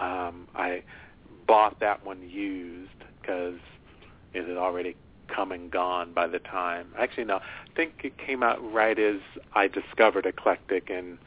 [0.00, 0.82] Um, I
[1.46, 2.90] bought that one used
[3.20, 3.58] because
[4.34, 4.96] it had already
[5.28, 6.88] come and gone by the time.
[6.98, 9.20] Actually, no, I think it came out right as
[9.54, 11.18] I discovered Aeclectic, and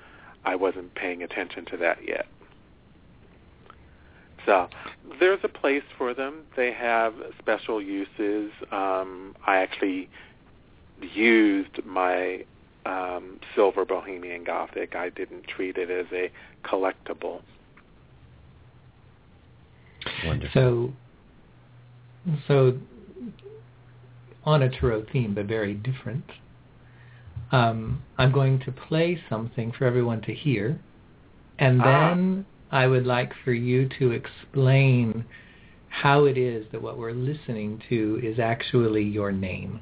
[0.44, 2.26] I wasn't paying attention to that yet.
[4.46, 4.70] So
[5.20, 6.44] there's a place for them.
[6.56, 8.52] They have special uses.
[8.72, 10.10] Um, I actually
[11.02, 12.44] used my
[12.86, 14.96] um, silver Bohemian Gothic.
[14.96, 16.32] I didn't treat it as a
[16.68, 17.42] collectible.
[20.26, 20.52] Wonderful.
[20.54, 20.94] So,
[22.48, 22.78] so
[24.44, 26.26] on a tarot theme, but very different.
[27.52, 30.80] Um, I'm going to play something for everyone to hear,
[31.60, 31.84] and Ah.
[31.84, 35.26] then I would like for you to explain
[35.90, 39.82] how it is that what we're listening to is actually your name.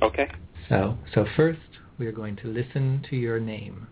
[0.00, 0.28] Okay.
[0.68, 1.58] So, so first
[1.98, 3.88] we are going to listen to your name.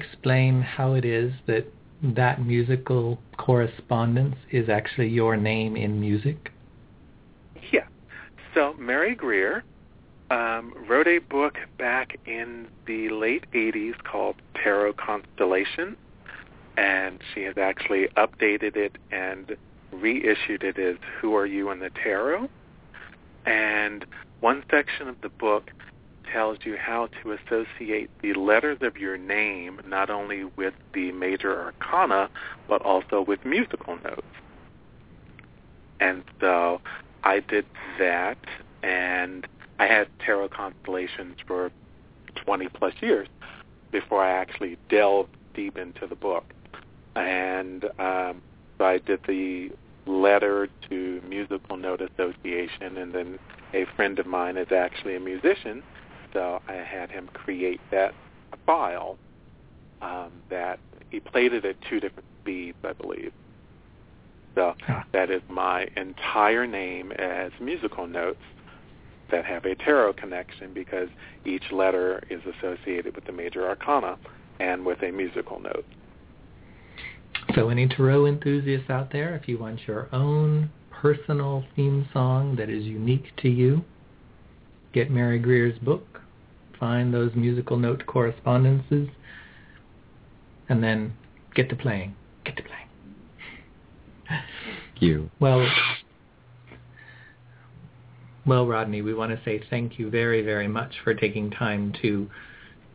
[0.00, 1.66] Explain how it is that
[2.02, 6.52] that musical correspondence is actually your name in music?
[7.72, 7.86] Yeah.
[8.54, 9.64] So Mary Greer
[10.30, 15.96] um, wrote a book back in the late 80s called Tarot Constellation,
[16.76, 19.56] and she has actually updated it and
[19.92, 22.48] reissued it as Who Are You in the Tarot?
[23.44, 24.06] And
[24.40, 25.70] one section of the book
[26.32, 31.60] tells you how to associate the letters of your name not only with the major
[31.60, 32.30] arcana,
[32.68, 34.22] but also with musical notes.
[36.00, 36.80] And so
[37.24, 37.66] I did
[37.98, 38.38] that,
[38.82, 39.46] and
[39.78, 41.70] I had tarot constellations for
[42.36, 43.28] 20 plus years
[43.90, 46.44] before I actually delved deep into the book.
[47.16, 48.40] And um,
[48.78, 49.70] so I did the
[50.06, 53.38] letter to musical note association, and then
[53.74, 55.82] a friend of mine is actually a musician,
[56.32, 58.14] so I had him create that
[58.66, 59.18] file
[60.02, 60.78] um, that
[61.10, 63.32] he played it at two different speeds, I believe.
[64.54, 64.74] So
[65.12, 68.40] that is my entire name as musical notes
[69.30, 71.08] that have a tarot connection because
[71.44, 74.18] each letter is associated with the major arcana
[74.58, 75.84] and with a musical note.
[77.54, 82.68] So any tarot enthusiasts out there, if you want your own personal theme song that
[82.68, 83.82] is unique to you,
[84.92, 86.19] get Mary Greer's book,
[86.80, 89.08] find those musical note correspondences,
[90.68, 91.12] and then
[91.54, 92.16] get to playing.
[92.44, 92.88] Get to playing.
[94.28, 95.30] Thank you.
[95.38, 95.66] Well,
[98.46, 102.28] well, Rodney, we want to say thank you very, very much for taking time to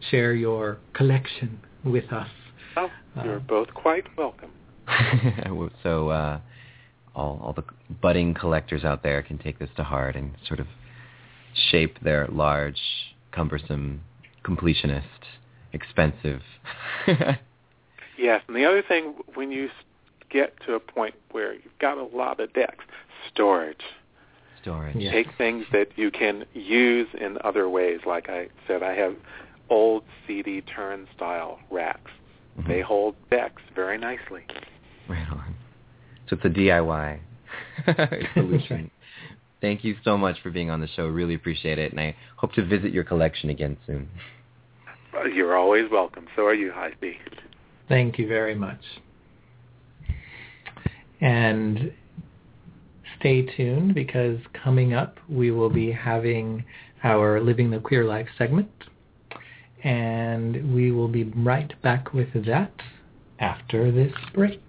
[0.09, 2.27] share your collection with us.
[2.75, 2.89] Oh,
[3.23, 4.51] you're uh, both quite welcome.
[5.83, 6.39] so uh,
[7.15, 7.63] all, all the
[8.01, 10.67] budding collectors out there can take this to heart and sort of
[11.71, 12.79] shape their large,
[13.35, 14.01] cumbersome,
[14.43, 15.03] completionist,
[15.73, 16.41] expensive.
[18.17, 19.69] yes, and the other thing, when you
[20.29, 22.85] get to a point where you've got a lot of decks,
[23.31, 23.83] storage.
[24.61, 24.95] Storage.
[24.95, 25.13] Yes.
[25.13, 27.99] Take things that you can use in other ways.
[28.05, 29.15] Like I said, I have
[29.69, 32.11] old CD turnstile racks.
[32.57, 32.69] Mm-hmm.
[32.69, 34.43] They hold decks very nicely.
[35.07, 35.55] Right on.
[36.29, 37.19] So it's a DIY
[38.33, 38.89] solution.
[39.65, 41.07] Thank you so much for being on the show.
[41.07, 44.07] Really appreciate it, and I hope to visit your collection again soon.
[45.33, 46.27] You're always welcome.
[46.35, 47.17] So are you, Heidi.
[47.89, 48.79] Thank you very much.
[51.19, 51.91] And
[53.19, 56.63] stay tuned because coming up we will be having
[57.03, 58.69] our Living the Queer Life segment.
[59.83, 62.71] And we will be right back with that
[63.39, 64.61] after this break.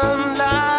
[0.00, 0.77] Sunlight.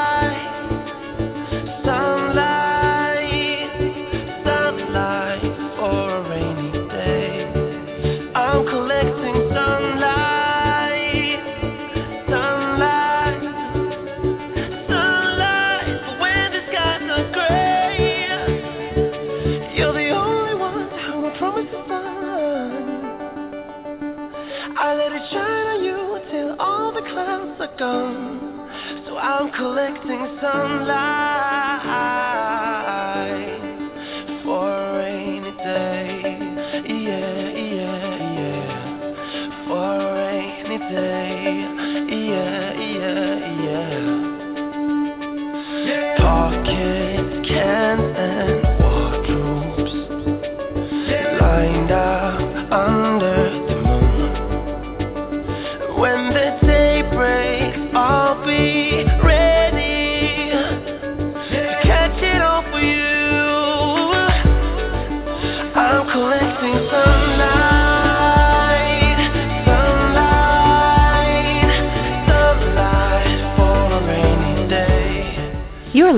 [29.59, 31.28] Collecting sunlight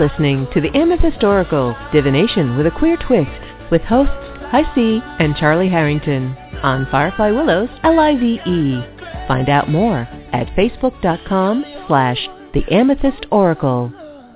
[0.01, 3.29] listening to the Amethyst Oracle Divination with a Queer Twist
[3.69, 4.15] with hosts
[4.49, 8.81] Hi C and Charlie Harrington on Firefly Willows L-I-V-E.
[9.27, 12.17] Find out more at facebook.com slash
[12.55, 13.93] the Amethyst Oracle.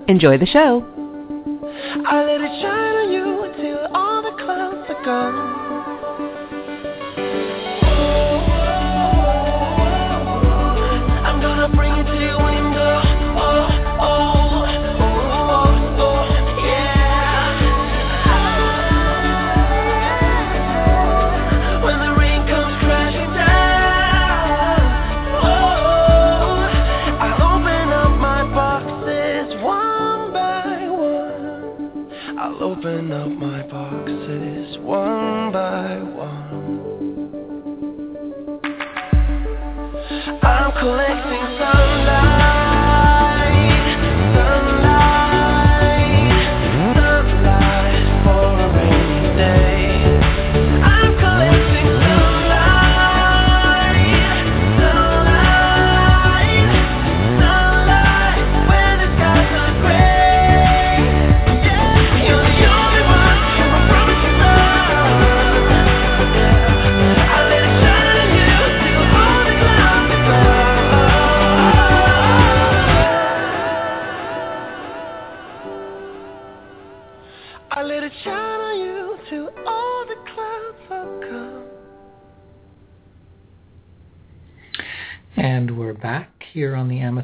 [0.07, 0.85] Enjoy the show.
[2.05, 2.24] I
[32.85, 36.85] open up my boxes one by one.
[40.43, 41.84] I'm collecting sunlight,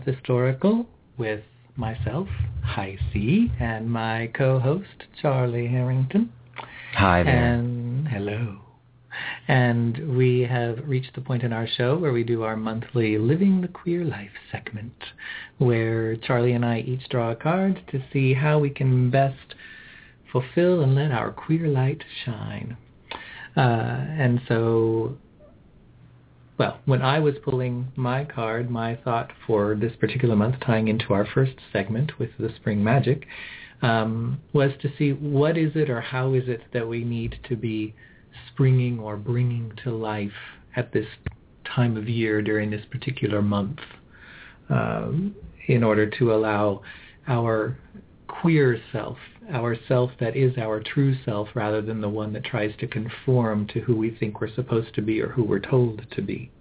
[0.06, 0.86] here on the Amethyst Oracle
[1.18, 1.44] with
[1.76, 2.28] myself,
[2.64, 6.32] Hi C, and my co-host, Charlie Harrington.
[6.94, 7.36] Hi there.
[7.36, 8.58] And hello.
[9.48, 13.62] And we have reached the point in our show where we do our monthly Living
[13.62, 14.94] the Queer Life segment,
[15.58, 19.56] where Charlie and I each draw a card to see how we can best
[20.32, 22.78] fulfill and let our queer light shine.
[23.58, 25.18] Uh, and so,
[26.62, 31.12] well, when I was pulling my card, my thought for this particular month, tying into
[31.12, 33.26] our first segment with the spring magic,
[33.82, 37.56] um, was to see what is it or how is it that we need to
[37.56, 37.96] be
[38.54, 40.30] springing or bringing to life
[40.76, 41.08] at this
[41.66, 43.80] time of year during this particular month
[44.70, 45.34] um,
[45.68, 46.84] in order to allow
[47.28, 47.76] our
[48.28, 49.18] queer self,
[49.52, 53.68] our self that is our true self rather than the one that tries to conform
[53.68, 56.52] to who we think we're supposed to be or who we're told to be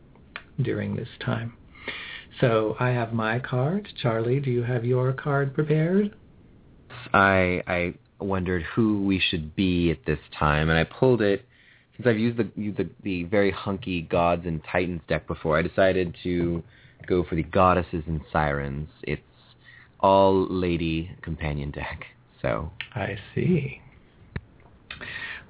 [0.62, 1.54] during this time.
[2.40, 3.88] So I have my card.
[4.00, 6.14] Charlie, do you have your card prepared?
[7.12, 11.44] I I wondered who we should be at this time, and I pulled it
[11.96, 15.58] since I've used the used the, the very hunky gods and titans deck before.
[15.58, 16.62] I decided to
[17.06, 18.88] go for the goddesses and sirens.
[19.02, 19.22] It's
[20.00, 22.04] all lady companion deck.
[22.42, 23.80] So I see.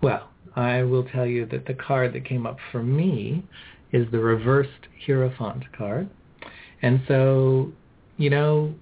[0.02, 3.44] Well, I will tell you that the card that came up for me
[3.92, 6.08] is the reversed Hierophant card.
[6.82, 7.72] And so,
[8.16, 8.74] you know,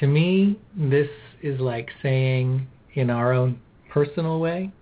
[0.00, 1.08] to me, this
[1.42, 4.72] is like saying in our own personal way,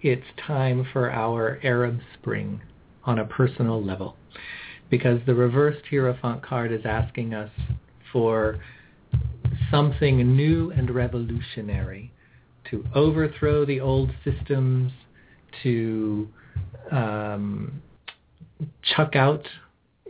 [0.00, 2.60] it's time for our Arab Spring
[3.04, 4.16] on a personal level.
[4.90, 7.50] Because the reversed Hierophant card is asking us
[8.12, 8.60] for
[9.72, 12.12] something new and revolutionary,
[12.70, 14.92] to overthrow the old systems,
[15.62, 16.28] to
[16.92, 17.82] um,
[18.94, 19.44] chuck out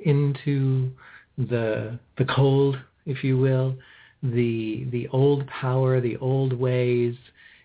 [0.04, 0.90] into
[1.38, 2.76] the the cold,
[3.06, 3.74] if you will,
[4.22, 7.14] the the old power, the old ways,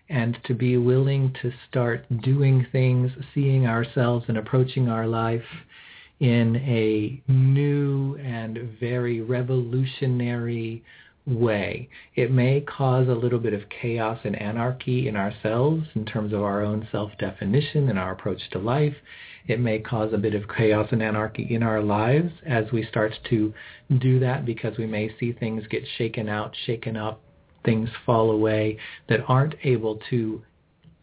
[0.08, 5.42] and to be willing to start doing things, seeing ourselves and approaching our life
[6.20, 10.82] in a new and very revolutionary
[11.28, 11.88] way.
[12.14, 16.42] It may cause a little bit of chaos and anarchy in ourselves in terms of
[16.42, 18.94] our own self-definition and our approach to life.
[19.46, 23.12] It may cause a bit of chaos and anarchy in our lives as we start
[23.30, 23.52] to
[23.98, 27.20] do that because we may see things get shaken out, shaken up,
[27.64, 28.78] things fall away
[29.08, 30.42] that aren't able to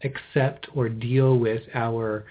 [0.02, 2.26] accept or deal with our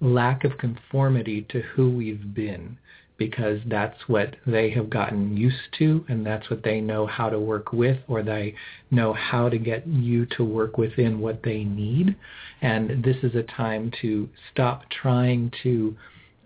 [0.00, 2.76] lack of conformity to who we've been
[3.16, 7.38] because that's what they have gotten used to and that's what they know how to
[7.38, 8.54] work with or they
[8.90, 12.16] know how to get you to work within what they need.
[12.60, 15.96] And this is a time to stop trying to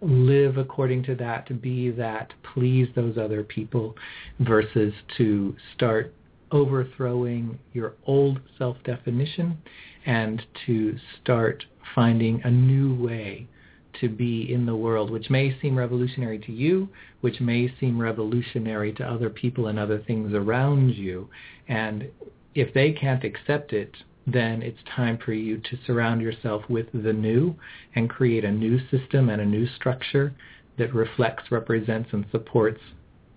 [0.03, 3.97] live according to that, to be that, please those other people
[4.41, 6.15] versus to start
[6.53, 9.59] overthrowing your old self-definition
[10.07, 11.65] and to start
[11.95, 13.47] finding a new way
[14.01, 16.89] to be in the world, which may seem revolutionary to you,
[17.21, 21.29] which may seem revolutionary to other people and other things around you.
[21.69, 22.09] And
[22.55, 23.95] if they can't accept it,
[24.27, 27.55] then it's time for you to surround yourself with the new
[27.95, 30.35] and create a new system and a new structure
[30.79, 32.81] that reflects, represents, and supports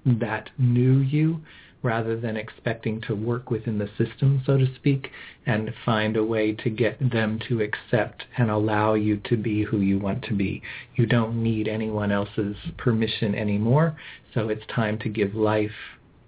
[0.05, 1.41] that new you
[1.83, 5.09] rather than expecting to work within the system, so to speak,
[5.45, 9.79] and find a way to get them to accept and allow you to be who
[9.79, 10.61] you want to be.
[10.95, 13.97] You don't need anyone else's permission anymore,
[14.33, 15.71] so it's time to give life.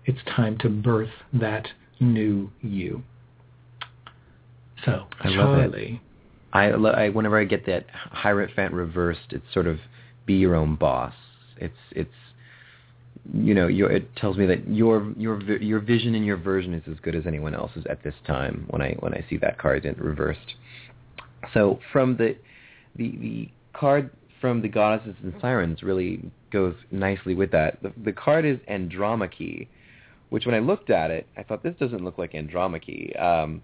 [0.05, 1.67] It's time to birth that
[1.99, 3.03] new you.
[4.85, 5.71] So, I love it.
[5.71, 6.01] Charlie,
[6.51, 9.80] I, I whenever I get that Hierophant reversed, it's sort of
[10.25, 11.13] be your own boss.
[11.57, 12.11] It's it's
[13.31, 16.83] you know, your, it tells me that your your your vision and your version is
[16.91, 19.85] as good as anyone else's at this time when I when I see that card
[19.85, 20.55] in reversed.
[21.53, 22.35] So from the
[22.95, 24.09] the the card
[24.41, 27.81] from the goddesses and sirens really goes nicely with that.
[27.81, 29.69] The, the card is Andromache,
[30.29, 33.15] which when I looked at it, I thought this doesn't look like Andromache.
[33.17, 33.61] Um,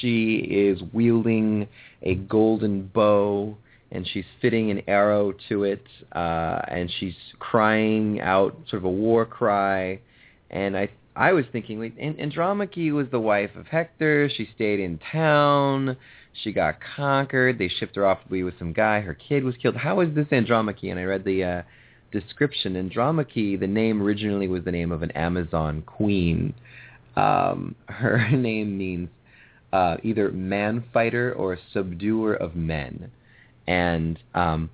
[0.00, 1.68] she is wielding
[2.02, 3.56] a golden bow
[3.90, 8.90] and she's fitting an arrow to it uh, and she's crying out sort of a
[8.90, 10.00] war cry.
[10.50, 14.28] And I I was thinking like An- Andromache was the wife of Hector.
[14.28, 15.96] She stayed in town.
[16.44, 17.58] She got conquered.
[17.58, 19.00] They shipped her off to be with some guy.
[19.00, 19.76] Her kid was killed.
[19.76, 20.84] How is this Andromache?
[20.84, 21.62] And I read the uh,
[22.12, 22.76] description.
[22.76, 26.54] Andromache the name originally was the name of an Amazon queen.
[27.16, 29.08] Um, her name means
[29.72, 33.10] uh, either man fighter or subduer of men.
[33.68, 34.70] And um,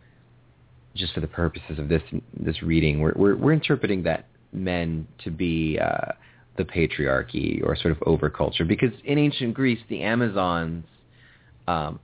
[0.95, 2.03] just for the purposes of this
[2.33, 6.13] this reading, we're we're, we're interpreting that men to be uh,
[6.57, 10.85] the patriarchy or sort of overculture, because in ancient Greece, the Amazons,
[11.67, 11.99] um,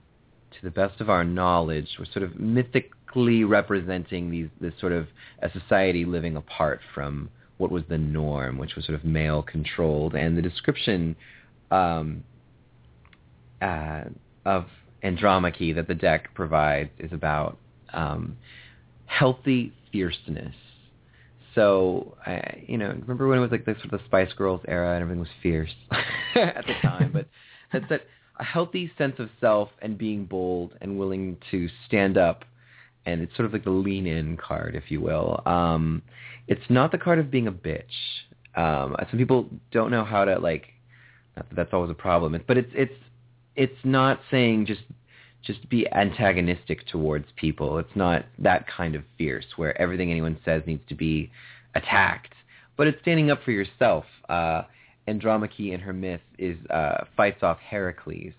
[0.51, 5.07] to the best of our knowledge, were sort of mythically representing these this sort of
[5.41, 10.13] a society living apart from what was the norm, which was sort of male controlled,
[10.13, 11.15] and the description.
[11.71, 12.25] Um,
[13.61, 14.05] uh,
[14.43, 14.65] of
[15.03, 17.57] Andromache that the deck provides is about
[17.93, 18.37] um,
[19.05, 20.55] healthy fierceness.
[21.55, 24.61] So, I, you know, remember when it was like the sort of the Spice Girls
[24.67, 25.73] era and everything was fierce
[26.35, 27.27] at the time, but
[27.73, 28.01] that's that
[28.39, 32.45] a healthy sense of self and being bold and willing to stand up,
[33.05, 35.41] and it's sort of like the lean in card, if you will.
[35.45, 36.01] Um,
[36.47, 37.83] it's not the card of being a bitch.
[38.55, 40.67] Um, some people don't know how to like.
[41.35, 42.93] That that's always a problem, but it's it's
[43.55, 44.81] it's not saying just
[45.43, 47.79] just be antagonistic towards people.
[47.79, 51.31] It's not that kind of fierce where everything anyone says needs to be
[51.73, 52.33] attacked,
[52.77, 54.05] but it's standing up for yourself.
[54.29, 54.63] Uh,
[55.07, 58.33] Andromache in her myth is uh, fights off Heracles,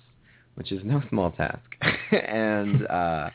[0.54, 1.60] which is no small task,
[2.12, 3.30] and uh,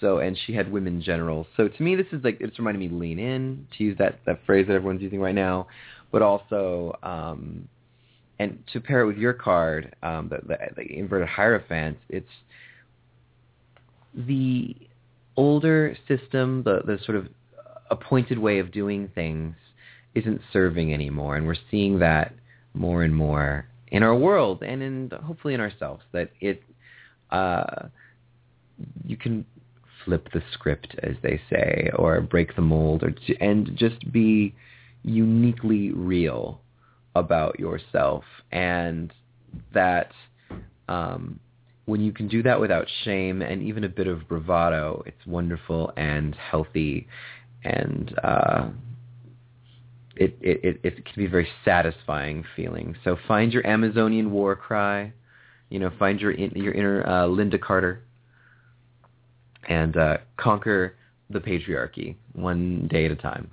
[0.00, 1.46] so and she had women generals.
[1.56, 4.38] So to me, this is like it's reminding me lean in to use that that
[4.46, 5.66] phrase that everyone's using right now,
[6.12, 6.96] but also.
[7.02, 7.68] Um,
[8.38, 12.26] and to pair it with your card, um, the, the, the inverted hierophant, it's
[14.14, 14.76] the
[15.36, 17.28] older system, the the sort of
[17.90, 19.54] appointed way of doing things,
[20.14, 22.34] isn't serving anymore, and we're seeing that
[22.72, 26.02] more and more in our world and in hopefully in ourselves.
[26.12, 26.62] That it,
[27.30, 27.86] uh,
[29.04, 29.44] you can
[30.04, 34.54] flip the script, as they say, or break the mold, or and just be
[35.02, 36.60] uniquely real
[37.14, 39.12] about yourself and
[39.72, 40.12] that
[40.88, 41.38] um,
[41.86, 45.92] when you can do that without shame and even a bit of bravado, it's wonderful
[45.96, 47.06] and healthy
[47.62, 48.68] and uh,
[50.16, 52.94] it, it, it, can be a very satisfying feeling.
[53.04, 55.12] So find your Amazonian war cry,
[55.70, 58.02] you know, find your, your inner uh, Lynda Carter
[59.68, 60.96] and uh, conquer
[61.30, 63.50] the patriarchy one day at a time.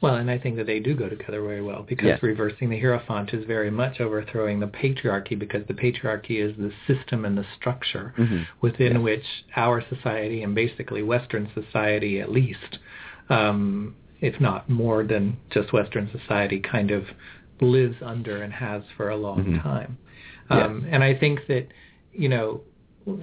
[0.00, 2.22] Well, and I think that they do go together very well because Yes.
[2.22, 7.24] reversing the Hierophant is very much overthrowing the patriarchy because the patriarchy is the system
[7.24, 8.46] and the structure Mhm.
[8.60, 9.02] within Yes.
[9.02, 12.78] which our society and basically Western society at least,
[13.28, 17.08] um, if not more than just Western society, kind of
[17.60, 19.62] lives under and has for a long Mhm.
[19.62, 19.98] time.
[20.48, 20.64] Yes.
[20.64, 21.66] Um, and I think that,
[22.12, 22.60] you know,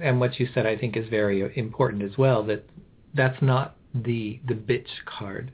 [0.02, 2.64] and what you said I think is very important as well, that
[3.14, 5.50] that's not the the bitch card.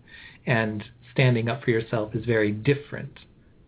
[0.46, 0.82] And
[1.12, 3.18] standing up for yourself is very different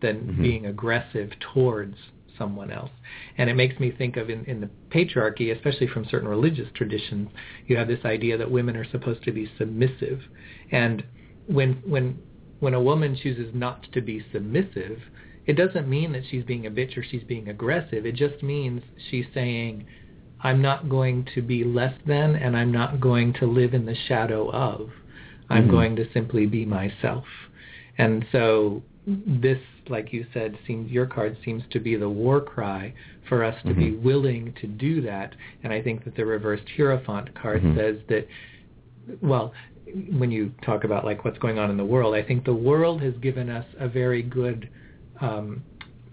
[0.01, 0.41] than Mhm.
[0.41, 1.95] being aggressive towards
[2.37, 2.91] someone else.
[3.37, 7.29] And it makes me think of in, in the patriarchy, especially from certain religious traditions,
[7.67, 10.21] you have this idea that women are supposed to be submissive.
[10.71, 11.03] And
[11.47, 12.17] when when
[12.59, 14.99] when a woman chooses not to be submissive,
[15.45, 18.05] it doesn't mean that she's being a bitch or she's being aggressive.
[18.05, 19.85] It just means she's saying,
[20.41, 23.95] I'm not going to be less than and I'm not going to live in the
[24.07, 24.89] shadow of.
[25.49, 25.71] I'm Mhm.
[25.71, 27.25] going to simply be myself.
[27.97, 32.93] And so this, like you said, seems your card seems to be the war cry
[33.29, 34.01] for us to be Mhm.
[34.01, 35.35] willing to do that.
[35.63, 37.75] And I think that the reversed Hierophant card Mhm.
[37.75, 38.27] says that,
[39.21, 39.53] well,
[40.17, 43.01] when you talk about like what's going on in the world, I think the world
[43.01, 44.69] has given us a very good
[45.21, 45.63] um,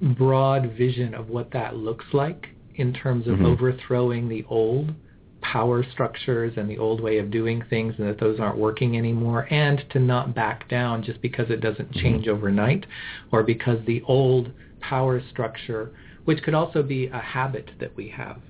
[0.01, 3.47] broad vision of what that looks like in terms of Mhm.
[3.47, 4.95] overthrowing the old
[5.43, 9.47] power structures and the old way of doing things and that those aren't working anymore
[9.51, 12.87] and to not back down just because it doesn't change overnight
[13.33, 14.51] or because the old
[14.81, 15.93] power structure
[16.25, 18.41] which could also be a habit that we have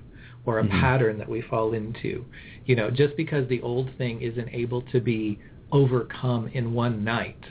[0.45, 0.69] or a Mhm.
[0.81, 2.25] pattern that we fall into
[2.65, 5.39] you know just because the old thing isn't able to be
[5.71, 7.43] overcome in one night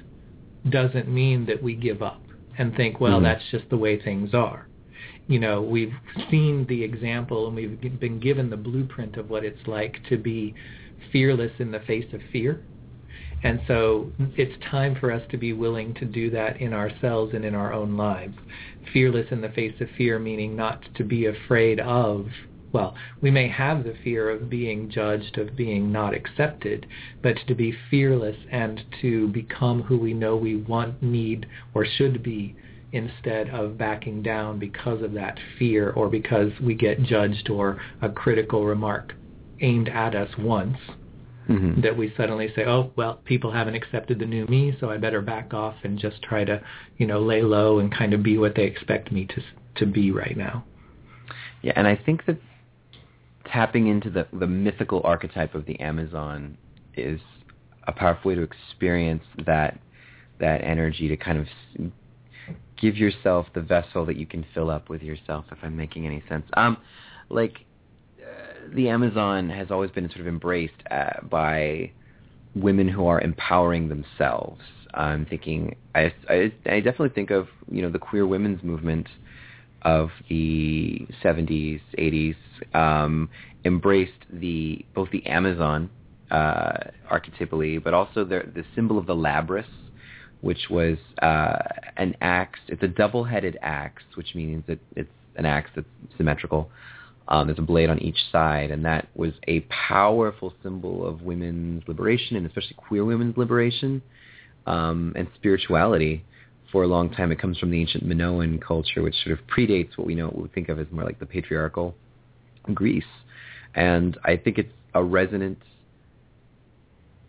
[0.70, 2.22] doesn't mean that we give up
[2.58, 3.24] and think, well, Mhm.
[3.24, 4.68] that's just the way things are.
[5.28, 5.94] You know, we've
[6.30, 10.54] seen the example and we've been given the blueprint of what it's like to be
[11.10, 12.62] fearless in the face of fear.
[13.44, 17.44] And so it's time for us to be willing to do that in ourselves and
[17.44, 18.36] in our own lives.
[18.92, 22.26] Fearless in the face of fear, meaning not to be afraid of,
[22.72, 26.86] well, we may have the fear of being judged, of being not accepted,
[27.20, 32.22] but to be fearless and to become who we know we want, need, or should
[32.22, 32.54] be
[32.92, 38.08] instead of backing down because of that fear or because we get judged or a
[38.08, 39.14] critical remark
[39.60, 40.76] aimed at us once
[41.46, 44.98] hmm that we suddenly say, oh, well, people haven't accepted the new me, so I
[44.98, 46.62] better back off and just try to,
[46.98, 49.42] you know, lay low and kind of be what they expect me to
[49.76, 50.64] to be right now.
[51.62, 52.38] Yeah, and I think that
[53.46, 56.58] tapping into the the mythical archetype of the Amazon
[56.94, 57.20] is
[57.86, 59.78] a powerful way to experience that
[60.40, 61.46] that energy to kind of
[62.82, 65.44] give yourself the vessel that you can fill up with yourself.
[65.52, 66.76] If I'm making any sense, um,
[67.30, 67.60] like
[68.20, 71.92] uh, the Amazon has always been sort of embraced uh, by
[72.56, 74.60] women who are empowering themselves.
[74.92, 79.06] I'm thinking, I, I, I definitely think of you know the queer women's movement
[79.82, 82.36] of the 70s, 80s
[82.74, 83.30] um,
[83.64, 85.88] embraced the both the Amazon
[86.32, 89.64] uh, archetypally, but also the the symbol of the labrys,
[90.42, 91.56] which was uh,
[91.96, 92.60] an axe.
[92.68, 94.64] It's a double-headed axe, which means
[94.94, 95.86] it's an axe that's
[96.18, 96.70] symmetrical.
[97.28, 101.82] Um, there's a blade on each side, and that was a powerful symbol of women's
[101.86, 104.02] liberation, and especially queer women's liberation
[104.66, 106.24] um, and spirituality
[106.72, 107.30] for a long time.
[107.30, 110.42] It comes from the ancient Minoan culture, which sort of predates what we know, what
[110.42, 111.94] we think of as more like the patriarchal
[112.74, 113.04] Greece.
[113.74, 115.58] And I think it's a resonant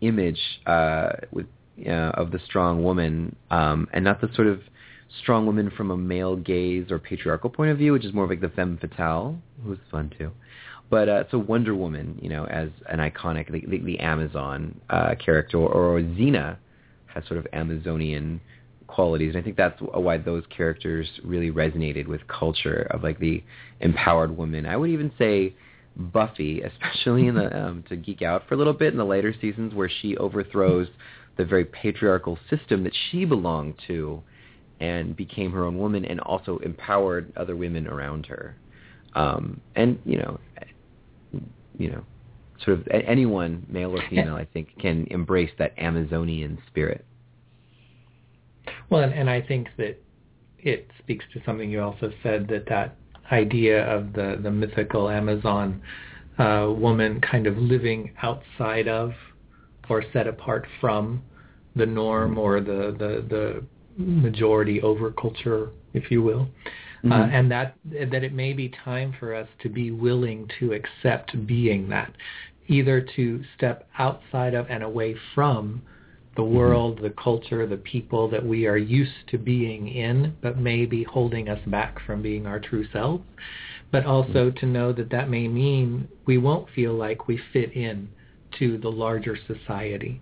[0.00, 1.46] image uh, with
[1.86, 4.60] uh, of the strong woman, um, and not the sort of
[5.20, 8.30] strong woman from a male gaze or patriarchal point of view, which is more of
[8.30, 10.30] like the femme fatale, who's fun too.
[10.90, 15.14] But uh, so Wonder Woman, you know, as an iconic, the, the, the Amazon uh,
[15.16, 16.56] character, or, Xena
[17.06, 18.40] has sort of Amazonian
[18.86, 23.42] qualities, and I think that's why those characters really resonated with culture of like the
[23.80, 24.66] empowered woman.
[24.66, 25.54] I would even say
[25.96, 29.34] Buffy, especially in the um, to geek out for a little bit in the later
[29.40, 30.88] seasons, where she overthrows
[31.36, 34.22] the very patriarchal system that she belonged to,
[34.80, 38.56] and became her own woman, and also empowered other women around her.
[39.14, 40.40] Um, and you know,
[41.78, 42.04] you know,
[42.64, 47.04] sort of anyone, male or female, I think, can embrace that Amazonian spirit.
[48.90, 50.00] Well, and, and I think that
[50.58, 52.96] it speaks to something you also said that that
[53.30, 55.80] idea of the the mythical Amazon
[56.38, 59.12] uh, woman kind of living outside of
[59.88, 61.22] or set apart from
[61.76, 63.64] the norm or the the, the
[63.96, 66.48] majority over culture, if you will.
[67.04, 67.32] Uh, Mhm.
[67.32, 67.74] and that
[68.10, 72.14] that it may be time for us to be willing to accept being that,
[72.68, 75.82] either to step outside of and away from
[76.34, 80.84] the world, the culture, the people that we are used to being in, but may
[80.84, 83.22] be holding us back from being our true selves.
[83.92, 88.08] But also to know that that may mean we won't feel like we fit in
[88.58, 90.20] to the larger society,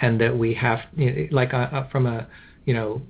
[0.00, 2.26] and that we have, you know, like uh, uh, from a,
[2.64, 3.00] you know,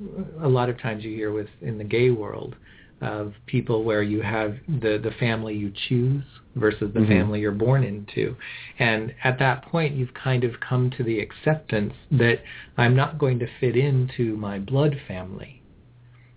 [0.42, 2.56] a lot of times you hear with in the gay world
[3.02, 6.24] of people where you have the the family you choose
[6.54, 7.08] versus the Mhm.
[7.08, 8.34] family you're born into.
[8.78, 12.42] And at that point you've kind of come to the acceptance that
[12.78, 15.60] I'm not going to fit into my blood family.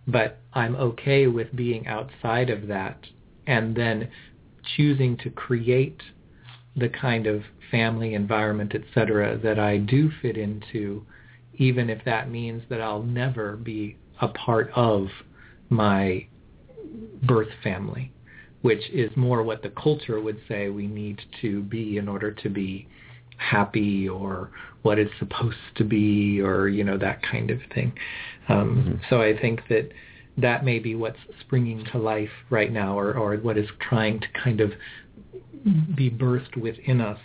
[0.08, 3.08] But I'm okay with being outside of that
[3.48, 4.10] and then
[4.76, 6.02] choosing to create
[6.80, 11.06] the kind of family environment, etc., that I do fit into,
[11.56, 15.08] even if that means that I'll never be a part of
[15.70, 16.26] my
[17.24, 18.12] birth family,
[18.62, 22.50] which is more what the culture would say we need to be in order to
[22.50, 22.88] be
[23.38, 24.52] happy or
[24.82, 27.94] what it's supposed to be or you know that kind of thing.
[28.48, 29.90] Um, So I think that
[30.38, 34.28] that may be what's springing to life right now, or, or what is trying to
[34.44, 34.72] kind of
[35.95, 37.19] be birthed within us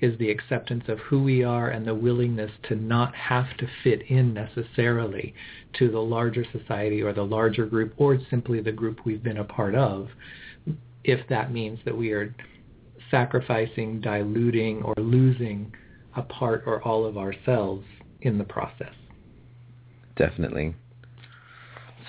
[0.00, 4.02] is the acceptance of who we are and the willingness to not have to fit
[4.08, 5.34] in necessarily
[5.78, 9.44] to the larger society or the larger group or simply the group we've been a
[9.44, 10.08] part of
[11.06, 12.34] if that means that we are
[13.10, 15.72] sacrificing, diluting, or losing
[16.16, 17.84] a part or all of ourselves
[18.22, 18.94] in the process.
[20.16, 20.74] Definitely.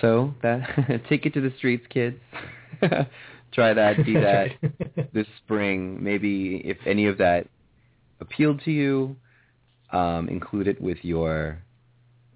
[0.00, 2.18] So that take it to the streets, kids.
[3.52, 4.50] Try that, be that
[5.12, 6.02] this spring.
[6.02, 7.46] Maybe if any of that
[8.20, 9.16] appealed to you,
[9.92, 11.62] um, include it with your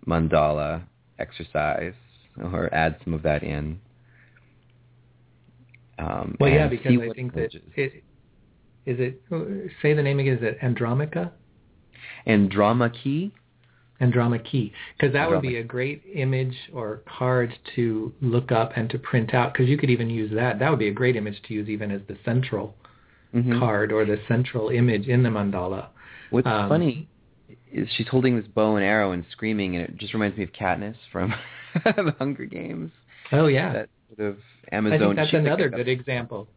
[0.06, 0.82] mandala
[1.18, 1.94] exercise
[2.42, 3.80] or add some of that in.
[5.98, 7.62] Um, Well, yeah, because I think that emerges.
[7.76, 8.04] it
[8.84, 9.22] is it.
[9.80, 10.38] Say the name again.
[10.38, 11.30] Is it Andromica?
[14.02, 14.72] And drama key.
[14.98, 19.32] Because that would be a great image or card to look up and to print
[19.32, 19.52] out.
[19.54, 20.58] Because you could even use that.
[20.58, 22.74] That would be a great image to use even as the central
[23.34, 23.58] Mhm.
[23.58, 25.86] card or the central image in the mandala.
[26.30, 27.08] What's Um, funny
[27.72, 30.52] is she's holding this bow and arrow and screaming, and it just reminds me of
[30.52, 31.32] Katniss from
[31.84, 32.90] the Hunger Games.
[33.30, 34.36] Oh yeah, That sort of
[34.72, 34.98] I Amazon.
[35.00, 36.48] think that's another good example.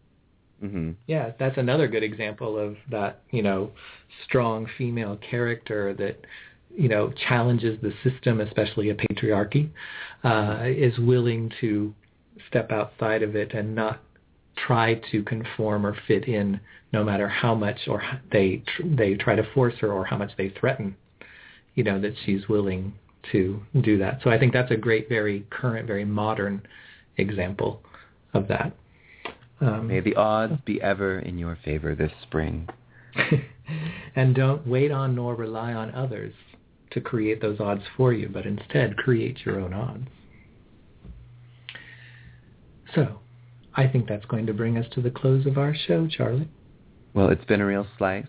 [0.60, 3.72] hmm Yeah, that's another good example of that, you know,
[4.26, 6.26] strong female character that,
[6.78, 9.70] you know, challenges the system, especially a patriarchy,
[10.24, 11.94] uh, is willing to
[12.48, 14.02] step outside of it and not
[14.68, 16.60] try to conform or fit in,
[16.94, 20.32] no matter how much or they tr- they try to force her or how much
[20.38, 20.96] they threaten.
[21.76, 22.94] You know that she's willing
[23.32, 24.20] to do that.
[24.24, 26.62] So I think that's a great, very current, very modern
[27.18, 27.82] example
[28.34, 28.74] of that.
[29.62, 32.68] Um, May the odds be ever in your favor this spring.
[34.16, 36.34] and don't wait on nor rely on others
[36.96, 40.08] to create those odds for you, but instead create your own odds.
[42.96, 43.20] So,
[43.76, 46.48] I think that's going to bring us to the close of our show, Charlie.
[47.14, 48.26] Well, it's been a real slice.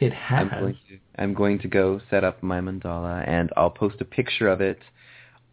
[0.00, 0.48] It has.
[0.52, 4.04] I'm going to I'm going to go set up my mandala, and I'll post a
[4.04, 4.80] picture of it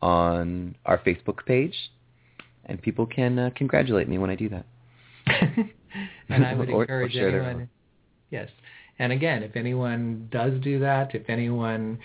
[0.02, 1.76] on our Facebook page,
[2.66, 4.66] and people can uh, congratulate me when I do that.
[6.30, 7.70] and I would Or- or encourage their anyone.
[8.32, 8.50] Yes.
[9.00, 12.00] And again, if anyone does do that, if anyone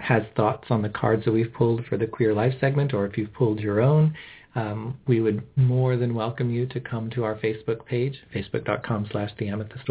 [0.00, 3.18] has thoughts on the cards that we've pulled for the Queer Life segment, or if
[3.18, 4.14] you've pulled your own,
[4.56, 9.30] um, we would more than welcome you to come to our Facebook page, facebook.com slash
[9.38, 9.88] the Amethyst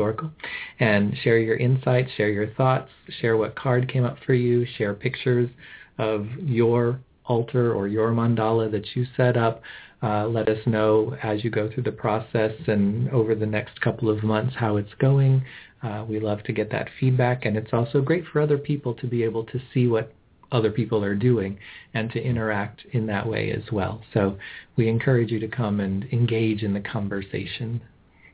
[0.80, 2.90] and share your insights, share your thoughts,
[3.20, 5.50] share what card came up for you, share pictures
[5.98, 9.62] of your altar or your mandala that you set up.
[10.02, 14.10] Uh, let us know as you go through the process and over the next couple
[14.10, 15.44] of months how it's going.
[15.84, 19.06] Uh, we love to get that feedback, and it's also great for other people to
[19.06, 20.12] be able to see what
[20.52, 21.60] other people are doing
[21.94, 24.02] and to interact in that way as well.
[24.14, 24.38] So
[24.78, 27.82] we encourage you to come and engage in the conversation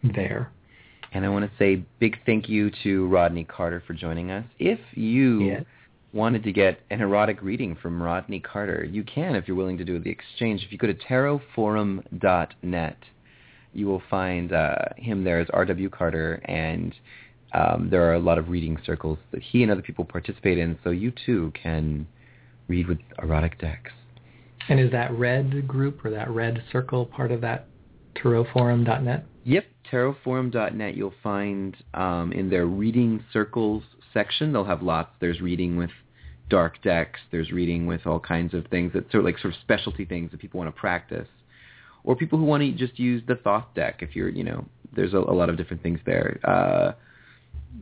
[0.04, 0.52] there.
[1.12, 4.46] And I want to say big thank you to Rodney Carter for joining us.
[4.60, 5.64] If you Yes.
[6.14, 9.86] wanted to get an erotic reading from Rodney Carter, you can if you're willing to
[9.86, 10.64] do the exchange.
[10.64, 12.98] If you go to tarotforum.net,
[13.74, 15.90] you will find uh, him there as R.W.
[15.90, 16.94] Carter, and
[17.54, 20.78] um, there are a lot of reading circles that he and other people participate in,
[20.84, 22.08] so you too can
[22.68, 23.92] read with erotic decks.
[24.68, 27.68] And is that red group or that red circle part of that
[28.16, 29.26] tarotforum.net?
[29.46, 30.96] Yep, tarotforum.net.
[30.96, 35.10] You'll find um, in their reading circles section, they'll have lots.
[35.20, 35.92] There's reading with
[36.50, 37.20] dark decks.
[37.32, 40.32] There's reading with all kinds of things that sort of like sort of specialty things
[40.32, 41.28] that people want to practice,
[42.04, 44.00] or people who want to just use the Thoth deck.
[44.02, 44.66] If you're, you know,
[44.96, 46.40] there's a, a lot of different things there.
[46.44, 46.94] Uh,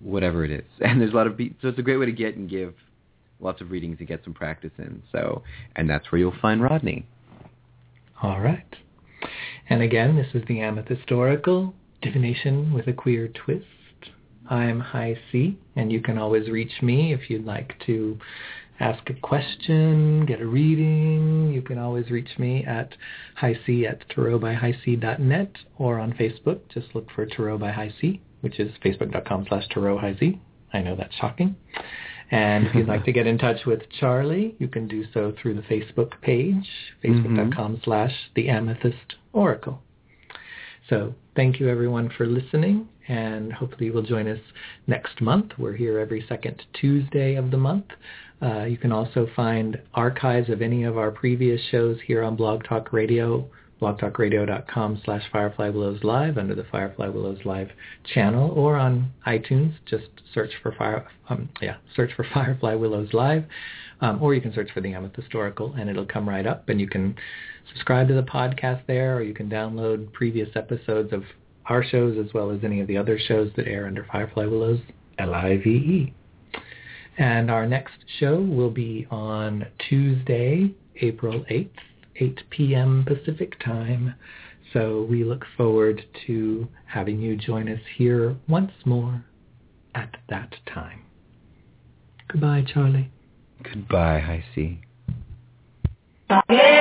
[0.02, 2.12] whatever it is, and there's a lot of be- so it's a great way to
[2.12, 2.74] get and give
[3.40, 5.04] lots of readings and get some practice in.
[5.12, 5.44] So,
[5.76, 7.06] and that's where you'll find Rodney.
[8.22, 8.76] All right.
[9.70, 13.66] And again, this is the Amethyst Oracle, divination with a queer twist.
[14.50, 18.18] I'm High C, and you can always reach me if you'd like to
[18.80, 21.52] ask a question, get a reading.
[21.54, 22.94] You can always reach me at
[23.42, 26.60] HiC at tarotbyhighc.net or on Facebook.
[26.74, 30.40] Just look for Tarot by HiC, which is facebook.com slash tarot HiC.
[30.72, 31.58] I know that's shocking.
[32.32, 35.56] And if you'd like to get in touch with Charlie, you can do so through
[35.56, 36.66] the Facebook page,
[37.04, 39.82] facebook.com slash the amethyst oracle.
[40.90, 44.40] So thank you everyone for listening and hopefully you will join us
[44.88, 45.52] next month.
[45.58, 47.88] We're here every second Tuesday of the month.
[48.42, 52.64] Uh, you can also find archives of any of our previous shows here on Blog
[52.64, 53.50] Talk Radio,
[53.82, 57.70] blogtalkradio.com slash Firefly Willows Live under the Firefly Willows Live
[58.14, 59.74] channel or on iTunes.
[59.86, 63.46] Just search for Fire, um, yeah, search for Firefly Willows Live.
[64.00, 66.80] Um, or you can search for the Amethyst Oracle and it'll come right up and
[66.80, 67.16] you can
[67.70, 71.24] subscribe to the podcast there or you can download previous episodes of
[71.66, 74.80] our shows as well as any of the other shows that air under Firefly Willows
[75.20, 76.14] L-I-V-E.
[77.18, 80.72] And our next show will be on Tuesday,
[81.02, 81.70] April 8th,
[82.20, 83.06] 8 p.m.
[83.06, 84.16] Pacific time.
[84.74, 89.24] So we look forward to having you join us here once more
[89.96, 91.04] at that time.
[92.28, 93.10] Goodbye, Charlie.
[93.64, 94.82] Goodbye, High C.
[96.30, 96.77] You're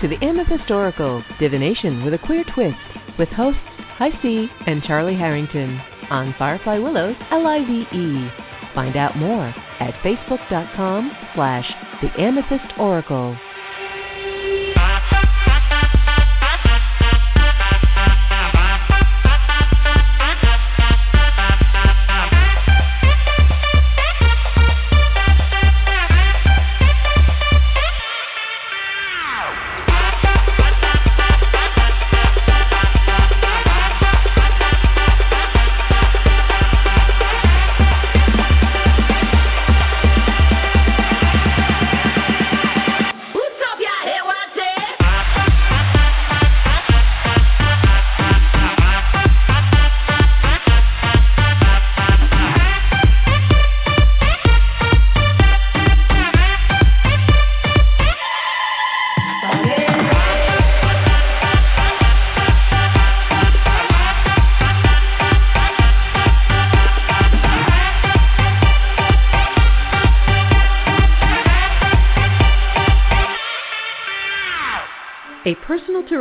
[0.00, 2.78] to the Amethyst Oracle, Divination with a Queer Twist,
[3.18, 3.60] with hosts
[3.98, 5.78] Hi C and Charlie Harrington
[6.08, 8.30] on Firefly Willows L-I-V-E.
[8.74, 11.70] Find out more at facebook.com slash
[12.00, 13.36] the Amethyst Oracle.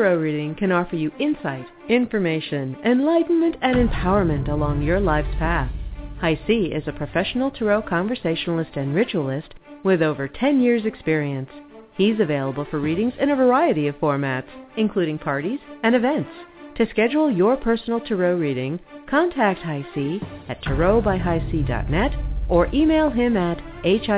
[0.10, 5.72] Tarot reading can offer you insight, information, enlightenment, and empowerment along your life's path.
[6.19, 9.53] HiC is a professional tarot conversationalist and ritualist
[9.84, 11.52] with over 10 years experience.
[11.94, 16.31] He's available for readings in a variety of formats, including parties and events.
[16.77, 22.15] To schedule your personal tarot reading, contact HiC at tarotbyhighc.net
[22.49, 24.10] or email him at hic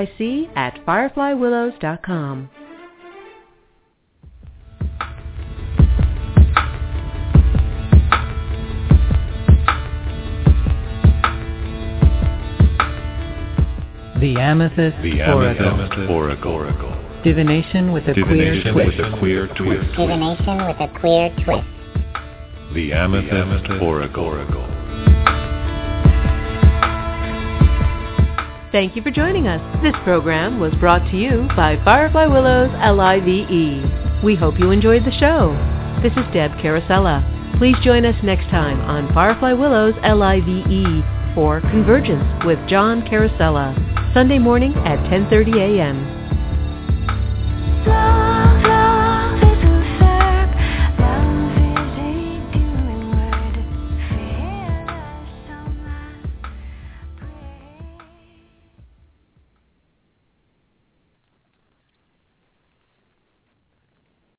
[0.56, 2.50] at fireflywillows.com.
[14.22, 15.66] The Amethyst The Oracle.
[15.66, 17.24] Amethyst Oracle.
[17.24, 18.98] Divination with a queer Divination twist.
[18.98, 19.98] with a queer twist.
[19.98, 21.68] Divination with a queer twist.
[22.76, 24.68] The Amethyst Oracle.
[28.72, 29.82] Thank you for joining us.
[29.82, 34.24] This program was brought to you by Firefly Willows LIVE.
[34.24, 35.58] We hope you enjoyed the show.
[36.04, 37.26] This is Deb Carosella.
[37.58, 43.74] Please join us next time on Firefly Willows LIVE for Convergence with John Carosella,
[44.14, 48.21] Sunday morning at 10.30 a.m.